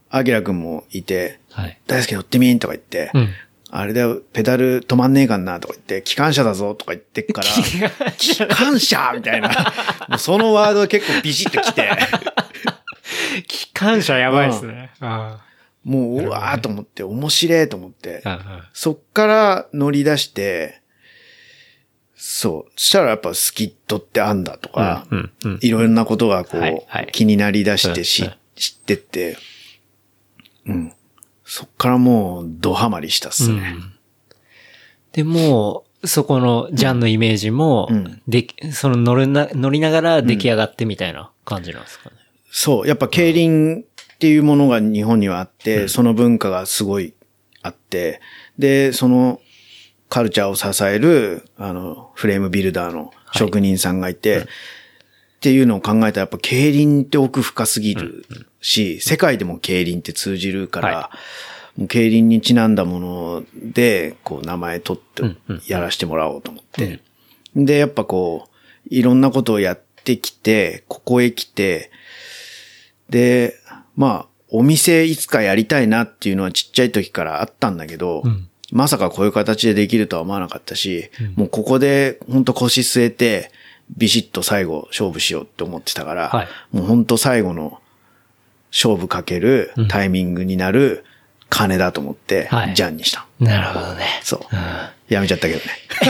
[0.09, 1.79] アキラくんもいて、はい。
[1.87, 3.29] 大好き乗ってみんとか言って、うん。
[3.73, 7.49] あれだよ、ペダル止まんねえかんなとか言って、機関車だぞとか言ってっから、
[8.19, 9.49] 機関車みたいな。
[10.09, 11.89] もうそのワードが結構ビシッときて、
[13.47, 14.91] 機関車やばいですね。
[15.01, 15.39] あ
[15.85, 18.23] もう、うわーと思って、面白いと思って。
[18.73, 20.80] そっから乗り出して、
[22.23, 22.73] そう。
[22.77, 29.39] そしたらやっぱスキットってあんだとか、うんうんうんいろんなことがこう、はいはい気になり出してし、うんうん知ってって、
[30.67, 30.93] うん。
[31.47, 33.75] そっからもう、ドハマりしたっすね。
[33.75, 33.93] うん
[35.13, 42.17] で、もう、そこのジャンのイメージも、うんで、その乗るな、乗りながら出来上がってみたいな感じなんですかね。
[42.53, 42.87] そう。
[42.87, 47.15] やっぱ競輪っていうものが日本にはあって、その文化がすごい
[47.63, 48.21] あって、
[48.59, 49.41] で、その
[50.11, 54.45] カルチャーを支える、あの、フレームビルダーの職人さんがいて、っ
[55.41, 58.27] ていうのを考えたらやっぱ競輪って奥深すぎる
[58.61, 61.11] し、世界でも競輪って通じるから、は
[61.77, 65.63] もう競輪にちなんだもので、こう名前取ってうんうん。
[65.67, 67.01] やらせてもらおうと思って。
[67.55, 71.93] で、やっぱこう、いろんなことをやってきて、ここへ来て、
[73.09, 73.55] で、
[73.97, 83.51] まあ、お店いつかやりたいなっていうのはちっちゃい時からあったんだけど、うんまさかこういう形でできるとは思わなかったし、もうここで本当腰据えて、
[83.97, 87.81] ビシッと最後勝負しようって思ってたから、はいもう本当最後の
[88.71, 91.05] 勝負かけるタイミングになる
[91.49, 93.27] 金だと思って、はいジャンにした。
[93.41, 94.21] なるほどね。
[94.23, 94.41] そう。
[94.53, 94.59] うん
[95.13, 95.65] やめちゃったけどね。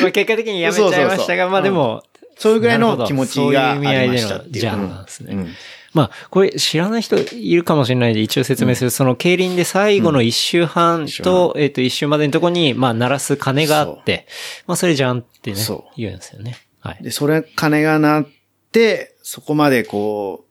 [0.00, 2.02] まあ結果的にやめちゃいましたが、そうそうそうまあでも、
[2.38, 4.52] そういうぐらいの気持ちそういうがあ意味合いでりましたっていう。
[4.54, 5.34] のジャンなんですね。
[5.34, 5.54] うん
[5.94, 8.90] まあ、これ知らない人いるかもしれないんで一応説明する。
[8.90, 14.26] その競輪で最後の一周半周と、えっと、一周までのとこに、まあ、鳴らす鐘があって、
[14.66, 15.82] まあ、それじゃんってねそ、う。
[15.96, 16.56] 言うんですよね。
[16.80, 17.02] はい。
[17.02, 18.28] で、それ、金が鳴っ
[18.72, 20.48] て、そこまでこう、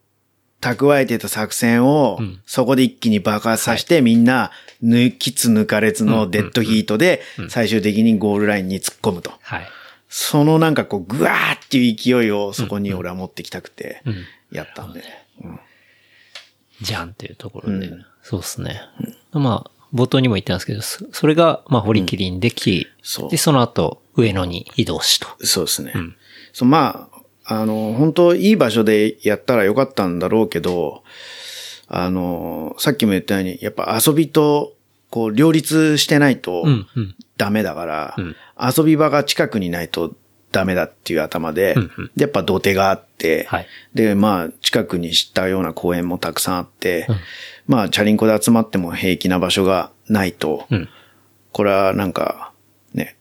[0.60, 2.42] 蓄えてた作戦を、うん。
[2.46, 4.52] そこで一気に爆発させて、みんな、
[4.84, 9.34] 抜きつ抜かれつのデッドヒートで、最終的にゴールラインに突っ込むと。
[9.42, 9.68] はい。
[10.10, 15.04] そのなんかこう、ぐわーっていう勢いをそこに俺は持ってきたくてうん、やったんで。
[16.82, 17.88] じゃんっていうところで。
[17.88, 18.82] うんそうですね。
[19.32, 25.28] まあ、冒頭にも言ったんですけど、そそれが、まあ、堀切りにでき、そうで、その後、上野に移動しと。
[25.46, 25.92] そうですね。
[25.92, 26.16] ん
[26.52, 27.10] そうま
[27.46, 31.04] あ、あの、本当いい場所でやったらよかったんだろうけど、
[31.88, 34.74] あの、さっきも言ったように、やっぱ遊びと、
[35.10, 37.16] こう、両立してないとうん、うん。
[37.38, 40.16] ダメだから、うん遊び場が近くにないと
[40.52, 47.16] ダメだっていう頭で、うんうんでやっぱ土手があって、はいで、まあ、近くに知ったような公園もたくさんあって、うん
[47.68, 50.90] まあ、チャリンコで集まっても平気な場所がないと、うん。
[51.52, 52.54] これはなんか、
[52.94, 53.18] ね、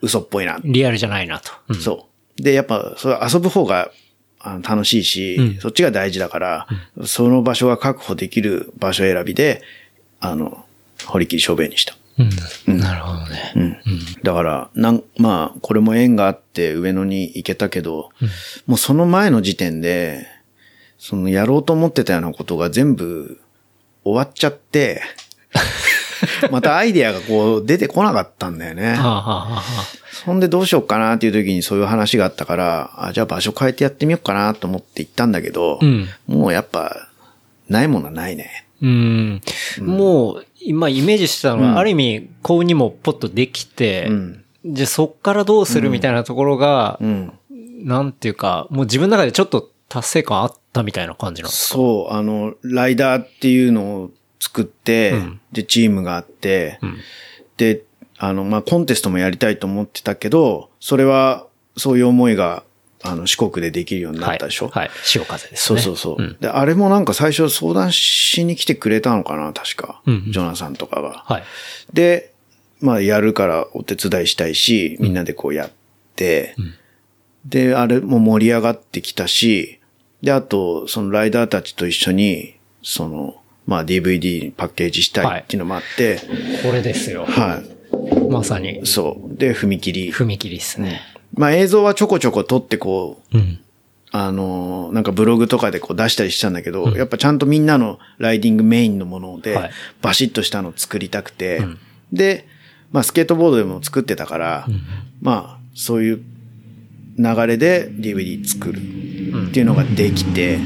[0.00, 1.52] 嘘っぽいなリアルじゃないなと。
[1.68, 2.08] うんそ
[2.38, 2.42] う。
[2.42, 3.90] で、やっぱ、それ遊ぶ方が
[4.62, 6.66] 楽しいし、うんそっちが大事だから、
[7.04, 9.62] その場所が確保できる場所選びで、
[10.20, 10.64] あの、
[11.04, 11.94] 堀切勝負にした。
[12.68, 12.78] うん。
[12.78, 13.52] なるほどね。
[13.56, 13.76] うん。
[14.22, 18.10] だから、なん、まあ、これも縁があって上野に行けたけど、
[18.66, 20.26] もうその前の時点で、
[20.98, 23.40] そのやろうと思ってたようなことが全部
[24.04, 25.02] 終わっちゃって、
[26.50, 28.96] またアイデアがこう出てこなかったんだよね。
[30.24, 37.08] そんでどうしようかなっていう時にそういう話があったから、あ、じゃあ場所変えてやってみようかなと思って行ったんだけど、うんもうやっぱ、
[37.68, 38.66] ないものはないね。
[38.80, 39.42] うん。
[39.80, 44.44] もう、今イメージしてたのは、ある意味、幸運にもポッとできて、うん。
[44.64, 47.32] じゃあそっからどうするみたいなところが、うん。
[47.84, 54.10] なんていうか、もう自分の中でちょっと達成感あったみたいな感じなんですかそう、あの、ライダーっていうのを
[54.40, 56.96] 作って、うんで、チームがあって、うん。
[57.56, 57.82] で、
[58.18, 62.64] あの、まあ、コンテストもやりたいと思ってたけど、それは、そういう思いが、
[63.04, 64.86] あの、四国でできるようになったでしょ、はい。
[64.86, 65.80] はい潮風ですね。
[65.80, 70.00] そうそうそう、んで、あれもなんか最初相談しに来てくれたのかな、確か。
[70.06, 71.24] うんうんジョナサンとかが。
[71.26, 71.44] はい。
[71.92, 72.32] で、
[72.80, 75.70] まあやるからお手伝いしたいし、みんなでこうやっ
[76.16, 76.56] て、
[77.44, 79.80] で、あれも盛り上がってきたし、
[80.22, 86.20] で、あと、そのライダーたちと一緒に、その、まあ DVD にパッケージしたいっていうのもあって、
[86.62, 87.24] これですよ。
[87.24, 88.30] はい。
[88.30, 89.36] まさに、そう。
[89.36, 90.10] で、踏切。
[90.12, 91.00] 踏切ですね。
[91.34, 93.58] まあ映像はちょこちょこ撮ってこう、うん。
[94.14, 99.70] あのーなんかブログとかでこう出したりしたんだけど、やっぱちゃんとみんなのライディングメインのもので、はい。
[100.02, 101.62] バシッとしたのを作りたくて、
[102.12, 102.46] で、
[102.90, 104.66] まあスケートボードでも作ってたから、
[105.22, 106.22] まあそういう
[107.18, 108.80] 流れで DVD 作る
[109.48, 110.58] っていうのができて、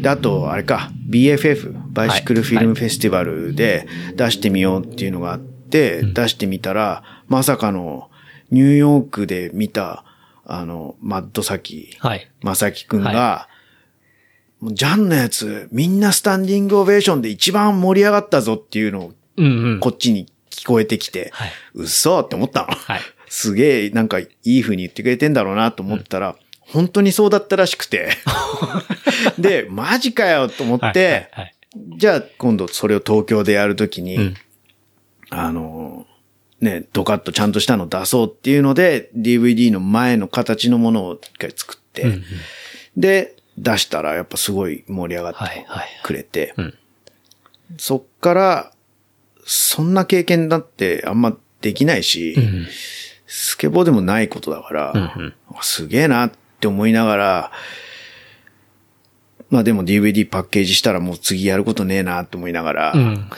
[0.00, 8.08] で、あと、あれか、BFF、バイシクルフィルムフェスティバルで出してみようっていうのがあって、出してみたら、まさかの
[8.50, 10.04] ニューヨークで見た、
[10.44, 12.30] あの、マッドサキ、はい。
[12.42, 13.48] まさきくんが、は
[14.60, 19.80] もうジャンのやつ、みんなスタンディングオベーションで一番盛り上がったぞっていうのを、うんうん。
[19.80, 21.52] こっちに聞こえてきて、はい。
[21.74, 22.20] 嘘？
[22.20, 22.68] って思ったの。
[22.68, 23.00] はい。
[23.28, 28.10] すげえ、なんかいい風に言ってくれてんだろうなと思ったら、本当にそうだったらしくて。
[29.38, 31.52] で、マジかよと思って、はいはいはい
[31.98, 34.34] じゃあ今度それを東京でやるときに、うん
[35.28, 36.06] あの、
[36.60, 42.22] ね、ドカッとちゃんとしたの出そうっていうので、DVD の前の形のものを一回作って、うんうん。
[42.96, 46.74] で、出したらやっぱすごい盛り上がってはいはいくれて、うん。
[47.78, 48.72] そっから、
[49.44, 52.66] そんな経験だってあんまできないし、うん
[53.28, 55.34] スケボーでもないことだから、うんうん。
[55.60, 57.52] すげえなって思いながら、
[59.50, 63.30] まあでも DVD パッケージしたらもう次やることねえなって思いながら、うん。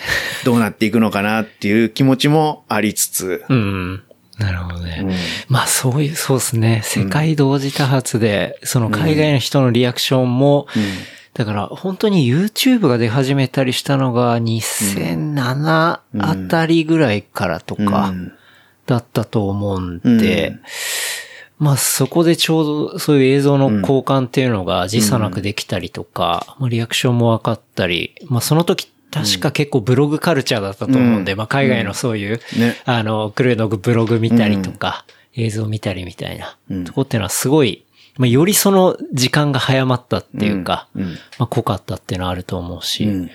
[0.45, 3.57] どうなっていくのかなっていう気持ちもありつつ、うん。
[3.57, 3.61] う
[3.95, 4.03] ん。
[4.39, 5.01] なるほどね。
[5.03, 5.13] うん。
[5.49, 6.81] まあそういう、そうですね。
[6.85, 10.67] 世界同時多発で、その海外の人のリアクションも、
[11.35, 16.01] だから本当に YouTube が出始めたりしたのが2007あ
[16.49, 18.33] たりぐらいからとかうん。
[18.87, 20.61] だったと思うんで、うん
[21.59, 31.39] まあそこでちょうどそういう映像の交換っていうのが時差なくできたりとか、まあリアクションも分かったり、まあその時確か結構ブログカルチャーだったと思うんで、うん。
[31.39, 32.77] まあ海外のそういう、ね。
[32.85, 35.05] あの、クルーのブログ見たりとか、
[35.35, 36.85] 映像見たりみたいなうん。
[36.85, 37.85] とこっていうのはすごい、
[38.17, 41.03] まあよりその時間が早まったっていうか、うん。
[41.03, 41.09] うん。
[41.11, 43.31] まあ濃かったっていうのはあると思うし、うん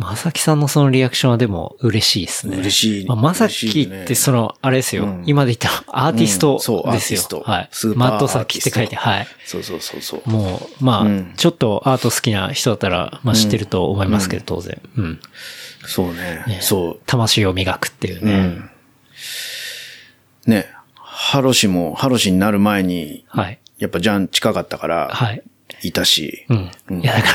[0.00, 2.56] まさきさんのそのリアクションはでも嬉しいですね。
[2.56, 5.04] 嬉しいまさきってその、あれですよ。
[5.04, 7.20] うん今で言ったらアーティストうんそうですよ。
[7.20, 7.68] アーティストはい。
[7.70, 9.26] スーパーマットサキって書いて、はい。
[9.44, 10.30] そうそうそうそう。
[10.30, 14.80] もう、まあ、うんちょっとアート好きな人だったら、まあ知ってると思いますけど、当然。
[14.96, 15.20] うん。
[15.86, 16.44] そうね。
[16.46, 17.00] ねそう。
[17.04, 18.32] 魂を磨くっていうね。
[18.32, 18.70] うん。
[20.46, 23.60] ね、ハロシも、ハロシになる前に、はい。
[23.78, 25.42] やっぱジャン近かったから、はい。
[25.82, 26.70] いたし、うん。
[26.90, 27.34] うんいや、だから、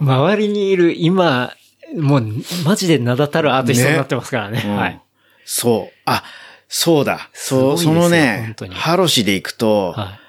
[0.00, 1.52] 周りにいる今、
[1.96, 2.26] もう、
[2.64, 4.62] マジで名だたるアーティストになってますからね。
[4.64, 5.00] うんはい。
[5.44, 5.98] そう。
[6.04, 6.24] あ、
[6.68, 7.30] そうだ。
[7.32, 10.20] そう、そのねハロシで行くと、はい。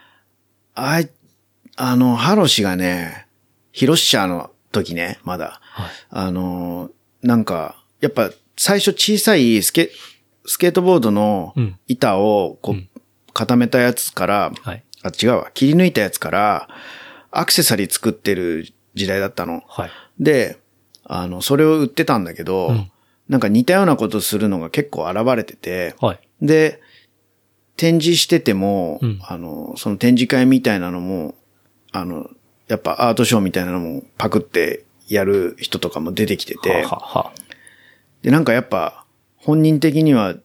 [0.75, 1.09] あい、
[1.75, 3.27] あの、ハロシがね、
[3.71, 5.59] ヒロシャーの時ね、まだ。
[5.61, 5.89] はい。
[6.09, 6.89] あの、
[7.21, 9.91] なんか、やっぱ最初小さいスケ、
[10.45, 12.89] スケートボードのうん板をこう、うん
[13.31, 14.83] 固めたやつから、はい。
[15.03, 16.67] あ、違うわ、切り抜いたやつから、
[17.31, 19.63] アクセサリー作ってる時代だったの。
[19.67, 19.89] はい。
[20.19, 20.59] で、
[21.03, 22.91] あの、それを売ってたんだけど、うん
[23.29, 26.19] なんか似たようなことするのが結構現れてて、はい。
[26.41, 26.81] で、
[27.77, 31.35] 展示してても、うんあの、その展示会みたいなのも、
[31.91, 32.27] あの、
[32.67, 37.33] やっぱアートショーみたいなのもパクってやる人とかも出てきてて、ははは。
[38.23, 39.05] で、なんかやっぱ
[39.37, 40.35] 本人的には、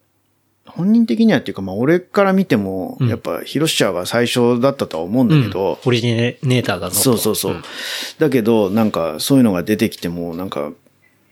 [0.75, 7.01] 本人的にはっていうか、まあ俺から見ても、うんやっぱヒロシチャーが最初だったとは思うんだけど、オリジネーターだぞと。
[7.01, 7.63] そうそうそう。
[8.19, 10.71] だけど、なんかそういうのが出てきても、なんか、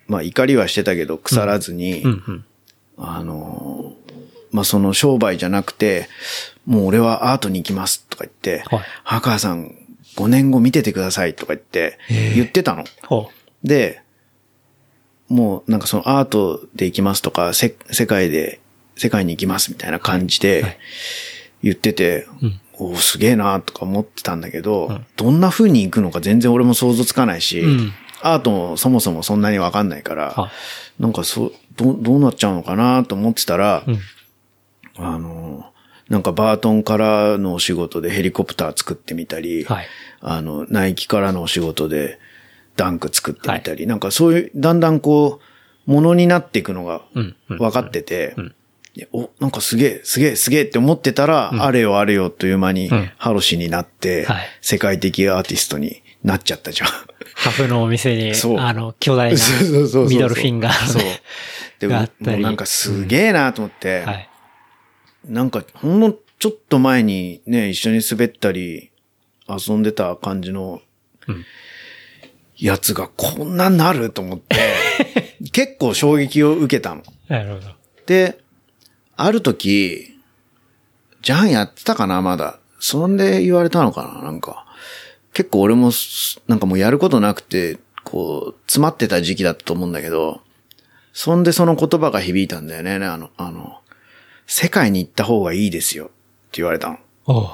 [0.07, 2.03] まあ怒りはしてたけど腐らずに。
[2.98, 4.03] あのー
[4.52, 6.07] まあその商売じゃなくて、
[6.68, 9.76] もう俺はアートに行きますとか言って、はいハカーさん
[10.15, 11.98] 5年後見ててくださいとか言って、
[12.36, 12.84] 言ってたの。
[13.07, 13.30] ほ
[13.64, 14.02] で、
[15.28, 18.60] もうなんかそのアートで行きますとか、せ世界で、
[18.95, 20.61] 世界に行きますみたいな感じはい。
[20.64, 20.78] で
[21.64, 22.60] 言ってて、うん。
[22.76, 27.94] おーすげえなとか思ってたんだけど、んどんな風に行くのか全然俺も想像つかないし、うん。
[28.22, 30.52] アートもそもそもそんなにわかんないから、は
[30.99, 33.99] なんかそう、どう、どうなっちゃうのかなと思ってたら、うん。
[34.95, 35.65] あの、
[36.10, 39.88] なんかバートンからのお仕事でヘリコプター作ってみたり、はい。
[40.22, 42.20] あの、ナイキからのお仕事で
[42.76, 45.40] ダンク作ってみたり、なんかそういう、だんだんこ
[45.88, 47.57] う、ものになっていくのがうんうん。
[47.57, 48.48] 分かってて、ん。
[48.48, 48.53] で
[49.11, 56.90] お、なんかすげえ、すげえ、すげえって思ってたら、あれよあれよという間にうんハロシになって、はい世界的アーティストになっちゃったじゃん。
[57.36, 59.38] ハフのお店にあの、巨大な
[60.07, 61.02] ミドルフィンガーそう。
[61.80, 64.30] でがあったりもうなんかすげえなと思って、はい。
[65.26, 68.91] なんかほんのちょっと前にね、一緒に滑ったり
[69.48, 70.82] 遊んでた感じの
[71.28, 71.45] うん
[72.56, 74.56] やつがこんなんなると思って、
[75.52, 77.02] 結構衝撃を受けたの。
[77.28, 77.68] なるほど。
[78.06, 78.43] で、
[79.15, 80.19] ある時、
[81.22, 82.60] ジャンやってたかな、まだ。
[82.80, 84.65] そんで言われたのかな、なんか。
[85.34, 90.41] 結構俺もす、なんかもうやることなくて、こう、詰まってた時期だったと思うんだけど、
[91.14, 93.80] そんでその言葉が響いたんだよね、あの、あの、
[94.48, 96.14] 世界に行った方がいいですよって
[96.53, 96.98] 言われたの。
[97.26, 97.48] おう。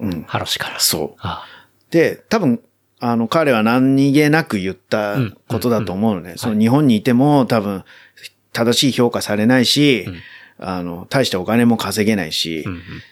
[0.00, 0.22] うん。
[0.22, 0.80] ハロシから。
[0.80, 1.20] そう。
[1.20, 1.44] あ
[1.90, 2.60] で、多分、
[3.00, 5.16] あの、彼は何気なく言った
[5.48, 6.34] ことだと思うのね。
[6.36, 7.84] その日本にいても多分、
[8.52, 10.06] 正しい評価されないし、
[10.60, 12.64] あの、大してお金も稼げないし、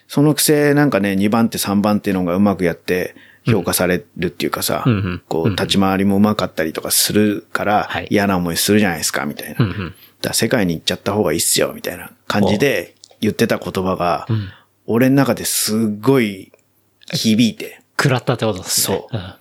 [0.06, 3.14] そのくせなんかね、2番手3番手の方がうまくやって
[3.46, 5.22] 評価されるっていうかさ、うんうん。
[5.28, 9.56] こう、立ち回りもうまかったりとかするからはい、嫌な思いするじゃないですか、みたいな。
[9.58, 9.94] うんうん。
[10.20, 14.26] だ世界に行っちゃった方がいいっすよ、みたいな感じで言ってた言葉が、
[14.86, 16.52] 俺の中ですっごい
[17.12, 18.96] 響いて、食らったってことですね。
[18.96, 19.34] そうん。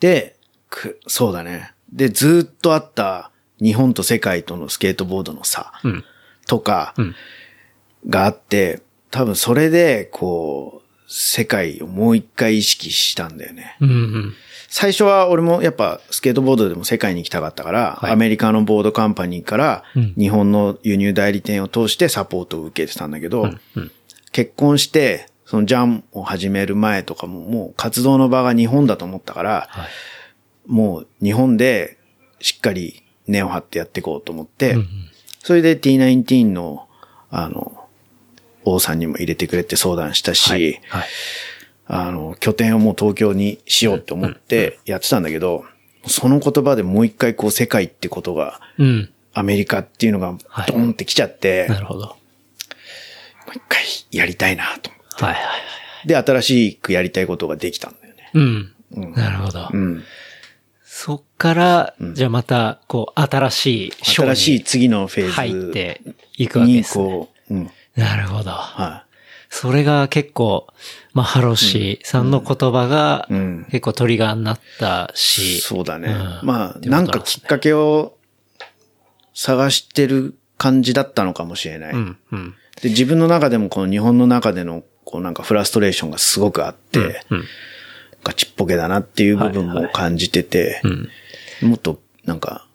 [0.00, 0.36] で、
[0.70, 1.72] くそうだね。
[1.92, 3.30] で、ずーっとあった
[3.60, 5.72] 日本と世界とのスケートボードの差。
[5.84, 6.04] うん。
[6.46, 7.14] とかん
[8.08, 13.76] があって、多分それで、こう、世界をもう一回意識したんだよね。
[13.80, 14.34] うんうん。
[14.68, 23.46] 最初は俺もやっぱスケートボードでも世界に行きたかったから、はいアメリカのボードカンパニーからうん日本の輸入代理店を通してサポートを受けてたんだけど、う
[23.80, 23.92] ん。
[24.32, 29.88] 結婚して、そのジャンを始める前とかももう活動の場が日本だと思ったから、はい。
[30.66, 31.98] もう日本で
[32.40, 34.88] しっかり根を張ってやっていこうと思って、うんうん
[35.46, 36.88] それで T19 の、
[37.30, 37.86] あの、
[38.64, 40.80] 王さんにも入れてくれって相談したし、はい。
[40.88, 41.04] はい。
[41.86, 45.64] あの、拠点をもう東京にしようって思ってやってたんだけど、
[46.04, 49.08] その言葉でもう一回こう世界ってことが、うん。
[49.34, 52.06] アメリカっていうのがはいドンってきちゃって、なるほど。
[52.06, 52.14] も
[53.50, 55.24] う一回やりたいなと思って。
[55.26, 55.48] はいはいは
[56.06, 56.08] い。
[56.08, 58.32] で、新しくやりたいことができたんだよね。
[58.34, 59.12] うん。
[59.12, 59.68] なるほど。
[59.72, 60.02] うん。
[60.98, 66.00] そっから、じゃあまた、こう、新しい章に新しい次のフェーズ入って
[66.38, 67.04] いくわけに、ですね。
[67.04, 67.70] こう、うん。
[67.96, 68.50] なるほど。
[68.50, 69.04] は
[69.50, 70.66] それが結構、
[71.12, 75.18] まあ、ハロシさんの言葉がうん結構トリガーになったい。
[75.18, 75.60] し。
[75.60, 76.08] そうだね。
[76.08, 78.16] うんまあ、ってことなんかきっかけを
[79.34, 81.92] 探してる感じだったのかもしれない。
[81.92, 82.54] うん、うん。
[82.80, 87.44] で、自分の中でもこの日本の中での、こうなんかフラストレーションがすごくあって、うん。
[88.26, 90.88] ガチっぽけだなっていう部分も感じてて、う
[91.64, 91.68] ん。
[91.68, 92.66] もっとなんか、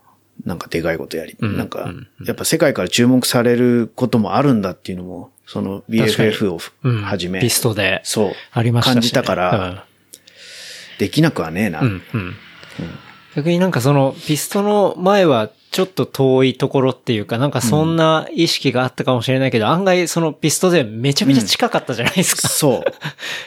[0.46, 1.92] なんかでかいことやり、んなんか、
[2.26, 7.02] やっぱ世界から注目されることもあるんだっていうのも、その BFF をうん。
[7.02, 8.00] はじめ、ピストで。
[8.06, 9.86] そう、ありました感じたから、
[11.00, 11.82] できなくはねえな。
[11.82, 11.88] うん。
[12.14, 12.22] うん。
[12.22, 12.36] うん。
[13.36, 22.50] 逆になんかその、ピストの前はちょっと遠いところっていうか、なんかそんな意識があったかもしれないけど、案外そのピストでめちゃめちゃ近かったじゃないですか。
[22.50, 22.84] そう。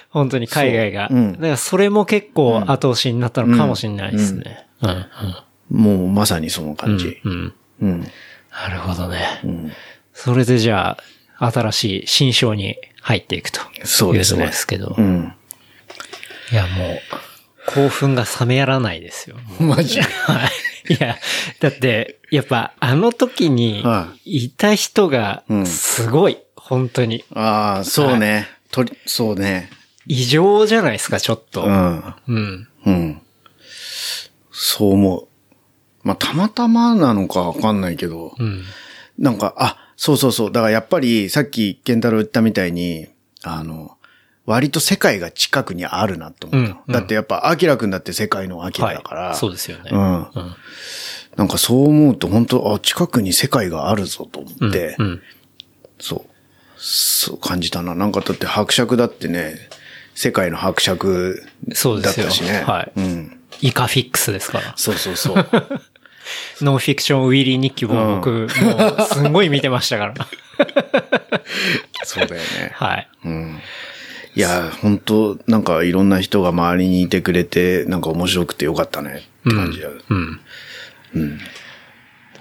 [0.09, 1.09] 本当に海外が。
[1.09, 4.67] そううんだからそれも結構後押しになったのかもしれないですね。
[5.71, 5.79] うん。
[5.83, 7.21] もうまさにその感じ。
[7.25, 7.33] うん。
[7.33, 7.53] うん。
[7.81, 8.01] うん。
[8.01, 9.41] なるほどね。
[9.45, 9.73] うん。
[10.15, 10.97] それでじゃ
[11.39, 14.95] あ、新しい新章に入っていくというそうですねところですけど。
[14.97, 15.35] うん。
[16.53, 17.01] いや、もう、
[17.67, 19.37] 興奮が冷めやらないですよ。
[19.61, 20.51] マジはい。
[20.89, 21.17] いや、
[21.61, 27.25] だって、やっぱあの時にはいた人がうんすごい、本当に。
[27.35, 28.49] ああ、そうね。
[28.71, 29.71] とり、そうね。
[30.07, 31.65] 異常じゃないですか、ちょっと。
[31.65, 32.15] うん。
[32.29, 32.69] うん。
[32.87, 33.23] うん。
[34.51, 35.29] そう思う。
[36.03, 38.63] まあ、たまたまなのかわかんないけど、うん。
[39.19, 40.53] なんか、あ、そうそうそう。
[40.53, 43.07] だからやっぱり、さっき健太郎言ったみたいに、
[43.43, 43.97] あの、
[44.47, 46.73] 割と世界が近くにあるなと思った。
[46.73, 49.37] うんうんだってやっぱ、アキラくんだって世界のアキラだから、はい。
[49.37, 49.91] そうですよね。
[49.93, 50.21] うん。
[50.21, 50.29] うん。
[51.37, 55.23] なんかそう思うと本当あ、近くに世界があるぞと思って、うん。
[55.99, 56.31] そう。
[56.77, 57.95] そう感じたな。
[57.95, 59.57] なんかだって伯爵だってね、
[60.15, 62.63] 世界の伯爵だっそうですよたしね。
[62.63, 63.41] はいうん。
[63.63, 64.75] イカフィックスですから。
[64.77, 65.47] そうそうそう。
[66.61, 68.49] ノンフィクションウィリー日記も僕、もう、
[69.13, 70.15] すんごい見てましたから。
[72.05, 72.73] そうだよね。
[72.75, 73.09] はい。
[73.25, 73.61] うん。
[74.37, 79.89] いや、本当なんかいろんな人が周りにいてくれて、なんか面白くてよかったねって感じだ。
[80.11, 81.39] うん。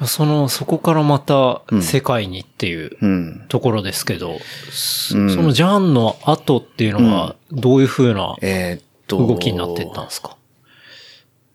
[0.05, 3.45] その、そこからまた世界にっていううん。
[3.47, 4.39] ところですけど、
[4.71, 9.17] そのジャンの後っていうのは、どういう風なえーっと。
[9.25, 10.35] 動きになってったんですか？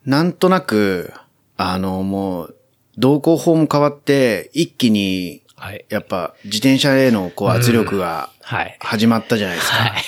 [0.06, 1.12] なんとなく、
[1.56, 2.54] あの、もう、
[2.96, 5.84] 動向法も変わって、一気に、はい。
[5.88, 8.76] やっぱ自転車へのこう圧力がはい。
[8.80, 9.76] 始まったじゃないですか。
[9.76, 10.02] はい。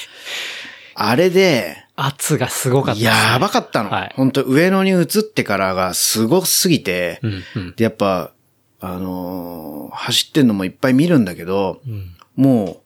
[1.02, 3.06] あれで、圧がすごかったね。
[3.06, 3.90] やばかったの。
[3.90, 7.74] はい本当上野に移ってからがすごすぎて、うん、うん。
[7.76, 8.32] で、やっぱ、
[8.80, 12.14] あのー走ってんのもいっぱい見るんだけど、うん。
[12.36, 12.82] も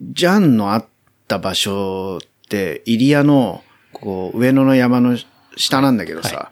[0.00, 0.86] う、ジャンのあっ
[1.26, 3.62] た場所って、入谷の、
[3.92, 5.18] こう、上野の山の
[5.56, 6.50] 下なんだけどさ、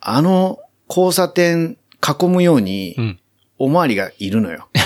[0.00, 0.58] あの
[0.88, 1.76] 交差点
[2.20, 3.18] 囲むようにう、ん。
[3.60, 4.60] おまわりがいるのよ。
[4.60, 4.78] も う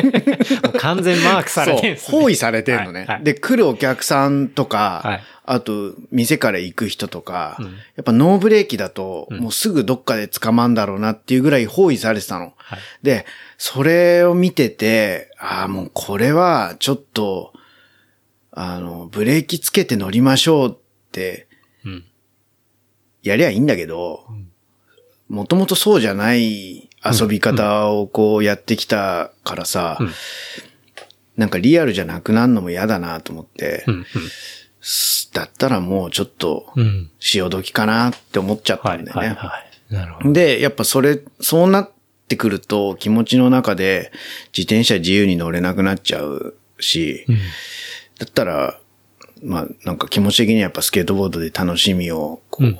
[0.78, 2.18] 完全マークされてるんですね。
[2.18, 3.00] 包囲されてるのね。
[3.00, 5.20] はいはいで、来るお客さんとか、はい
[5.50, 7.70] あと、店から行く人とか、んや
[8.02, 12.52] っぱノーブレーキだと、もうすぐどっかで捕まんだろうなっていうぐらい包囲されてたの。
[12.58, 13.24] はいで、
[13.56, 17.54] それを見てて、ああ、もうこれはちょっと、
[18.50, 20.76] あの、ブレーキつけて乗りましょうっ
[21.12, 21.48] て、
[21.82, 22.04] うん。
[23.22, 24.26] やりゃいいんだけど、
[25.28, 30.10] もともとそうじゃない遊び方をこうやってきたからさ、うん
[31.38, 34.06] なんかリアルじゃなくなるのも嫌だなと思って、うん。
[35.32, 36.72] だったらもうちょっと。
[37.20, 39.02] 潮時かなって思っちゃったはい。
[39.02, 39.38] んだよね。
[39.88, 40.32] なるほど。
[40.32, 41.90] で、やっぱそれ、そうなっ
[42.26, 44.10] てくると気持ちの中で
[44.48, 47.36] 自転車自由に乗れなくなっちゃうし、うん。
[47.36, 48.80] だったら、
[49.44, 52.78] まあなんか気持ち的にはやっぱスケートボードで楽しみをこう、うん。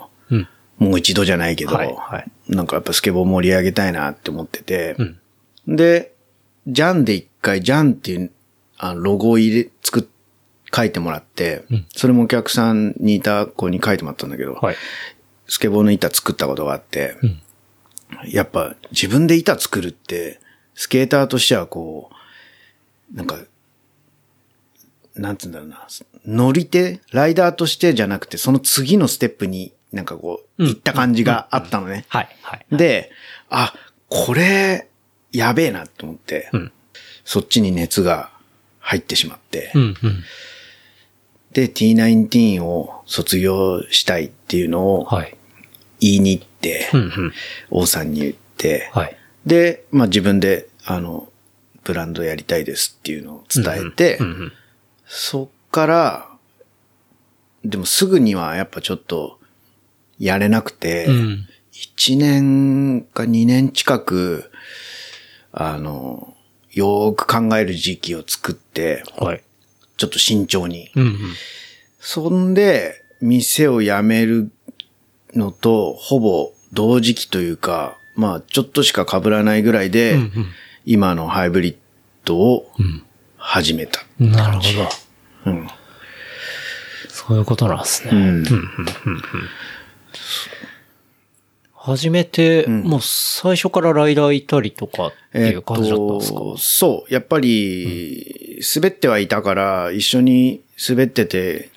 [0.81, 0.89] うん。
[0.89, 5.77] もう一度じゃないけど、はいはいなんかやっぱスケボー盛り上げたいなって思ってて、うん。
[5.77, 6.15] で、
[6.67, 8.31] ジャンで一回、ジャンっていう、
[8.79, 10.05] あのロゴを入れ、作っ、
[10.75, 14.77] 書いてもらって、うんそれもお客さんにいた子に書いてもらったんだけど、はい。
[15.47, 17.43] スケボーの板作ったことがあって、うん
[18.27, 20.41] やっぱ自分で板作るって、
[20.75, 22.11] スケーターとしてはこ
[23.13, 23.39] う、なんか、
[25.15, 25.87] なんつうんだろうな、
[26.25, 32.05] 乗り手、ライダーとしてじゃなくて、その次のステップになんかこう、うん行った感じがあったのね。
[32.09, 32.37] はい。
[32.43, 32.67] はい。
[32.77, 33.11] で、
[33.49, 33.75] あ、
[34.09, 34.89] これ、
[35.33, 36.73] やべえなと思って、うん。
[37.25, 38.31] そっちに熱が
[38.81, 39.83] 入ってしまって、うん。
[40.03, 40.25] うん。
[41.53, 45.37] で、T19 を卒業したいっていうのをはい。
[46.01, 47.01] 言いに行って、うん。
[47.01, 47.33] うん。
[47.71, 49.17] 王さんに言って、はい。
[49.47, 51.29] で、まあ自分で、あの、
[51.85, 54.27] ブランドやりたいですっていうのを伝えて、うん。
[54.27, 54.53] うん。
[55.07, 56.29] そっから、
[57.65, 59.38] でもすぐにはやっぱちょっと、
[60.19, 61.49] やれなくて、うん。
[61.73, 64.51] 1年か2年近く、
[65.53, 66.37] あの、
[66.73, 69.43] よーく考える時期を作って、はい。
[69.97, 70.91] ちょっと慎重に。
[70.95, 71.03] うん。
[71.03, 71.19] うん。
[72.01, 74.51] そんで、店を辞める
[75.35, 80.33] のと、ほぼ同時期というか、まあ、ちょっとしか被らないぐらいで、うん
[80.91, 81.77] 今のハイブリッ
[82.25, 83.03] ドをうん。
[83.37, 84.01] 始めた。
[84.19, 84.33] うん。
[84.33, 84.63] なるほ
[85.45, 85.53] ど。
[85.53, 85.69] うん。
[87.09, 88.11] そういうことなんですね。
[88.13, 88.45] うん。
[91.75, 97.15] 初めて、もう最初からライダーいたりとかっていう感じだったんですか、そう。
[97.15, 101.71] やっぱり、滑ってはいたから、一緒に滑ってて、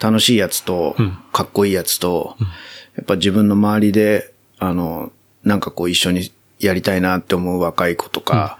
[0.00, 2.36] 楽しいやつと、んかっこいいやつと、
[2.94, 5.10] やっぱ自分の周りで、あの、
[5.42, 8.58] なんかこう一緒にやりたいなって思う若い子とか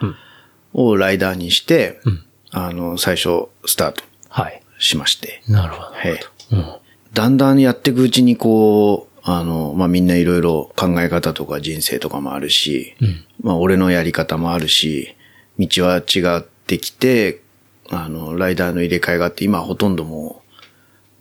[0.72, 4.62] をライダーにして、んあの、最初スタートはい。
[4.78, 5.42] しまして。
[5.48, 5.88] なるほど。
[5.90, 6.20] はい。
[6.52, 6.76] うん。
[7.16, 13.24] だんだんやっていくうちにこう、あの、まあ、みんないろいろ考え方とか人生とかもあるし、うん。
[13.40, 15.16] まあ、俺のやり方もあるし、
[15.58, 17.40] 道は違ってきて、
[17.88, 20.42] あの、ライダーの入れ替えがあって、今はほとんども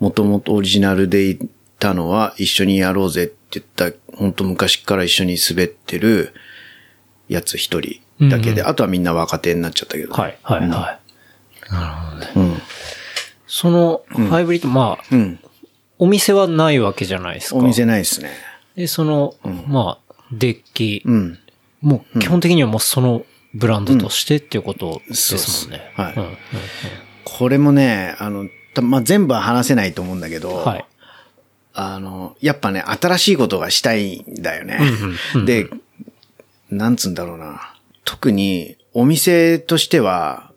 [0.02, 1.40] う、もともとオリジナルでい
[1.80, 6.34] たのは、一緒にやろうぜって言った、本当昔から一緒に滑ってる
[7.30, 10.14] やつ一人だけで、あとはみんな若手になっちゃったけど。
[10.14, 11.72] はい、はい、はい。
[11.72, 12.32] なるほどね。
[12.36, 12.62] うん。
[13.48, 15.40] その、ハイブリッド、まあ、うん。
[15.98, 17.58] お店はないわけじゃないですか。
[17.58, 18.32] お店ないですね。
[18.76, 19.36] で、その、
[19.68, 21.40] まあ、デッキ、うん。
[21.82, 25.48] もう基本的にはもうそのブランドとしてっていうことですもんね。
[25.48, 26.38] そうですはいうんうん
[27.26, 30.86] これもね、あの、たまあ、全部は話せないと思うんだけど、うんはい。
[31.74, 34.80] あの、やっぱね、新しいことがしたいんだよね。
[35.34, 35.70] うんうんで、
[36.70, 37.74] なんつうんだろうな。
[38.06, 40.52] 特に、お店としては、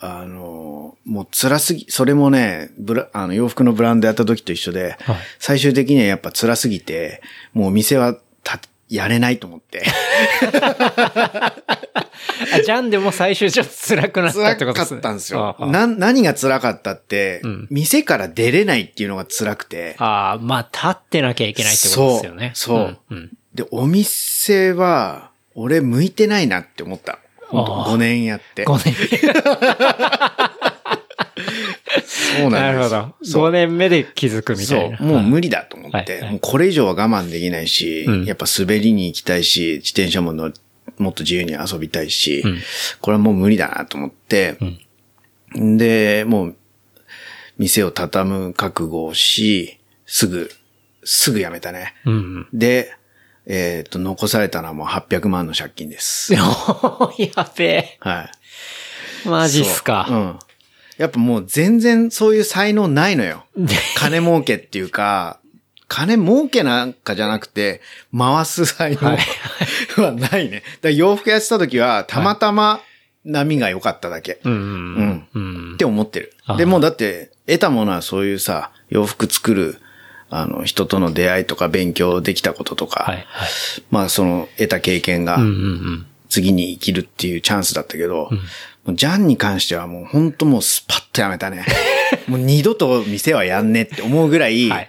[0.00, 7.20] あの、もう辛すぎ、それもね、ブラ、あの、洋服のブランドやった時と一緒で、はい最終的にはやっぱ辛すぎて、
[7.52, 9.82] もうお店はた、やれないと思って。
[12.52, 15.00] あ、ジャンでも最終ちょっと辛くなった辛ってことかですね。
[15.00, 15.56] ったんですよ。
[15.60, 22.52] な、何が辛かったって、ん店から出れないっていうのが辛くて、ああ、まあ、立ってなきゃいけないってことですよね。
[22.54, 27.18] そうそううんうんで、お店は、俺向いてないなって思った。
[27.48, 28.64] 本当ああ5年やって。
[28.64, 28.94] 5年。
[32.38, 33.14] そうなですなんるほど。
[33.48, 34.98] 5年目で気づくみたいな。
[34.98, 40.52] そう、もう無理だと思って、はいはいもうこれ以上は我慢できないし、うんやっぱ滑りに行きたいし、自転車もの
[40.98, 42.58] もっと自由に遊びたいし、うん
[43.00, 44.56] これはもう無理だなと思って、
[45.54, 46.56] で、もう、
[47.56, 50.50] 店を畳む覚悟をし、すぐ、
[51.04, 51.94] すぐ辞めたね。
[52.04, 52.48] うんうん。
[52.52, 52.94] で、
[53.50, 56.34] えっ、と、残されたのはもう800万の借金です。
[56.36, 56.42] や
[57.56, 57.96] べえ。
[58.00, 58.30] は
[59.24, 59.28] い。
[59.28, 60.04] マジっすか。
[60.06, 60.38] そううん。
[60.98, 63.46] やっぱもう全然そういう才能ないのよ。
[63.96, 65.38] 金儲けっていうか、
[65.86, 67.80] 金儲けなんかじゃなくて、
[68.16, 69.16] 回す才能
[70.04, 70.62] はないね。
[70.82, 72.82] だ洋服やってた時は、たまたま
[73.24, 74.40] 波が良かっただけ。
[74.44, 74.56] うんう
[75.02, 75.74] んうん。
[75.74, 76.56] って思ってるあ。
[76.56, 79.80] でもうだって、得たものはそういうさ、洋服作る、
[80.30, 83.26] あの、人との出会いとか勉強できたこととか、はいはい。
[83.90, 86.06] まあその得た経験がうんうんうん。
[86.28, 88.28] 次に生きるっていうチャンスだったけど、
[88.84, 91.64] もうジャンに関してはもう本当もうスパッとやめたね。
[92.28, 94.88] もう二度と店はやんねって思うぐらい、はいはい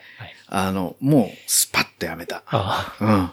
[0.52, 2.44] あの、もうスパッとやめた。
[3.00, 3.30] うん。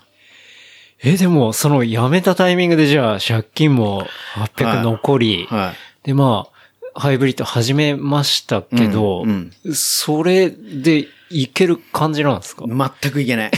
[1.03, 5.75] え、でも、その辞めたタイミングでじゃあ借金も800はい残り、は
[6.05, 6.07] い。
[6.07, 6.47] で、ま
[6.95, 13.51] あ、ハイブリッド始めましたけど、うんそれでいける感じなんですか、全くいけない。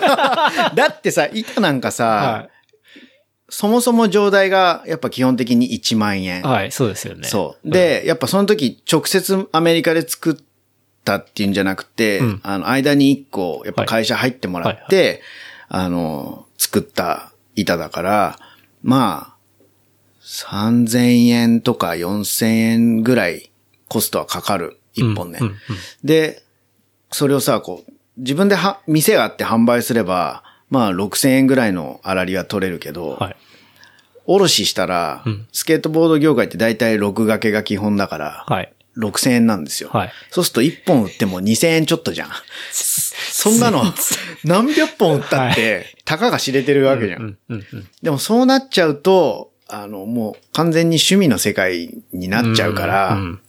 [0.74, 2.48] だってさ、板なんかさ、は
[3.52, 6.40] そもそも上代がやっぱ基本的に1万円。
[6.40, 6.42] い。
[6.42, 7.28] はい、そうですよね。
[7.28, 7.70] そう。
[7.70, 10.44] で、やっぱその時直接アメリカで作っ
[11.04, 15.20] たっていうんじゃなくて、うんあの、間に1個、やっぱ会社入ってもらって、
[15.68, 18.38] あの、作った板だから、
[18.82, 19.36] まあ、
[20.22, 23.52] 3000円とか4000円ぐらい
[23.88, 24.78] コストはかかる。
[24.96, 25.40] 1本ね。
[25.42, 25.56] うんうん
[26.02, 26.42] で、
[27.12, 33.36] それをさ、こう、自分では、店があって販売すれば、まあ6000円ぐらいの粗利は取れるけど、はい。
[34.24, 38.72] おろししたら、うんスケートボード業界って大体6掛けが基本だから、はい。
[38.96, 39.90] 6000円なんですよ。
[39.92, 42.30] はいそうすると1本売っても2000円ちょっとじゃん。
[42.72, 43.82] そんなの、
[44.44, 47.36] 何百本売ったって、たかが知れてるわけじゃん。
[48.02, 53.40] でもそうなっちゃうと、あの、もう完全に趣味の世界になっちゃうから、んん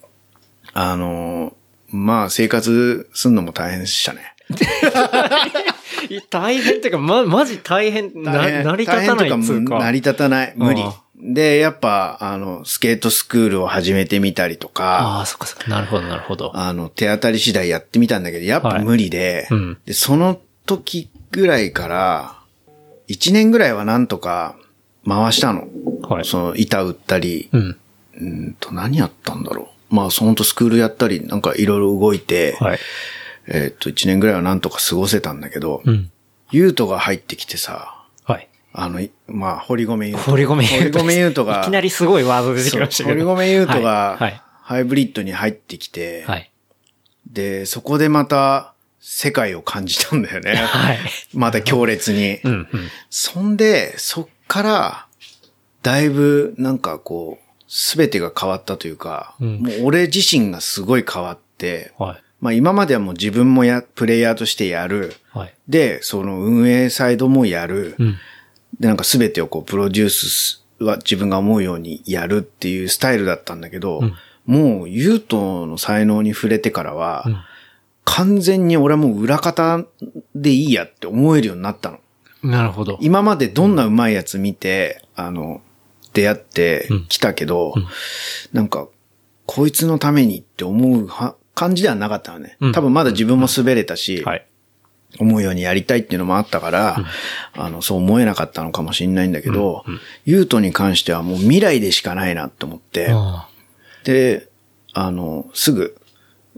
[0.74, 1.54] あの、
[1.94, 4.34] まあ生活すんのも大変でしたね。
[6.30, 9.80] 大変っていうか、ま、マジ大変、な、成り立たないっつか。
[9.80, 10.54] 成り立たない。
[10.58, 10.84] 無理。
[11.16, 15.70] で、やっぱ、あの、スケートスクールを始めてみたりとか、ああ、そっかそっか。
[15.70, 16.52] なるほど、なるほど。
[16.56, 22.36] あの、手当たり次第やってみたんだけど、やっぱ無理で、はいうんで、その時ぐらいから、
[23.08, 24.56] 1年ぐらいはなんとか
[25.08, 25.68] 回したの。
[26.02, 26.26] はい。
[26.26, 27.78] その板売ったり、うん。
[28.20, 29.73] うんと、何やったんだろう。
[29.90, 32.80] まあ、そのとスクールやったり、なんかいろいろ動いて、はい。
[33.48, 36.12] えっと、1年ぐらいはなんとか過ごせたんだけど、うん。
[36.52, 38.48] ゆうとが入ってきてさ、はい。
[38.74, 40.32] あの、いまあ、堀米優斗。
[40.32, 43.26] 堀米優斗堀米優斗が、 いきなりすごいワード出てきましたけそうど。
[43.26, 44.32] 堀米優斗はい。
[44.32, 46.52] が、ハイブリッドに入ってきて、はい。
[47.32, 50.56] で、そこでまた世界を感じたんだよね。
[50.56, 51.00] はい。
[51.34, 52.40] また強烈に。
[52.44, 52.68] うん、うん。
[53.10, 55.06] そんで、そっから、
[55.82, 57.43] だいぶなんかこう、
[57.76, 62.24] すべてが変わったというか、うんもう俺自身がすごい変わって、はい。
[62.40, 65.16] まあ今まではもう自分もや、プレイヤーとしてやる。
[65.32, 65.54] はい。
[65.68, 67.96] で、その運営サイドもやる。
[67.98, 68.16] うん。
[68.80, 74.14] で、なんかすべてをこう、プロデュースは自分が思うようにやるっていうスタイルだったんだけど、うん
[74.46, 77.38] もう、ユートの才能に触れてからは、うん
[78.06, 79.82] 完全に俺はもう裏方
[80.36, 82.00] でいいやって思えるようになったの。
[82.44, 82.98] なるほど。
[83.00, 85.62] 今までどんな上手いやつ見て、あの、
[86.14, 87.88] 出会ってきたけど、うん。
[88.54, 88.88] なんか、
[89.46, 92.58] こいつのためにって思うは感じではなかったのね。
[92.62, 92.72] うん。
[92.72, 94.46] 多分まだ自分も滑れたし、はい。
[95.20, 97.06] 思うようにやりたいっていうのもあったから、
[97.54, 99.94] あの、そう思えなかったのかもしれないんだけど、うん。
[99.94, 100.00] うん。
[100.26, 103.48] ユートに関してはもう未来でしかないなと思って、あ。
[104.04, 104.48] で、
[104.94, 105.98] あの、すぐ、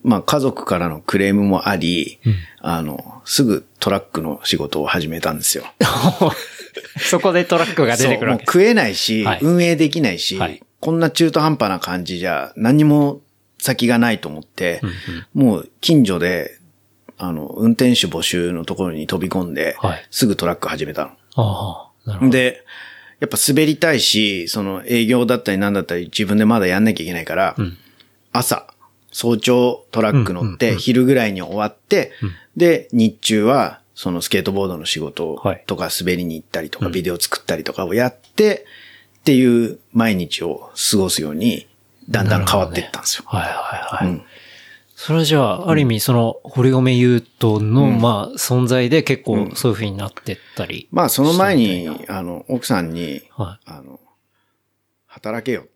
[0.04, 2.36] まあ家族からのクレームもあり、うん。
[2.62, 5.66] あの、すぐトラックの仕事を始めたんですよ。
[6.96, 9.40] あ そこでトラックが出てくるわけ食えないし、はい。
[9.42, 10.62] 運営できないし、はい。
[10.80, 13.22] こんな中途半端な感じじゃ何にも
[13.58, 14.82] 先がないと思って、
[15.34, 16.60] もう近所で、
[17.18, 20.08] あの、運転手募集のところに飛び込んで、はい。
[20.12, 21.12] すぐトラック始めたの。
[22.28, 22.30] ど。
[22.30, 22.64] で、
[23.20, 27.78] やっぱ滑りたいし、その営業だったりなんだったり自分でまだやんなきゃいけないから、うん。
[28.32, 28.68] 朝、
[29.12, 32.12] 早朝トラック乗って、うんうんうん昼ぐらいに終わって、
[32.58, 38.66] で、日中は、そのスケートボードの仕事はいとか滑りに行ったりとか、うんビデオ作ったりとかをやって、
[39.22, 41.68] っていう毎日を過ごすように、
[42.10, 43.24] だんだん変わっていったんですよ。
[43.26, 44.14] はいはいはい。
[44.14, 44.24] うん
[44.98, 50.88] それはじゃあ、ある意味その、堀米優斗の、まあ、存在で結構そういう風になってったり。
[50.90, 54.00] まあ、その前にあの、奥さんに、はあの、
[55.06, 55.66] 働けよ。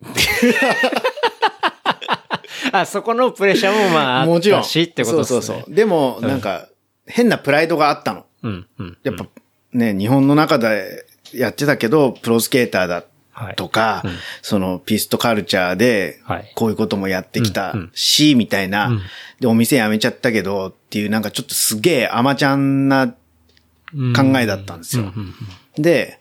[2.72, 4.64] あ、そこのプレッシャーもまあ、あもちろん。
[4.64, 5.42] しってことですね。
[5.42, 5.74] そうそうそう。
[5.74, 6.69] でも、なんか、
[7.10, 8.26] 変なプライドがあったの。
[8.42, 8.98] うん、うん。
[9.02, 9.26] やっぱ
[9.72, 13.56] ね、日本の中でやってたけど、プロスケーターだはい。
[13.56, 14.10] とか、うん
[14.42, 19.00] そのピストカルチャーではい、こういうこともやってきたうんうんし、みたいな、うん
[19.38, 23.16] で、お店辞めちゃったけどっていうなんかちょっとすげえ甘ちゃんな考
[24.38, 25.04] えだったんですよ。
[25.04, 25.34] うんうん
[25.82, 26.18] で、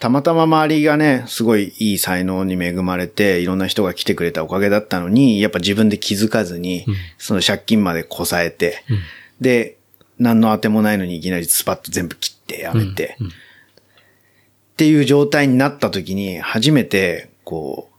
[0.00, 8.98] たまたま周りがね、すごいいい才能に恵まれて、いろんな人が来てくれたおかげだったのに、やっぱ自分で気づかずに、うんその借金までこさえて、うん
[9.40, 9.77] で、
[10.18, 17.96] 何の当てもないのにいきなりスパッと全部切ってやめて、っていう状態になった時に、初めて、こう、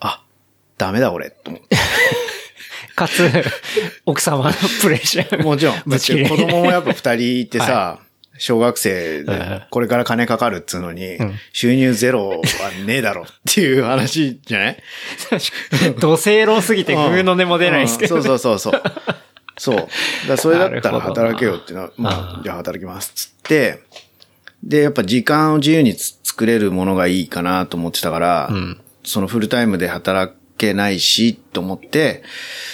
[0.00, 0.22] あ、
[0.78, 1.76] ダメだ俺、と思って。
[2.94, 3.30] かつ、
[4.06, 5.42] 奥様のプレッシャー。
[5.42, 5.82] もちろん。
[5.86, 8.00] ぶち切れ子供もやっぱ二人いてさ、
[8.38, 11.18] 小学生はいはで、これから金かかるっつうのに、
[11.52, 12.36] 収入ゼロは
[12.86, 14.82] ねえだろっていう話じゃない？
[15.98, 18.22] 土星論すぎてグーの音も出ないですけど、うん。
[18.22, 18.82] そうそうそうそう。
[19.56, 20.28] そう。
[20.28, 23.82] だそれだったら働けよっていうのは、まあう、んじゃあ働きますっつって、
[24.62, 28.80] で、やっぱ時間を自由につ作れるものがいいかなと思ってたから、ん。
[29.04, 32.22] そのフルタイムで働けないし、と思って、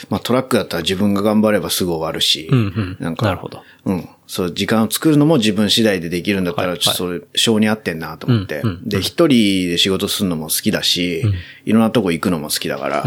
[0.09, 2.97] まあトラックだったら自分が頑張ればすぐ終わるし、うんうん。
[2.99, 3.63] なんか、なるほど。
[3.85, 4.09] うん。
[4.27, 8.63] そう、時間を作るのも自分次第でできるんだったら、はいちょっとそれ、性に合ってんなと思って。
[8.65, 11.23] うんうんで、一人で仕事するのも好きだし、
[11.67, 13.05] いろんなとこ行くのも好きだから、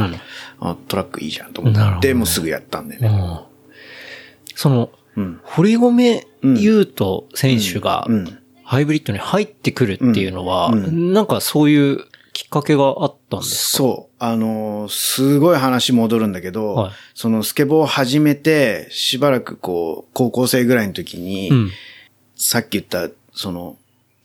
[0.59, 2.13] あトラックいいじゃんと思って、ね。
[2.13, 3.54] もうすぐやったんだよね。
[4.55, 5.39] うんその、うん。
[5.43, 8.39] 堀米優斗選手がうん。
[8.63, 11.13] ハイブリッドに入ってくるっていうのは、うん。
[11.13, 11.99] なんかそういう
[12.33, 14.15] きっかけがあったんですそう。
[14.17, 16.91] あのーすごい話戻るんだけど、はい。
[17.13, 21.71] そのスケボーを始めて、しばらくこう、高校生ぐらいの時に、かうん。
[22.35, 23.77] さっき言った、その、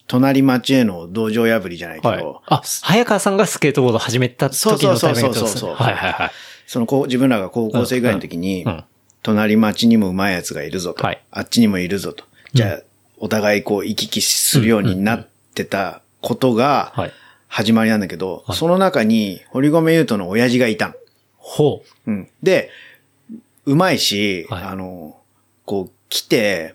[0.06, 2.24] 隣町への道場破りじゃないけど、はい。
[2.46, 5.44] あ、早川さんがスケートボード始めた時のタイミングですね。
[5.44, 5.74] そうそうそうそう。
[5.74, 6.30] はいはいはい。
[6.66, 8.72] そのこう自分らが高校生ぐらいの時に、うん。
[8.72, 8.84] うん
[9.22, 12.24] 隣町にも上手い奴がいるぞと、はいあっちにもいるぞと。
[12.52, 12.82] じゃあ、
[13.18, 17.12] お互いこう行き来するようになってたことがはい、
[17.48, 20.94] 始まりなんだけど、その中に堀米優斗の親父がいたの。
[21.36, 22.10] ほう。
[22.10, 22.28] うん。
[22.42, 22.70] で、
[23.66, 25.18] 上手いし、はいあの、
[25.64, 26.74] こう来て、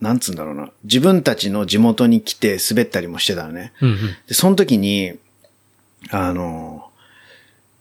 [0.00, 0.70] なんつうんだろうな。
[0.84, 3.72] 自分たちの地元に来て滑ったりもしてたのね。
[3.80, 3.96] うんうん。
[4.28, 5.14] で、その時に、
[6.10, 6.90] あの、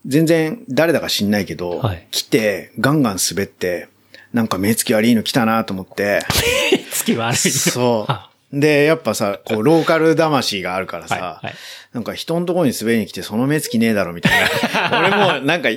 [0.05, 3.87] 全然誰だか知んないけど、はい来てガンガン滑って、
[4.33, 6.19] なんか目つき悪いの来たなと思って、
[6.91, 7.37] 月悪い。
[7.37, 8.59] そあう。
[8.59, 11.55] で、やっぱさ、こう、ローカル魂があるからさ、はいはい
[11.93, 14.49] なんか人のところに滑りに来てその目つきねえだろみたい
[14.91, 14.97] な。
[14.99, 15.09] 俺
[15.39, 15.69] もなんか、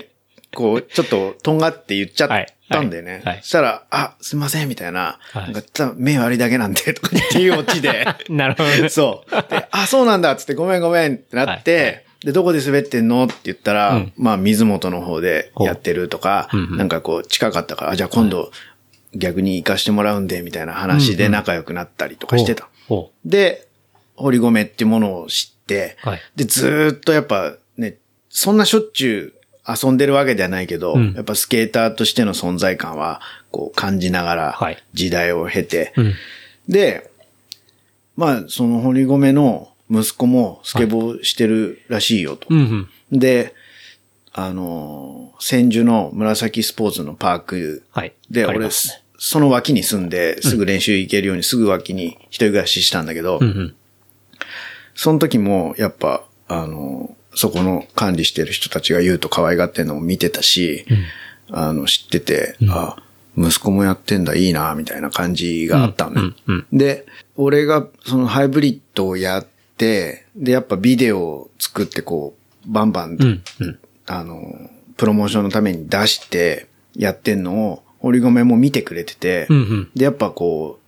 [0.54, 3.20] こう、ちょっととんがって言っちゃったんだよね。
[3.22, 5.18] はいそしたら、あ、すいません、みたいな。
[5.32, 8.06] はいなんか目悪いだけなんで、とかっていうオチで。
[8.30, 8.88] なるほどね。
[8.88, 9.30] そう。
[9.50, 13.22] で、あ、そうなんだっつってごめんごめんってなって、で、どこで滑ってんの？
[13.22, 14.12] って言ったら、うん。
[14.16, 16.76] まあ、水元の方でやってるとか、ほううんうん。
[16.76, 18.50] なんかこう、近かったから、あじゃあ今度、
[19.14, 22.68] 逆に行かしてもらうんで、みたいな話で仲良くなったりとかしてた。
[22.88, 23.68] ほで、
[24.16, 26.20] 堀米っていうものを知って、はい。
[26.34, 27.98] で、ずーっとやっぱね、
[28.28, 29.34] そんなしょっちゅ
[29.64, 31.12] う遊んでるわけではないけど、うん。
[31.12, 33.20] やっぱスケーターとしての存在感は、
[33.52, 36.02] こう感じながらはい、時代を経て、う。
[36.02, 36.14] うん。
[36.66, 37.08] で、
[38.16, 42.46] まあ、その堀米の息子もスケボーしてるらしいよと。
[42.50, 43.18] うんうん。
[43.18, 43.54] で、
[44.32, 48.12] あのー、千住の紫スポーツのパークはい。
[48.30, 48.74] で、あり俺、ね
[49.18, 53.74] その脇に住んで、すぐ練習行けるようにすぐ脇に一人暮らししたんだけど、うんうん。
[54.94, 60.84] その時も、やっぱ、あの、そこの管理してる人たちが言うと可愛がってるのを見てたし、
[61.50, 62.96] あの、知ってて、あ、
[63.38, 66.34] 息子もやってんだ、いいな、みたいな感じがあったのね。
[66.46, 67.06] うんうんで、
[67.36, 72.36] 俺がそのハイブリッドをやって、で、やっぱビデオを作ってこ
[72.66, 73.78] う、バンバン、うんうん。
[74.06, 80.78] あの、プロモーションのために出してやってんのを、堀米も見てくれてて、うんうんで、やっぱこ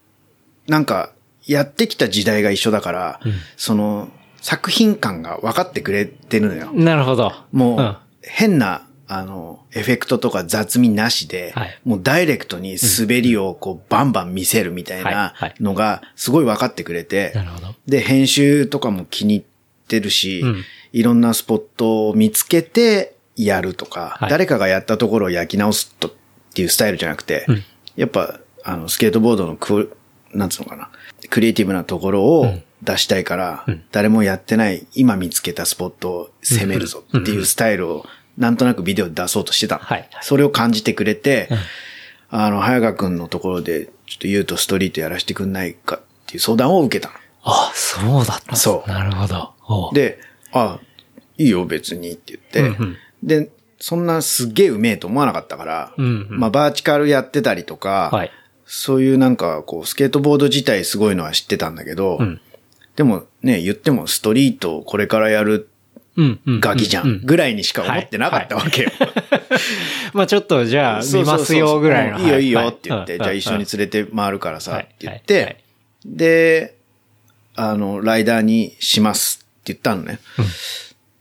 [0.67, 1.13] う、なんか、
[1.47, 3.21] やってきた時代が一緒だから、
[3.57, 4.09] その、
[4.41, 6.71] 作品感が分かってくれてるのよ。
[6.73, 7.33] なるほど。
[7.53, 11.81] もう、うん変な、あの、エフェクトとか雑味なしで、はい。
[11.85, 15.15] もうダイレクトに滑りをこう、バンバン見せるみたいはい。
[15.15, 15.55] なはい。
[15.61, 17.75] のが、すごい分かってくれて、なるほど。
[17.87, 19.47] で、編集とかも気に入っ
[19.89, 20.65] てるし、うん。
[20.93, 24.31] いろんなスポットを見つけてやるとか、はい。
[24.31, 26.11] 誰かがやったところを焼き直すとっ
[26.55, 27.65] ていうスタイルじゃなくて、うん。
[27.97, 29.97] やっぱ、あの、スケートボードのク、
[30.35, 30.91] なんつうのかな、
[31.31, 33.83] クリエイティブなところを出したいから、うん。
[33.91, 38.07] 誰もやってない、今見つけたスポットを攻めるぞっていうスタイルを、
[38.39, 39.83] なんとなくビデオで出そうとしてたの。
[39.83, 41.49] はいそれを感じてくれて、
[42.31, 47.15] あの、早川くんのところで、ちょっと言うとストリートやらせてくんないかっていう相談を受けたの。
[47.43, 48.57] あ、そうだった。
[48.57, 49.91] そうなるほど。
[49.93, 50.21] で、
[50.53, 50.79] あ、
[51.37, 53.51] いいよ別にって言って、うんうんで、
[53.81, 58.31] そんなすっげえうめえと思わなかったから、うんうんまあバーチカルやってたりとか、はい。
[58.65, 62.41] そういうなんかこうスケートボード自体すごいのは知ってたんだけど、うん
[62.97, 65.69] でもね、言ってもストリートをこれからやるうん、うん。
[66.61, 68.91] ガキじゃうんぐらいにしか思ってなかったわけよ。
[70.13, 72.19] まあちょっとじゃあ見ますよぐらいの。
[72.19, 72.27] うんい。
[72.27, 73.19] いよはいいよって言って、はい。
[73.19, 74.83] じゃあ一緒に連れて回るからさはい。
[74.85, 75.57] って言って
[76.05, 76.75] い、で、
[77.55, 80.19] あの、ライダーにしますって言ったのね。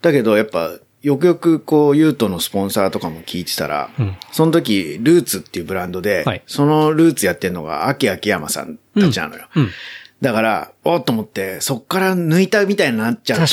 [0.01, 0.71] だけどやっぱ
[1.01, 3.89] よくよくこう、ユートのスポンサーとかも聞いてたら、
[4.31, 6.41] その時、ルーツっていうブランドで、はい。
[6.47, 9.47] そのルーツやってるのが、秋秋山さんたちなのよ。
[10.21, 10.25] うん。
[10.25, 13.47] だから、おっと思って、そっから抜いたみたいになっちゃう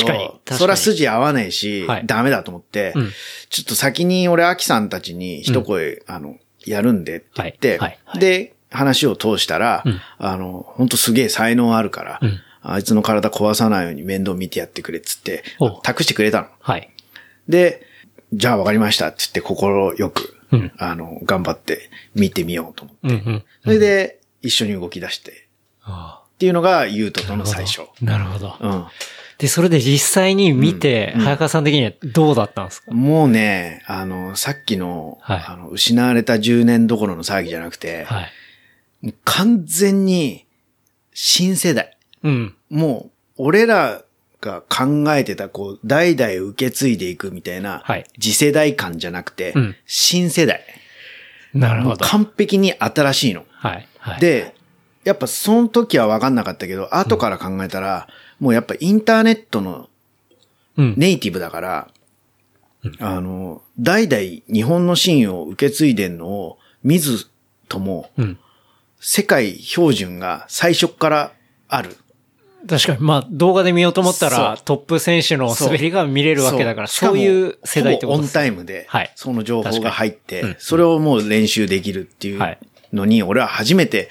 [0.45, 2.07] と、そら筋合わないし、はい。
[2.07, 3.11] ダメだと思って、うん。
[3.51, 6.37] ちょっと先に俺、秋さんたちに一声、あの、
[6.67, 7.79] やるんでって言って、はい。
[7.79, 7.99] はい。
[8.05, 8.21] はい。
[8.21, 10.01] で、話を通したら、ん。
[10.19, 12.41] あの、本当すげえ才能あるから、うん。
[12.67, 15.45] あいつの体壊さないように面倒見てやってくれっつって
[15.83, 16.49] 託してくれたの。
[16.61, 16.91] はい。
[17.47, 17.87] で、
[18.33, 20.73] じゃあ分かりましたって言って心よく、うん。
[20.79, 23.09] あの、頑張って見てみようと思って。
[23.09, 23.45] うんうん。
[23.65, 25.47] それで、一緒に動き出して、
[25.83, 27.81] あっていうのが、ユートとあの最初。
[28.03, 28.55] なるほど。
[28.61, 28.85] うん。
[29.39, 32.93] で、それで実際に見て、うん早川さん的にはどうだったんですか？
[32.93, 38.21] もうね、あの、さっきの、はいあの、失われた10年どころの騒ぎじゃなくて、は
[39.05, 39.15] い。
[39.25, 40.45] 完全に
[41.15, 41.97] 新世代。
[42.23, 42.55] うん。
[42.69, 44.03] もう、俺ら
[44.43, 50.61] が考えてた、こう、代々受け継いでいくみたいな、はい次世代感じゃなくて、うん新世代。
[51.55, 52.05] なるほど。
[52.05, 53.45] 完璧に新しいの。
[53.51, 53.89] はい。
[53.99, 54.54] はい。、で、
[55.05, 58.09] やっぱその時は分かんなかったけど、後から考えたら、
[58.41, 59.89] もうやっぱインターネットの
[60.77, 60.95] うん。
[60.97, 61.89] ネイティブだから、
[62.99, 64.23] あの、代々
[64.53, 67.27] 日本のシーンを受け継いでんのを見ず
[67.69, 68.39] とも、うん。
[69.01, 71.33] 世界標準が最初っから
[71.69, 71.97] ある。
[72.67, 77.19] 確かに、まあ、動画で見ようと思ったら、トップ選手の滑りが見れるわけだから、そう。
[77.19, 82.59] いう世代ってことほぼオンですタイムではい、その情報が入って、それをもう練習できるっていうはい。
[82.93, 84.09] のに、俺は初めて、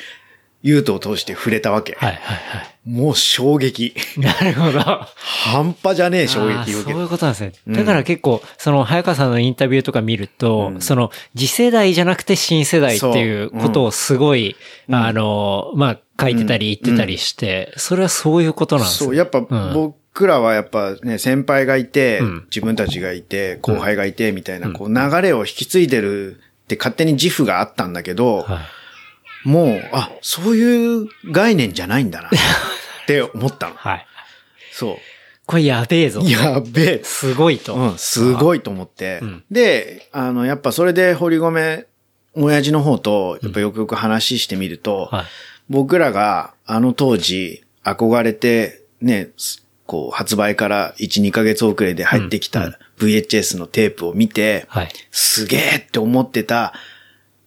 [0.64, 1.96] ユートを通して触れたわけ。
[2.00, 3.88] はいはいはもう衝撃。
[4.18, 4.20] い。
[4.20, 4.80] なるほど。
[5.16, 7.04] 半端じゃねえ衝撃を受けそういる。
[7.04, 7.54] うことなんですね。
[7.68, 14.56] うんだから結構、その、早川さんのインタビューとか見ると、うんその、次世代じゃなくて新世代っていうことをすごい、
[14.88, 19.08] うんあの、まあ、書いてたり言ってたりして、それはそういうことなんですね。
[19.08, 28.83] そう、やっぱん僕らはやっぱね、先輩がいて、うん自分たちがいて、後輩がいて、みたいな、こう流れを引き継いでるって勝手に自負があったんだけど、はい
[29.44, 32.30] もう、あ、そういう概念じゃないんだな、
[33.04, 33.76] って思ったの。
[33.76, 34.06] はい。
[34.72, 35.00] そ
[35.46, 36.30] これやべえぞう。。
[36.30, 37.04] やべえ。
[37.04, 37.76] すごいと。
[37.76, 39.20] うん、すごいと思って。
[39.22, 41.86] うんで、あの、やっぱそれで堀米、
[42.34, 45.26] 親父の方と、やっぱよくよく話してみると、はい。
[45.70, 54.90] 僕らがあの当時憧れて、ね、すこう発売から1、2ヶ月遅れで入ってきた VHS のテープを見て、はい。
[55.12, 56.74] すげえって思ってた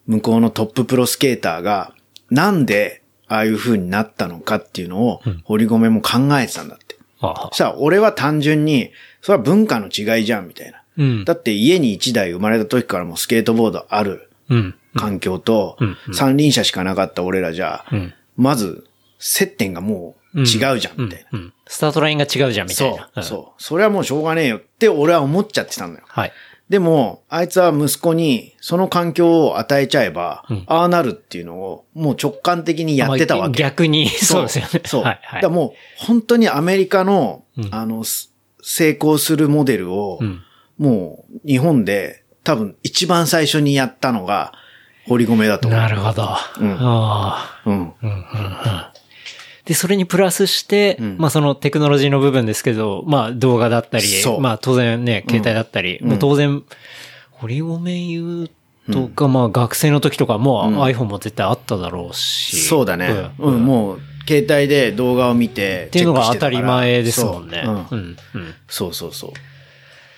[0.07, 1.93] 向こうのトッププロスケーターが、
[2.29, 6.95] なんでああいう風になったのかっていうのをうん、堀米も考えてたんだって。
[7.19, 10.81] あそしたら俺は単純に、それは文化の違いじゃんみたいな。
[10.97, 11.25] うん。
[11.25, 14.75] だって家に1台生まれた時からもうスケートボードあるうん。
[14.95, 18.13] 環境とうんうん、三輪車しかなかった俺らじゃ、うん。
[18.35, 18.87] まず、
[19.19, 21.29] 接点がもう違うじゃん、みたいな。
[21.33, 23.09] うんうんスタートラインが違うじゃん、みたいそな。
[23.17, 23.61] う、そう。
[23.61, 25.99] それはもうしょうがねえよって俺は思っちゃってたのよ。
[26.07, 26.31] はい。
[26.69, 33.57] でも、あいつは息子にその環境を与えちゃえば、うんああなるっていうのをもう直感的にやってたわけ。
[33.63, 34.81] 逆に、そうですよね。
[34.85, 35.03] そう。
[35.03, 35.41] はい、はい。
[35.41, 40.41] だからもう本当にアメリカの、うんあの、す成功するモデルを、うん。
[40.77, 44.51] もう日本で多分一番最初にやったのが
[45.07, 45.79] 堀米だと思う。
[45.79, 46.27] なるほど。
[46.59, 47.71] うんあうん。
[47.71, 47.71] あ。
[47.71, 48.17] うんうんうん
[49.67, 54.05] で、それにプラスして、うんまあそのテクノロジーの部分ですけど、まあ動画だったり
[54.39, 56.63] まあ当然ね、携帯だったり、うんもう当然、
[57.31, 58.49] 堀米優
[58.91, 62.61] とか、まあ学生の時とかもうん iPhone も絶対あっただろうし。
[62.61, 63.09] そうだね。
[63.09, 67.63] んうん、もう、携帯で動画を見て、っていうのが当たり前ですもんね。
[67.65, 68.17] そう,、ううんん。
[68.35, 68.53] うん。
[68.69, 69.33] そうそうそ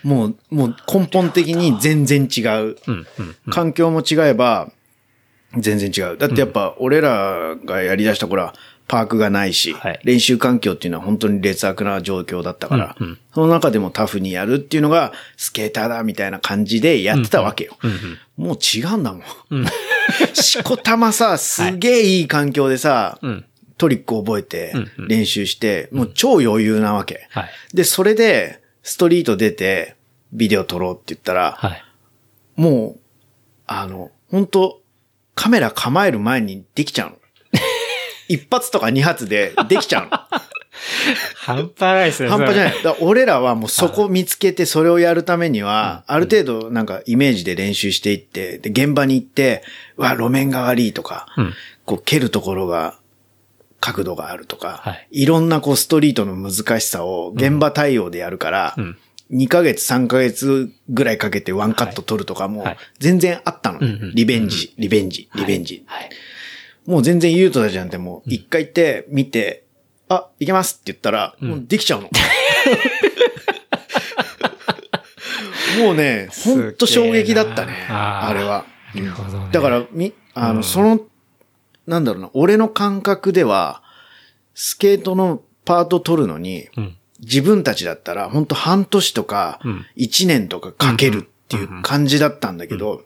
[0.04, 0.08] う。
[0.08, 2.46] もう、もう根本的に全然違う。
[2.46, 2.78] うん。
[2.88, 3.08] うん。
[3.50, 4.72] 環境も違えば、
[5.58, 6.18] 全然違う。
[6.18, 8.54] だってやっぱ、俺らがやり出した頃は、
[8.90, 17.78] パークがないし、はい練習環境っていうのは本当に劣悪な状況だったから、うんうんその中でもタフにやるっていうのが、スケーターだみたいな感じでやってたわけよ。
[17.84, 19.24] うんうんもう違うんだもん。
[20.34, 23.46] しこたまさ、 すげえいい環境でさ、うん。
[23.78, 27.28] トリック覚えてうんうん練習して、もう超余裕なわけ。
[27.30, 27.50] はい。
[27.74, 29.96] で、それで、ストリート出て、
[30.34, 31.84] ビデオ撮ろうって言ったら、はい。
[32.56, 33.00] もう、
[33.68, 34.82] あの、本当
[35.36, 37.19] カメラ構える前にできちゃうの。
[38.30, 40.12] 一発とか二発でできちゃうの。
[41.36, 42.30] 半端ないですね。
[42.30, 42.84] 半端じゃい。
[42.84, 42.96] ない。
[43.02, 49.64] 俺らはもうそこ見つけてそれをやるためには、ある程度なんかイメージで練習していって、で、現場に行って、
[49.98, 51.54] うわ、路面が悪いとか、うん。
[51.86, 52.96] こう蹴るところが、
[53.82, 58.98] 角度があるとか、はいい、ろんなこうストリートの難しさを現場対応でやるから、うん。
[59.32, 63.80] 2ヶ月3ヶ月ぐらいかけてワンカット取るとかもはい全然あったの。
[63.80, 65.84] うんうんリベンジ、リベンジ、リベンジ。
[65.86, 66.10] はい。
[66.86, 69.66] もう全然言うとたじゃんってもう一回行って見て、
[70.08, 72.10] あ、いけますって言ったら、もうできちゃうの。
[75.80, 77.74] もうね、 ほんと衝撃だったね。
[77.90, 78.66] あれは。
[78.96, 79.50] なるほどね。
[79.52, 80.64] だから、み、あの、うん。
[80.64, 81.00] その、
[81.88, 83.84] なんだろうな、俺の感覚では、
[84.56, 86.96] スケートのパート取るのに、うん。
[87.22, 93.04] 自分たちだったら、本当半年とかうん、1年とかかけるっていう感じだったんだけど、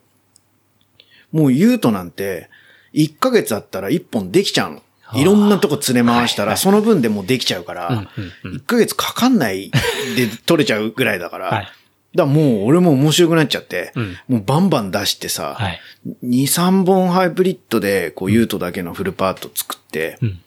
[1.32, 2.50] もう言うとなんて、
[2.94, 4.82] 1ヶ月あったら1本できちゃうの。
[5.16, 7.98] いろんなとこ連れ回したら、その分でもうできちゃうから、うん
[8.46, 9.70] うん1ヶ月かかんない
[10.16, 11.66] で取れちゃうぐらいだから、はい。
[11.66, 11.74] だか
[12.16, 15.80] らもう俺も面白くなっちゃって、うんもうバンバン出してさ、はい。
[16.24, 20.40] 2、3本ハイブリッドで、こう、ユートだけのフルパート作って、うん。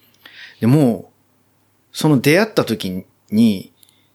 [0.60, 3.72] でもう、その出会った時に、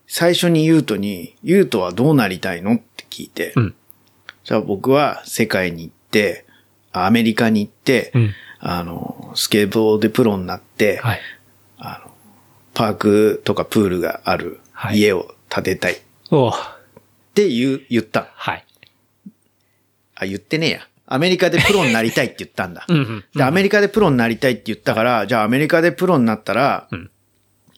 [0.07, 2.73] 最初にユートに、ユートはどうなりたいの？
[2.73, 3.75] って聞いて、うん。
[4.43, 6.45] じゃあ僕は世界に行って、
[6.93, 8.33] アメリカに行って、うん。
[8.59, 11.21] あの、スケボーでプロになって、はい。
[12.73, 15.97] パークとかプールがあるはい家を建てたいっ
[16.31, 16.51] おう
[17.33, 18.27] て言う、言った。
[18.33, 18.65] はい。
[20.15, 20.87] あ、言ってねえや。
[21.05, 22.85] アメリカでプロになりたいって言ったんだ。
[22.87, 23.25] うんうん。
[23.35, 27.11] で、アメリカでプロになりたいって言ったから、じゃあアメリカでプロになったら、うん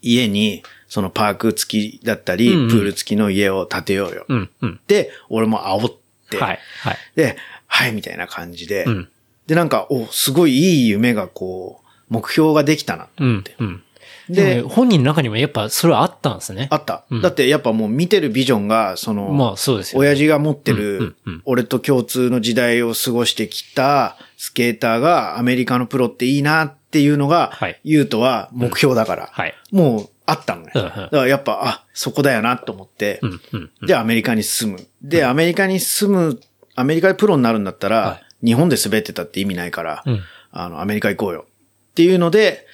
[0.06, 4.26] 家に、そのパーク付きだったり、うんうんプール付きの家を建てようよ。
[4.28, 4.50] うん。
[4.62, 4.80] うん。
[4.86, 5.96] で、俺も煽っ
[6.30, 6.60] て、はい。
[6.82, 6.98] はい。
[7.16, 7.38] で、
[7.74, 9.10] はい、みたいな感じで、うん。
[9.48, 13.08] で、なんか、お、すごいいい夢がこう、目標ができたな。
[13.20, 13.44] うん。
[13.60, 13.84] うん。
[14.30, 16.68] でで、本人の中にもやっぱそれはあったんですね。
[16.72, 17.04] あった。
[17.10, 20.00] うんだってやっぱもう見てるビジョンが、その、まあそうですよ。
[20.00, 29.56] 親父が持ってるうん、俺と共通の時代を過ごしてきたスケーターがアメリカのプロっていいなっていうのがはい、ユートは目標だから、はい。
[29.72, 30.72] もうあったのね。
[30.74, 33.30] だからやっぱ、あ、そこだよなと思ってう、ん。
[33.32, 33.72] うん。
[33.82, 34.88] うんで、アメリカに住む。
[35.02, 36.40] で、アメリカに住む、
[36.76, 40.22] アメリカでプロになるんだったはら、日本で滑ってたって意味ないからうん、
[40.52, 41.46] あの、アメリカ行こうよ。
[41.92, 42.66] っていうので、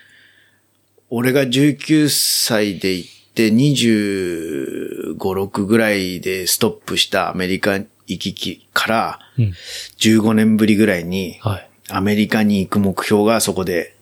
[1.10, 9.54] 俺が19歳で行って25、6ぐらいでストップしたアメリカ行き来から、うん。
[9.98, 11.70] 15年ぶりぐらいに、はい。
[11.90, 13.96] アメリカに行く目標がそこで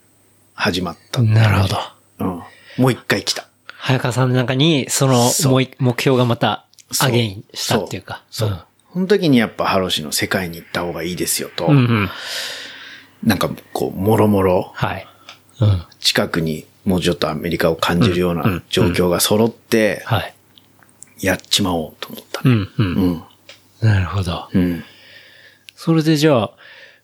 [0.53, 1.21] 始まった。
[1.21, 1.77] なるほど。
[2.19, 2.43] うん。
[2.77, 3.47] もう一回来た。
[3.67, 5.31] 早川さんの中に、その
[5.79, 6.65] 目標がまた、
[6.99, 8.23] アゲインしたっていうか。
[8.29, 8.49] そう。
[8.49, 8.66] そう
[8.97, 11.77] その時にやっぱハロシの世界に行った方がいいですよと、うん。
[11.77, 12.09] うんうん。
[13.23, 15.07] なんかこう、もろもろはい。
[15.61, 15.83] うん。
[15.99, 20.33] 近くにもうちょっとアメリカを感じるようなん状況が揃って、はい。
[21.21, 22.49] やっちまおうと思ったね。
[22.49, 22.61] うん。
[22.61, 22.71] う。
[22.79, 23.23] うんん。
[23.81, 24.49] なるほど。
[24.51, 24.83] うん。
[25.75, 26.51] それでじゃあ、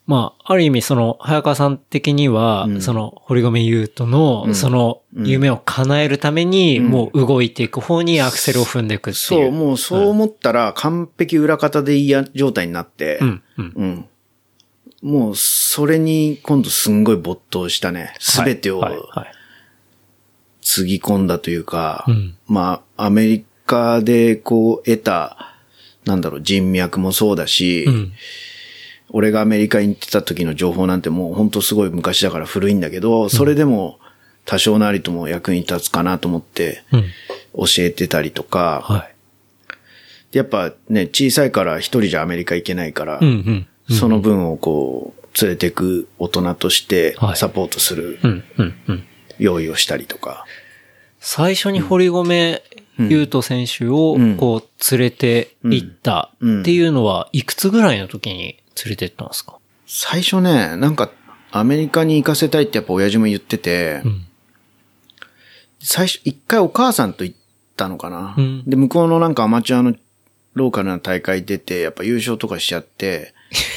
[0.05, 9.45] まあ、ある意味その、早川さん的には、うんその、堀米優斗の、うんその、夢を叶えるために、うんもう動いていく方にアクセルを踏んでいくっていう。
[9.45, 13.43] そう、もうそう思ったら完璧裏方でいいや状態になって、うん。
[13.57, 13.73] うん。
[13.75, 14.05] うん。
[15.01, 18.13] もう、それに今度すんごい没頭したね。
[18.19, 18.97] すべてをはい。
[18.97, 19.31] はい。
[20.61, 25.55] つぎ込んだというか、うんまあ、アメリカでこう得た、
[26.05, 28.13] なんだろう、人脈もそうだし、うん。
[29.13, 33.99] 俺がアメリカに行ってた時の情報なんてもう本当すごい昔だから古いんだけど、それでも
[34.43, 37.03] 多少なりとも役に立つかなと思ってうん。
[37.55, 39.15] 教えてたりとか、はい。
[40.31, 43.67] でやっぱね、小さいから一人じゃアメリカ行けないから、うん。
[43.87, 43.95] うん。
[43.95, 48.19] その分をこう、連れてく大人としてはいサポートする。
[49.37, 50.45] 用意をしたりとか。
[51.19, 52.63] 最初に堀米
[52.97, 59.57] 優斗選手をうんこう連れて行ったっていうのは、いくつぐらいの時に連れて行ったんですか？
[59.85, 61.11] 最初ね、なんか
[61.51, 64.25] アメリカに行かせたいってやっぱ親父も言ってて、うん。
[65.81, 67.37] 最初、一回お母さんと行っ
[67.75, 68.35] たのかな。
[68.37, 69.93] うんで、向こうのなんかアマチュアの
[70.53, 73.33] ローカルな大会出て、やっぱ優勝とかしちゃって、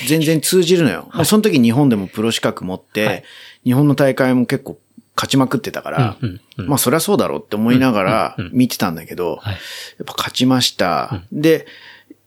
[0.07, 1.11] 全然通じるのよ。
[1.15, 3.25] もうその時日本でもプロ資格持って、はい
[3.65, 4.79] 日本の大会も結構
[5.17, 9.55] 勝ちまくってたから、うんうんうんまあそりゃそうだろうって思いながらうんうん見てたんだけど、はい。
[9.55, 11.25] やっぱ勝ちました。
[11.33, 11.67] で、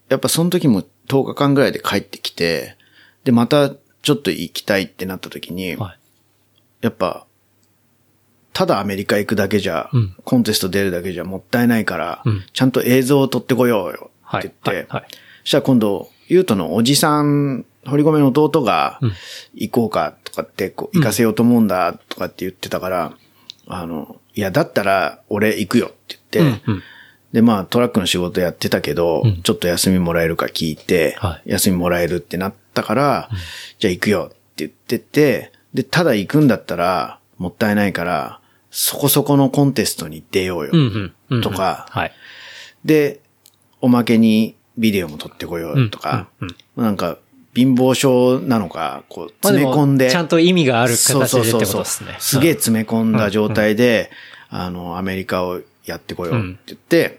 [0.09, 2.77] やっぱその時も10日間ぐらいで帰ってきて、
[3.26, 5.99] で、またちょっと行きたいってなった時に、はい。
[6.81, 7.26] やっぱ、
[8.53, 14.45] ただアメリカ行くだけじゃ、うんコンテスト出るだけじゃもったいないから、うんちゃんと映像を撮ってこようよはい。
[14.45, 15.07] って言って、はい。
[15.44, 19.14] したら今度、ゆうとのおじさん、堀米の弟がうん、
[19.56, 23.14] 行こうかとかって、こう、行かせようと思うんだとかって言ってたから、
[23.68, 26.84] あの、いや、だったら俺行くよって言って、うんうん
[27.31, 33.30] で、まあトラックの仕事やってたけど、うんちょっと休みもらえるか聞いて、はい休みもらえるってなったから、
[33.77, 38.39] じゃあ行くよって言ってて、で、ただ行くんだったら、もったいないから、
[38.72, 40.72] そこそこのコンテストに出ようよ。
[40.73, 41.41] うんうんうん。
[41.41, 42.11] とかはい。
[42.85, 43.22] で、
[43.81, 47.18] おまけにビデオも撮ってこようとか、うんなんか、
[47.56, 50.10] 貧乏症なのか、こう、まあ詰め込んで。
[50.10, 52.15] ちゃんと意味があるそう形でってそうそうそうことですね。
[52.19, 54.11] すげえ詰め込んだ状態で、
[54.49, 57.18] あの、アメリカをやってこようって言って、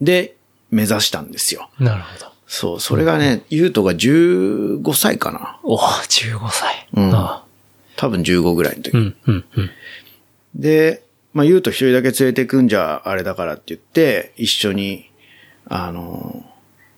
[0.00, 0.36] で、
[0.70, 1.70] 目指したんですよ。
[1.78, 2.26] なるほど。
[2.46, 5.60] そう、それがね、ゆうとが15歳かな。
[5.62, 6.88] お15歳。
[6.94, 7.44] うんあ
[7.96, 8.96] 多分15ぐらいの時。
[8.96, 9.70] うん、うん、うん。
[10.54, 11.02] で、
[11.34, 15.10] まあ、ゆうと一人だけ連れてくんじゃあれだからって言って、一緒に、
[15.66, 16.44] あの、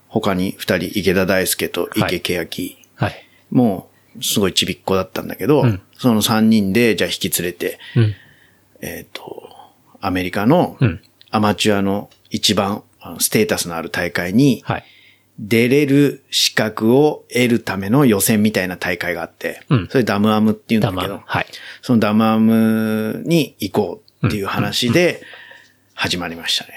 [0.07, 3.27] 他に二人、池田大輔と池欅、はい。
[3.51, 8.15] もう、すごいちびっ子だったんだけど、うんその三人で、じゃあ引き連れて、うん。
[8.81, 9.49] えっ、と、
[10.01, 11.01] アメリカのうん
[11.35, 12.83] アマチュアの一番
[13.19, 14.85] ステータスのある大会にはい。
[15.39, 21.47] 出れる資格を得るための予選みたいな大会があって、うんそれダムアムっていうんだけど、はい。
[21.81, 25.23] そのダムアムに行こうっていう話で
[25.95, 26.75] 始まりましたね。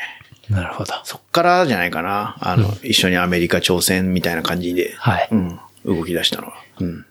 [0.50, 0.94] なるほど。
[1.04, 2.38] そっからじゃないかな。
[2.40, 5.28] あの、一緒にアメリカ挑戦みたいな感じで、はい。
[5.32, 6.54] うん、動き出したのは。
[6.80, 7.06] うん。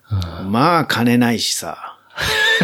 [0.51, 1.99] まあ、金ないしさ。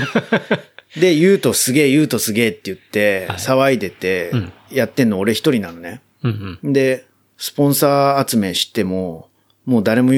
[0.97, 4.33] で、言うとすげえ、言うとすげえって言って、騒いでて、
[4.71, 6.01] やってんの俺一人なのね。
[6.23, 6.73] うん、うん。
[6.73, 7.07] で、
[7.37, 9.29] スポンサー集めしても、
[9.65, 10.13] もう誰も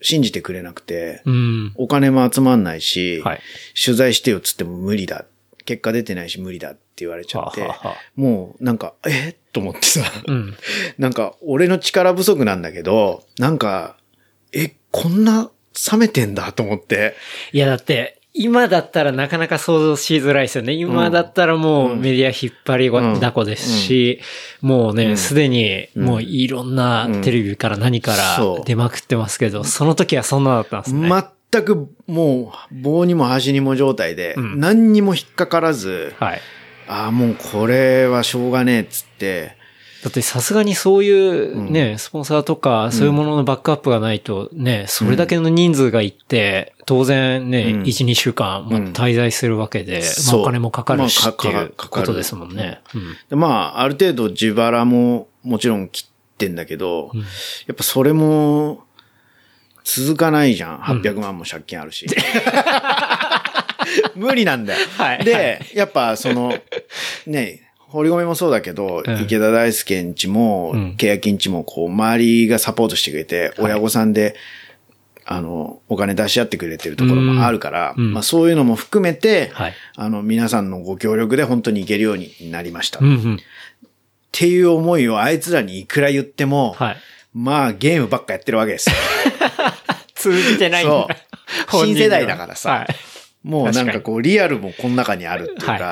[0.00, 1.72] 信じてくれなくて、うん。
[1.76, 3.40] お金も集まんないし、はい
[3.84, 5.26] 取材してよっつっても無理だ。
[5.64, 9.36] 結果出てないし無理だって言われちゃって、はあはもうなんか、え？
[9.52, 10.56] と思ってさ、うん。
[10.98, 13.96] なんか俺の力不足なんだけど、なんか、
[14.52, 15.50] え、こんな
[15.92, 17.14] 冷めてんだと思って、
[17.52, 20.72] いや、だって、今だったらなかなか想像しづらいですよね。
[20.72, 24.20] 今だったらもうメディア引っ張りだこですし、
[24.62, 31.10] もうね、すでにもういろんなテレビから何から出まくってますけど、その時はそんなだったんですね。
[31.50, 34.58] 全くもう棒にも端にも状態で、ん。
[34.58, 36.40] 何にも引っかからず、はい。
[36.88, 39.56] ああ、もうこれはしょうがねえっつって、
[40.02, 47.82] だってさすがにそういうね、スポンサーとかそういうもののバックアップがないとね、それだけの人数がいって、当然ね、うん。
[47.82, 52.06] 1、2週間まあ滞在するわけで、まあお金もかかるしまあっていうかかる。
[52.06, 52.80] ことですもんね。
[53.30, 57.12] まあ、ある程度自腹ももちろん切ってんだけど、
[57.68, 58.82] やっぱそれも
[59.84, 60.78] 続かないじゃん。
[60.78, 62.08] 800万も借金あるし。
[64.16, 64.86] 無理なんだよ。
[64.96, 65.24] はい。
[65.24, 66.54] で、やっぱその、
[67.26, 74.34] ね、堀米もそうだけど、うん池田大輔んちも、ん欅んちも、こう、周りがサポートしてくれて、親御さんで、
[75.24, 82.98] あの、お金出し合ってくれてるところもあるから、うんまあそういうのも含めて、はいあの、皆さんのご協力で本当に行けるようになりました。
[82.98, 83.38] っうんうん。
[84.32, 86.96] ていう思いをあいつらにいくら言っても、はい。
[87.34, 88.96] まあゲームばっかやってるわけですよ。
[90.14, 90.92] 通じてないんだ
[91.68, 93.11] そう新世代だからさはい。
[93.42, 95.84] もうなんかこう、リアルもこの中にあるっていうはいか、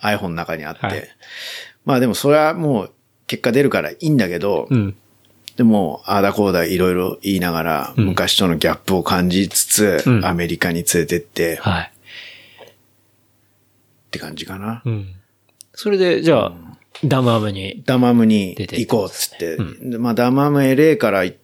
[0.00, 0.86] はい iPhone の中にあって。
[0.86, 1.08] はい
[1.84, 2.92] まあでもそれはもう
[3.26, 4.94] 結果出るからいいんだけど、うん。
[5.56, 11.92] でも、ああだこうだいろいろ言いながら、うん昔とのギャップを感じつつ、うんアメリカに連れてって、っはい。
[14.10, 14.82] て感じかな。
[14.84, 15.14] うん。
[15.72, 16.52] それで、じゃあ、
[17.04, 17.82] ダムアムに。
[17.86, 19.56] ダマムに出て行こうっつって。
[19.56, 21.36] うでまあダマム LA からい、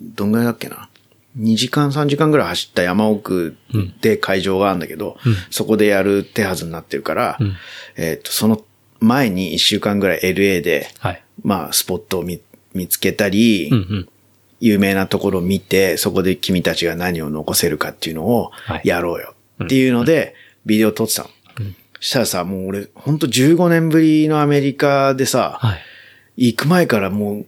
[0.00, 0.88] どんぐらいだっけな。
[1.38, 3.56] 2時間3時間ぐらい走った山奥
[4.00, 5.18] で会場があるんだけど、
[5.50, 7.56] そこでやる手はずになってるから、ん
[7.96, 8.64] えっ、と、その
[9.00, 11.22] 前に1週間ぐらい LA で、はい。
[11.42, 12.40] まあスポットを見
[12.74, 14.08] 見つけたり、うんうん。
[14.58, 19.34] 有名なところを見て、そこで君たちが何を残せるかっていうのをはいやろうよ
[19.64, 20.34] っていうので、
[20.64, 21.30] ビデオ撮ってたの。
[22.00, 25.76] したらさ、もう俺、ほんと15年ぶりのアメリカでさ、は
[26.36, 26.48] い。
[26.48, 27.46] 行く前からもう、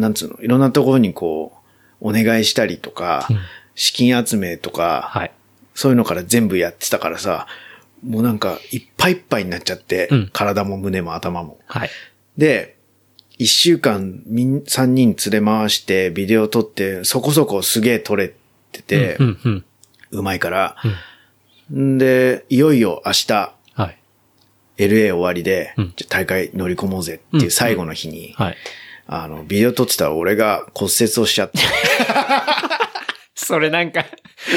[0.00, 1.57] なんつうの、いろんなところにこう、
[2.00, 3.28] お願いしたりとか、
[3.74, 5.32] 資金集めとか、はい。
[5.74, 7.46] そういうのから全部やってたからさ、
[8.04, 11.58] もうなんか、いっぱいいっぱいになっちゃって、うん体も胸も頭も。
[11.66, 11.90] はい。
[12.36, 12.76] で、
[13.38, 18.32] 一週間、みん、三人連れ回して、ビデオ撮って、そこそこすげえ撮れ
[18.72, 19.64] てて、ううん
[20.12, 20.24] うん。
[20.24, 20.76] まいから、
[21.72, 23.32] んで、いよいよ明日、
[23.74, 23.98] はい。
[24.78, 28.56] LA 終わりで、うんじゃあ大会乗り込もうぜっていう最後の日に、はい。
[29.10, 31.58] あの、ビデオ撮ってたら俺が骨折をしちゃって、
[33.34, 34.04] それなんか、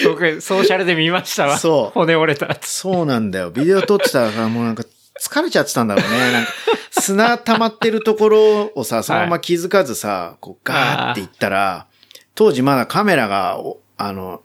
[0.03, 1.57] 僕、ソーシャルで見ましたわ。
[1.57, 2.57] そう骨折れた。
[2.61, 3.49] そうなんだよ。
[3.49, 4.83] ビデオ撮ってたらさ、もうなんか
[5.21, 6.31] 疲れちゃってたんだろうね。
[6.33, 6.51] なんか
[6.91, 11.87] 砂溜まってるところをさ、そのまま気づかずさ、こうガーっていったら、
[12.35, 14.41] 当時まだカメラが、おあの、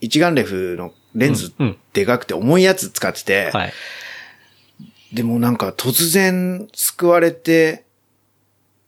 [0.00, 3.72] 一眼レフのレンズうんうんでかくて重いやつ使ってて、はい。
[5.12, 7.84] でもなんか突然救われて、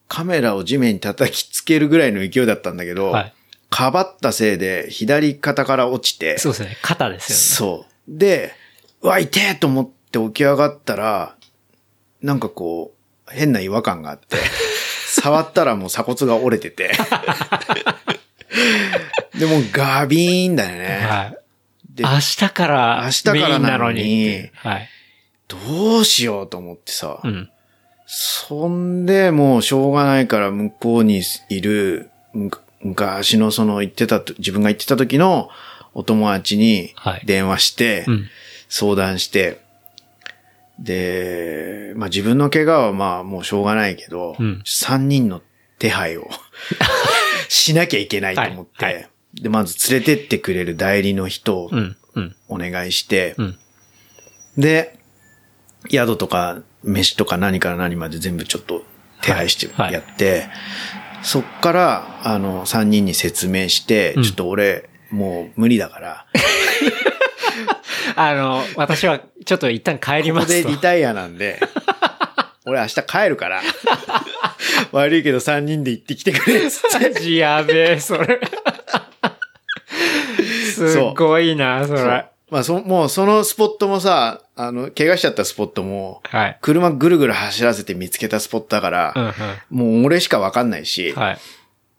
[0.09, 3.35] カメラを地面に叩きつけるぐらいの勢いだったんだけど、はい。
[3.71, 6.77] かばったせいで左肩から落ちて、そうですね。
[6.83, 7.93] 肩ですそう。
[8.09, 8.53] で、
[9.03, 11.37] うわ、痛えと思って起き上がったら、
[12.23, 12.95] なんかこ
[13.27, 14.37] う、変な違和感があって、
[15.09, 16.93] 触ったらもう鎖骨が折れてて。
[19.39, 20.89] でもガビーンだよよね。
[20.89, 21.07] ね。
[21.07, 21.39] はい。
[21.95, 24.89] で明日から、明日からなのにはい。
[25.49, 27.51] どうしようと思ってさ、うん。
[28.07, 32.51] そんで、もうしょうがないから向こうにいる、む
[32.83, 35.49] 昔のその言ってたと、自分が言ってた時の
[35.95, 38.29] お友達にはい電話してうん、
[38.69, 39.61] 相談して、
[40.79, 45.41] で、まあ自分の怪我はまあもうしょうがないけど、うん3人の
[45.79, 46.29] 手配を
[47.49, 51.97] しなきゃいけないと思って、はいはで、まず連れてってくれる代理の人をうん。
[52.15, 52.37] うん。
[52.49, 53.59] お願いして、うん。
[54.57, 54.99] で、
[55.91, 58.85] 宿とか飯とか何から何まで全部ちょっと
[59.23, 60.47] 手配してはいやって、
[61.23, 66.27] そっから、あの、3人に説明して、うんちょっと俺、もう無理だから、
[68.17, 70.69] あの、私はちょっと一旦帰りここますと。
[70.69, 71.59] でリタイアなんで、
[72.67, 73.63] 俺明日帰るから、
[74.93, 77.11] 悪いけど3人で行ってきてくれっつって。
[77.11, 78.41] マジやべえ、それ。
[80.75, 82.27] すごいな、それ。
[82.51, 86.59] まあそ、もうそのスポットもさ、あの、怪我しちゃったスポットも、はい。
[86.61, 89.33] 車ぐるぐる走らせて見つけたスポットだから、うんうん。
[89.71, 91.39] もう俺しかわかんないし、はい。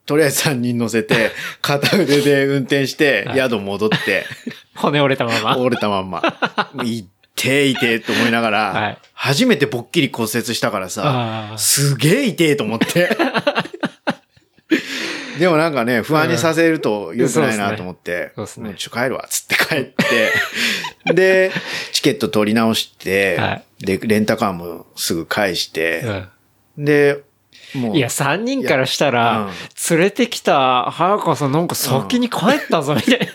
[0.06, 1.32] とりあえず3人乗せて、
[1.62, 4.26] 片腕で運転して、宿戻って、
[4.76, 5.58] 骨折れたまま。
[5.58, 6.22] 折れたまんま。
[6.84, 7.06] いっ
[7.36, 13.10] ていてと思いながら、はい初めてぼっきり骨折したからさすげえ痛えと思って。
[15.40, 20.32] でもなんかね、不安にさせると良くないなと思って、そうっすちょ帰るわ、つって帰って、
[21.14, 21.52] で、
[21.92, 23.86] チケット取り直して、はい。
[23.86, 26.28] で、レンタカーもすぐ返して、
[26.78, 26.86] うん。
[26.86, 27.24] で、
[27.74, 29.50] もう、いや、三人からしたいやら、
[29.90, 33.26] 連れてきた早川さんなんか先に帰ったぞ、みたいな。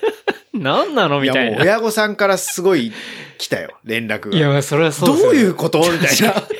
[0.53, 1.59] 何なのみたいな。
[1.63, 2.93] 親御さんからすごい
[3.39, 4.31] 来たよ、連絡。
[4.31, 4.37] が。
[4.37, 5.79] いや、それはそうですよどういうこと？
[5.81, 6.35] みたいな。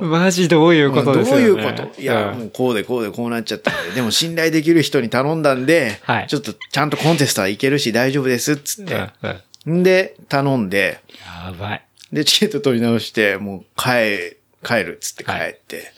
[0.00, 1.46] マジどういうことですよね。
[1.46, 2.00] どういうこと？
[2.00, 8.94] いや、うんもうこうでこうでこうなっちゃったんで、でも信頼できる人に頼んだんで、はいちょっとちゃんとコンテストはいけるし大丈夫ですっつっうんて。
[9.22, 11.00] うんんで、頼んで、
[11.46, 11.84] やばい。
[12.12, 15.90] で、チケット取り直して、もう帰、帰るっつって帰って。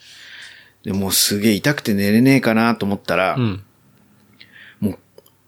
[0.85, 3.65] で、もうすげえ痛くて寝れねえかなと思ったら、うん。
[4.79, 4.99] もう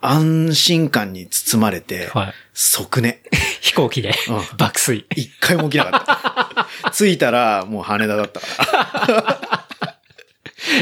[0.01, 2.33] 安心感に包まれて、はい。
[2.55, 3.23] 即寝。
[3.60, 5.06] 飛行機でうん爆睡。
[5.16, 6.90] 一回も起きなかった。
[6.90, 8.47] 着いたら、もう羽田だったか
[9.06, 9.64] ら。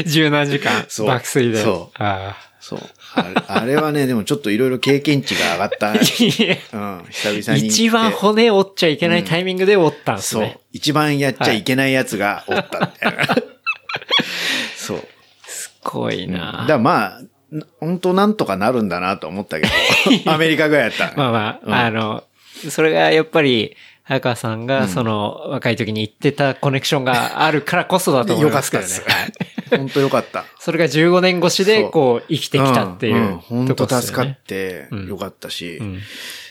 [0.05, 1.63] 十何時間そう爆睡で。
[1.63, 2.79] そうあそう。
[3.15, 5.91] あれあれはね、でもちょっといろいろ経験値が上がった。
[5.93, 7.03] うん、あ。
[7.09, 7.67] 久々に。
[7.67, 10.59] 一番骨折っちゃいけないタイミングで折ったんですそうね。。
[10.73, 13.35] 一番やっちゃいけないやつがおったみたいな。
[14.75, 15.07] そう。
[15.47, 17.21] すごいだなからまあ、
[17.51, 19.67] な本当なんとかなるんだなと思ったけ
[20.25, 21.13] ど、アメリカぐらいやった。
[21.15, 22.23] まあまあ、うんあの、
[22.69, 23.75] それがやっぱり、
[24.07, 28.89] 早川さんが、その、若い時に言ってたコネクションがあるからこそだと思いよかますけどね。
[28.89, 29.11] ったです
[29.69, 29.77] はい。
[29.79, 30.45] 本当よかった。
[30.59, 33.15] それが15年越しで、こう、生きてきたっていう。
[33.15, 33.19] ん。
[33.33, 33.37] ん。
[33.39, 35.07] 本当助かってうん。
[35.07, 35.99] よかったし、ん。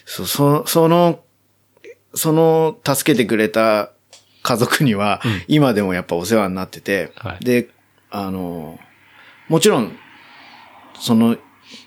[0.05, 1.21] そ、そ、その、
[2.15, 3.91] その助けてくれた
[4.43, 7.45] 家族には、今でもやっぱお世話になってて、はい。
[7.45, 7.69] で、
[8.11, 8.79] あの、
[9.49, 9.97] もちろん、
[11.01, 11.39] その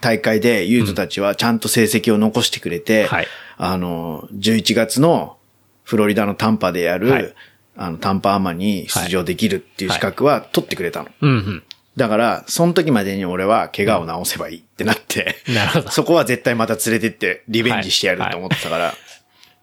[0.02, 3.28] 大会でユーズたちはちゃんと成績を残してくれて、はい
[3.60, 5.38] あの、11月の
[5.84, 7.34] フロリダのタンパでやる、はい。
[7.76, 11.10] あの、タンパアマに出場できるっていう資格は取ってくれたの。
[11.22, 11.64] うんうん。
[11.98, 15.92] だから、その時までに俺は怪我を治せばいいってなって、なるほど。
[15.92, 18.94] そこは絶対また連れてってリベンジしてやると思ってたから。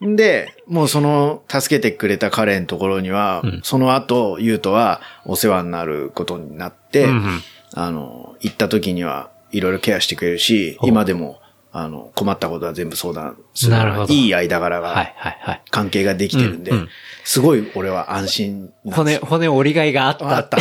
[0.03, 7.43] で、もうその助けてくれた彼のところには、その後、ユウトはお世話になることになって、うんうん。
[7.73, 11.41] あの、行った時にはいろいろケアしてくれるし、今でも、
[11.79, 13.73] あの、困ったことは全部相談する。
[13.73, 15.63] なるほどいい間柄が、はいはいはい。
[15.71, 16.89] 関係ができてるんで、うんうん
[17.25, 20.59] すごい俺は安心骨、骨折りがいがあったあった。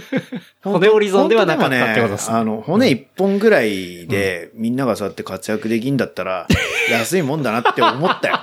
[0.62, 2.36] 骨折り損ではなかったってことですね。
[2.36, 6.46] あの、骨一本ぐらいで、みんながそうやって活躍できんだったら、
[6.92, 8.40] 安いもんだなって思ったよ。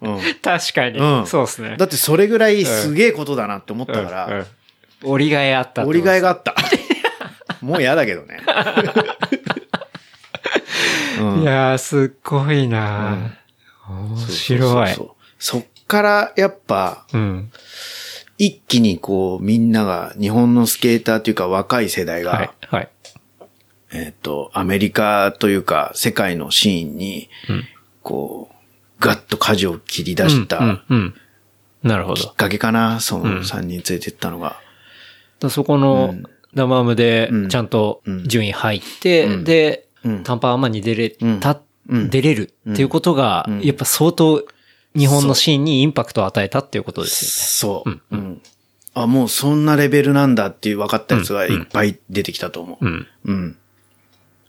[0.00, 0.06] う
[0.42, 0.98] 確かに。
[0.98, 1.76] うんそうですねん。。
[1.76, 4.46] だってそれぐらいすげえことだなって思ったから、うんうん
[5.02, 6.54] 折りがいあった折りがいがあった。
[7.60, 8.40] もう嫌だけどね。
[11.20, 14.96] うんいやー、すっごいなー面白い。
[15.38, 17.50] そっからやっぱ、うん。
[18.38, 22.50] 一気にこう、みんなが、日本のスケーターというか若い世代が、はい。
[22.68, 22.88] はい。
[23.92, 27.30] えっ、と、アメリカというか、世界のシーンに、
[28.02, 28.56] こう、
[29.00, 31.14] ガッと舵を切り出したうん、うん。
[31.82, 32.16] なるほど。
[32.16, 34.60] きっかけかな、その3人連れてったのが。
[35.38, 36.14] だそこの
[36.54, 44.44] ダマームでうんちゃんとうん順位入って、うんで、うんタンパーマンに出れた、うん出れるっていうことが、うんやっぱ相当
[44.96, 48.00] 日本のシーンにインパクトを与えたっていうことですそう。
[48.10, 48.42] うん。
[48.94, 52.84] あ、もうそんなレベルなんだっていう分かったやつがいっぱい出てきたと思う。
[52.84, 53.06] よね。
[53.26, 53.34] うん。
[53.34, 53.58] うん。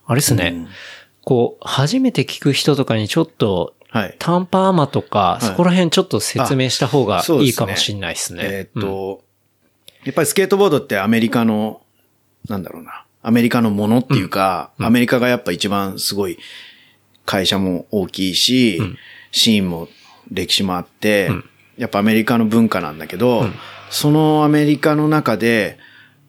[0.06, 0.68] あれですね、
[1.22, 4.16] こう、初めて聞く人とかにちょっとはい。
[4.20, 8.44] タンパアマとか、いそこら辺ちょっと説明した方がいいかもしれないですね。
[8.44, 9.24] えーっと、
[10.04, 11.82] やっぱりスケートボードってアメリカの、
[12.48, 16.40] なんだろうな、アメリカのものっていうか、アメリカがやっぱ一番すごい
[17.26, 18.80] 会社も大きいし、
[19.32, 19.90] シーンも
[20.32, 21.30] 歴史もあって、
[21.78, 23.44] やっぱアメリカの文化なんだけど、
[23.90, 25.78] そのアメリカの中で、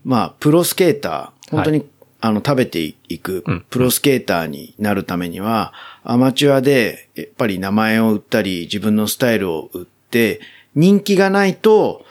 [0.04, 1.86] まあ、プロスケーター、本当に、
[2.20, 5.72] あの、食べていく、プロスケーターになるためには、
[6.02, 10.40] アマチュアで、やっぱり名前を売ったり、自分のスタイルを売って、
[10.74, 12.04] 人気がないと、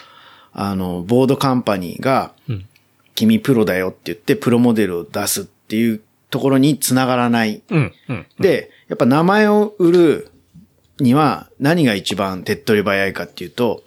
[0.53, 2.31] あの、ボードカンパニーが、
[3.17, 7.63] 君プロだよって言って、プロモデルを出すっていうところに繋がらない。
[7.69, 8.25] うん、うん。
[8.39, 10.31] で、やっぱ名前を売る
[10.99, 13.83] には何が一番手っ取り早いかっていうと、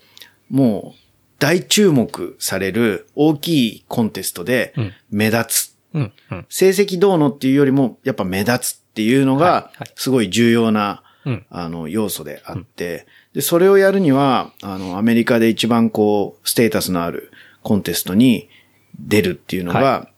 [0.50, 1.00] もう
[1.38, 4.74] 大注目される大きいコンテストで
[5.10, 5.76] 目立つ。
[5.94, 6.46] うん、うん。
[6.48, 9.46] 成績どうのっていうよりもやっぱ目立つっていうのはいが
[9.76, 17.30] はいすごい重要な、うんあの要素であって、で、それをやるには、あの、アメリカで一番こう、ステータスのある
[17.62, 18.48] コンテストに
[19.06, 20.08] 出るっていうのが、は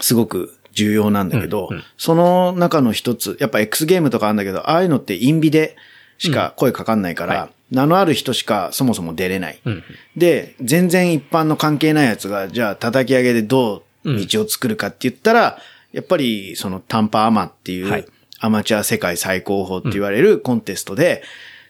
[0.00, 1.84] すごく重要なんだけど、うんうん。
[1.96, 5.76] その中の一つ、やっぱ X ゲームとかあるんだけど、ああいうのってインビで
[6.18, 7.50] しか声かかんないから、はい。
[7.70, 9.60] 名のある人しかそもそも出れない。
[9.64, 9.84] うん。
[10.16, 15.58] で、全然一般の関係ないやつが、じゃあ叩き上げでどう道を作るかって言ったら、
[15.92, 18.06] やっぱりそのタンパアマっていう、はい。
[18.40, 21.22] アマチュア世界最高峰って言われるコンテストで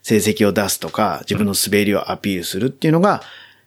[0.03, 3.23] 成績を出すとか、自分の滑りをアピールするっていうのが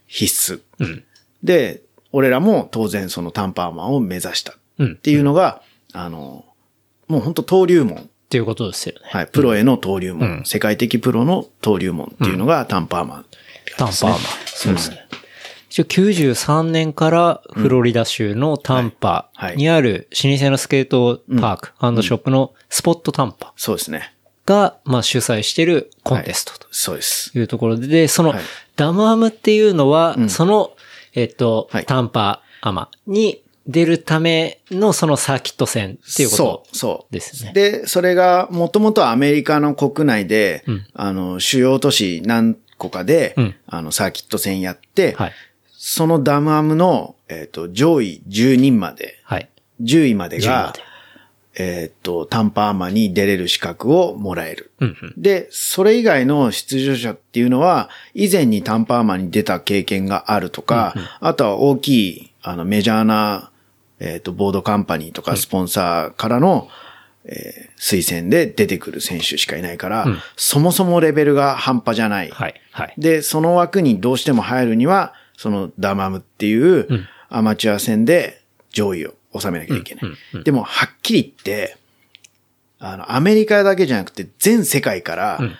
[0.08, 0.62] 必須。
[0.80, 1.04] うん。
[1.44, 1.82] で、
[2.14, 5.62] 俺らも当然そのタンパーマンを目指したうんっていうのが、
[5.92, 6.46] あの、
[7.08, 7.98] もう本当登竜門。
[7.98, 9.02] っていうことですよね。
[9.04, 9.28] はい。
[9.28, 10.30] プロへの登竜門。
[10.30, 13.26] うん世界的プロの登竜門っていうのがタンパーマン。
[13.78, 14.18] タンパアマ。
[14.46, 14.98] そうですね。
[15.70, 24.14] 一応93年からフロリダ州のタンパはいにある老舗のスケートパークショップのスポットタンパそうですね。
[24.46, 27.32] が、まあ主催してるコンテストとそうです。
[27.38, 28.40] いうところで、で、そのはい
[28.76, 30.73] ダムアムっていうのは、その、
[31.16, 37.14] えっとはい、タンパアマに出るためのそのサーキット戦っていうこそう、とそう。
[37.14, 37.54] ですね。
[37.54, 45.32] で、それが、もともとアメリカの国内で、うんあの、主要都市何個かで、うんあの、サーキット戦やって、はい。
[45.72, 49.50] そのダムアムの、えっ、と、上位10人まで、はい。
[49.82, 50.82] 10位まで10まがで、
[51.56, 54.72] えっ、と、タンパーマに出れる資格をもらえる。
[54.80, 55.14] うんうん。
[55.18, 63.52] で、それ以外の出場者っていうのは、以前にタンパーマに出た経験があるとか、あとは大きい、あの、メジャーな、
[64.00, 66.68] えっ、と、ボードカンパニーとかスポンサーからの、
[67.26, 72.30] えー推薦で出てくる選手しかいないから、うんそもそもレベルが半端じゃない。
[72.30, 72.62] はい。
[72.72, 72.94] はい。
[72.98, 80.44] で、その枠にどうしても入るには、そのダマムっていううんアマチュア戦で上位を収めなきゃいけない。
[80.44, 81.78] でも、はっきり言って、
[82.80, 85.56] あの、アメリカだけじゃなくて、全世界から、うん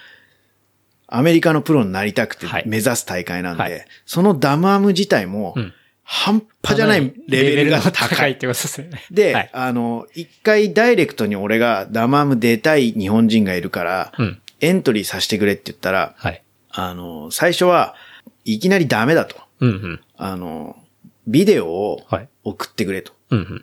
[1.06, 5.74] アメリカのプロになりたくてはい目指す大会なんで、はいそのダムアム自体もうん、
[6.04, 8.32] 半端じゃないレベルが高い。
[8.32, 9.04] ってことですよね。
[9.10, 9.50] で、はい。
[9.54, 14.42] あの、一回ダイレクトに俺がダムアム出たい日本人がいるから、うん。
[14.60, 16.44] エントリーさせてくれって言ったら、はい。
[16.72, 17.96] あの、最初は
[18.44, 19.36] いきなりダメだと。
[19.60, 20.02] うんうん。
[20.18, 20.78] あの、
[21.28, 23.14] ビデオをはい送ってくれと。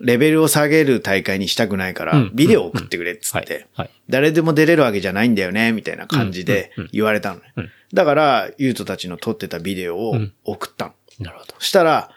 [0.01, 2.31] レベルを下げる大会にしたくないから、うん。
[2.33, 3.67] ビデオを送ってくれっつって。
[4.09, 7.41] 誰でも出れるわけじゃないんだよね、みたいな感じで言われたのね。
[7.55, 7.69] うん。
[7.93, 10.33] だから、ユートたちの撮ってたビデオをうん。
[10.43, 10.93] 送ったの。
[11.19, 11.55] なるほど。
[11.59, 12.11] そしたら、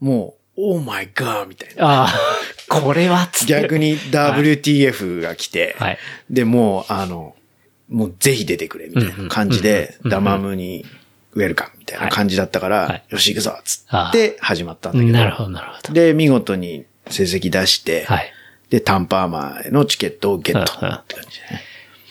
[0.00, 2.04] もう、オーマイガーみたいな。
[2.04, 2.08] あ
[2.68, 3.52] あ、これはつって。
[3.52, 5.98] 逆に WTF が来て、はい。
[6.30, 7.36] で、もう、あの、
[7.88, 10.84] もうぜひ出てくれ、みたいな感じで、ダマムに
[11.32, 13.04] ウェルカムみたいな感じだったから、はい。
[13.08, 15.12] よし行くぞつあって始まったんだけど。
[15.12, 15.92] なるほど、なるほど。
[15.92, 18.32] で、見事に成績出して、はい。
[18.70, 20.74] で、タンパーマーのチケットをゲットっ
[21.04, 21.62] て感じでね。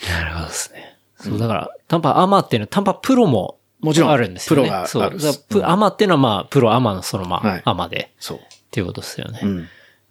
[0.10, 0.98] なるほどですね。
[1.20, 4.64] そう、だから、タンパアマっていうのは、タンパプロも、もちろんあるんですよね。
[4.64, 5.64] プロがあるそう。
[5.64, 8.38] アマっていうのは、まあ、プロアマのその、まはいあ、アマで、そう。
[8.38, 8.42] っ
[8.72, 9.40] ていうことですよね。
[9.44, 9.68] うん。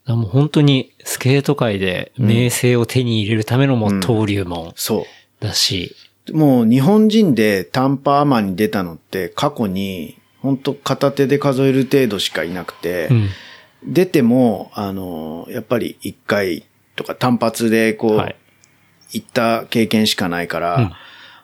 [0.06, 5.06] もう本当に、スケート界で名声を手に入れるためのもう登竜門そ
[5.40, 5.96] だし、
[6.28, 6.36] う。
[6.36, 13.28] もう日本人でタンパーマンに出たのって過去に、本当片手で数える程度しかいなくて、うん。
[13.86, 16.64] 出ても、あの、やっぱり一回
[16.96, 18.36] とか単発でこう、はい。
[19.12, 20.92] 行った経験しかないから、うん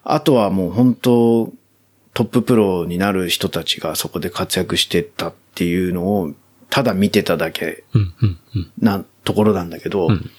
[0.05, 1.53] あとはもう本当
[2.15, 6.33] トッププロになる人たちがそこで活躍してたっていうのを、
[6.71, 8.73] ただ見てただけうん、うん、うん。
[8.79, 10.31] なところなんだけど、ん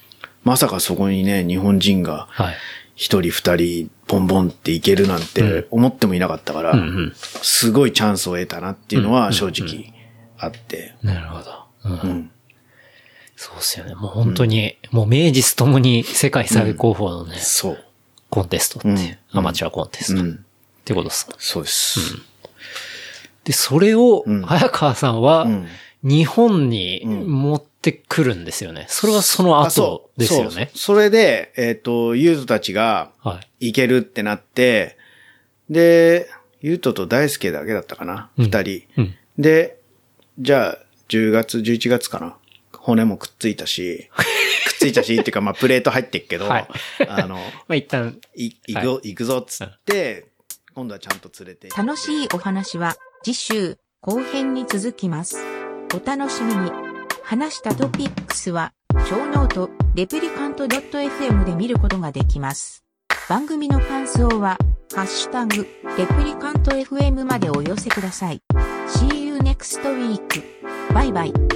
[0.44, 2.56] まさかそこにね、日本人がはい。
[2.96, 7.14] 一人二人ボンボンっていけるなんて思ってもいなかったから、うん、うん。
[7.16, 9.94] すごいチャンスを得たなっていうのは正直
[10.38, 11.63] あって、なるほど。
[11.86, 12.32] うんうん
[13.36, 13.96] そうですよね。
[13.96, 17.84] もう本当に、もう名実ともに世界最高峰のね、そう。
[18.30, 18.96] コンテストっていう、
[19.34, 20.22] うんアマチュアコンテスト。
[20.22, 20.46] っうん。
[20.86, 21.34] てことですか？
[21.40, 22.00] そうです。
[23.44, 25.68] で、それをうん、早川さんはうん、
[26.04, 28.86] 日本にうん持ってくるんですよね。
[28.88, 30.50] それはそのあ後ですよね？
[30.50, 33.68] そうそれで、えっ、と、ユートたちがはい。
[33.70, 34.96] 行けるってなって、
[35.72, 36.30] で、
[36.62, 38.30] ユートと大輔だけだったかな？
[38.38, 38.84] うん二、人。
[38.98, 39.16] うん。
[39.40, 39.80] で、
[40.38, 40.78] じゃあ、
[41.10, 42.38] 10月、11月かな
[42.74, 44.10] 骨もくっついたし、
[44.68, 46.68] くっついたし、っていうか、まあ、プレート入ってっけど、はい
[47.08, 47.36] あの、
[47.68, 50.28] まあ一旦、い、行くぞ、行くぞっつって、
[50.74, 55.38] 今度はちゃんと連れて楽しいお話は次週後編に続きます。
[55.94, 56.72] お楽しみに。
[57.24, 58.74] 話したトピックスは、
[59.10, 62.84] ショーノート、レプリカント .fm で見ることができます。
[63.30, 64.58] 番組の感想は、
[64.94, 65.66] ハッシュタグ、
[65.98, 68.42] レプリカント FM までお寄せください。
[68.88, 70.63] See you next week.
[70.92, 71.53] バイバイ。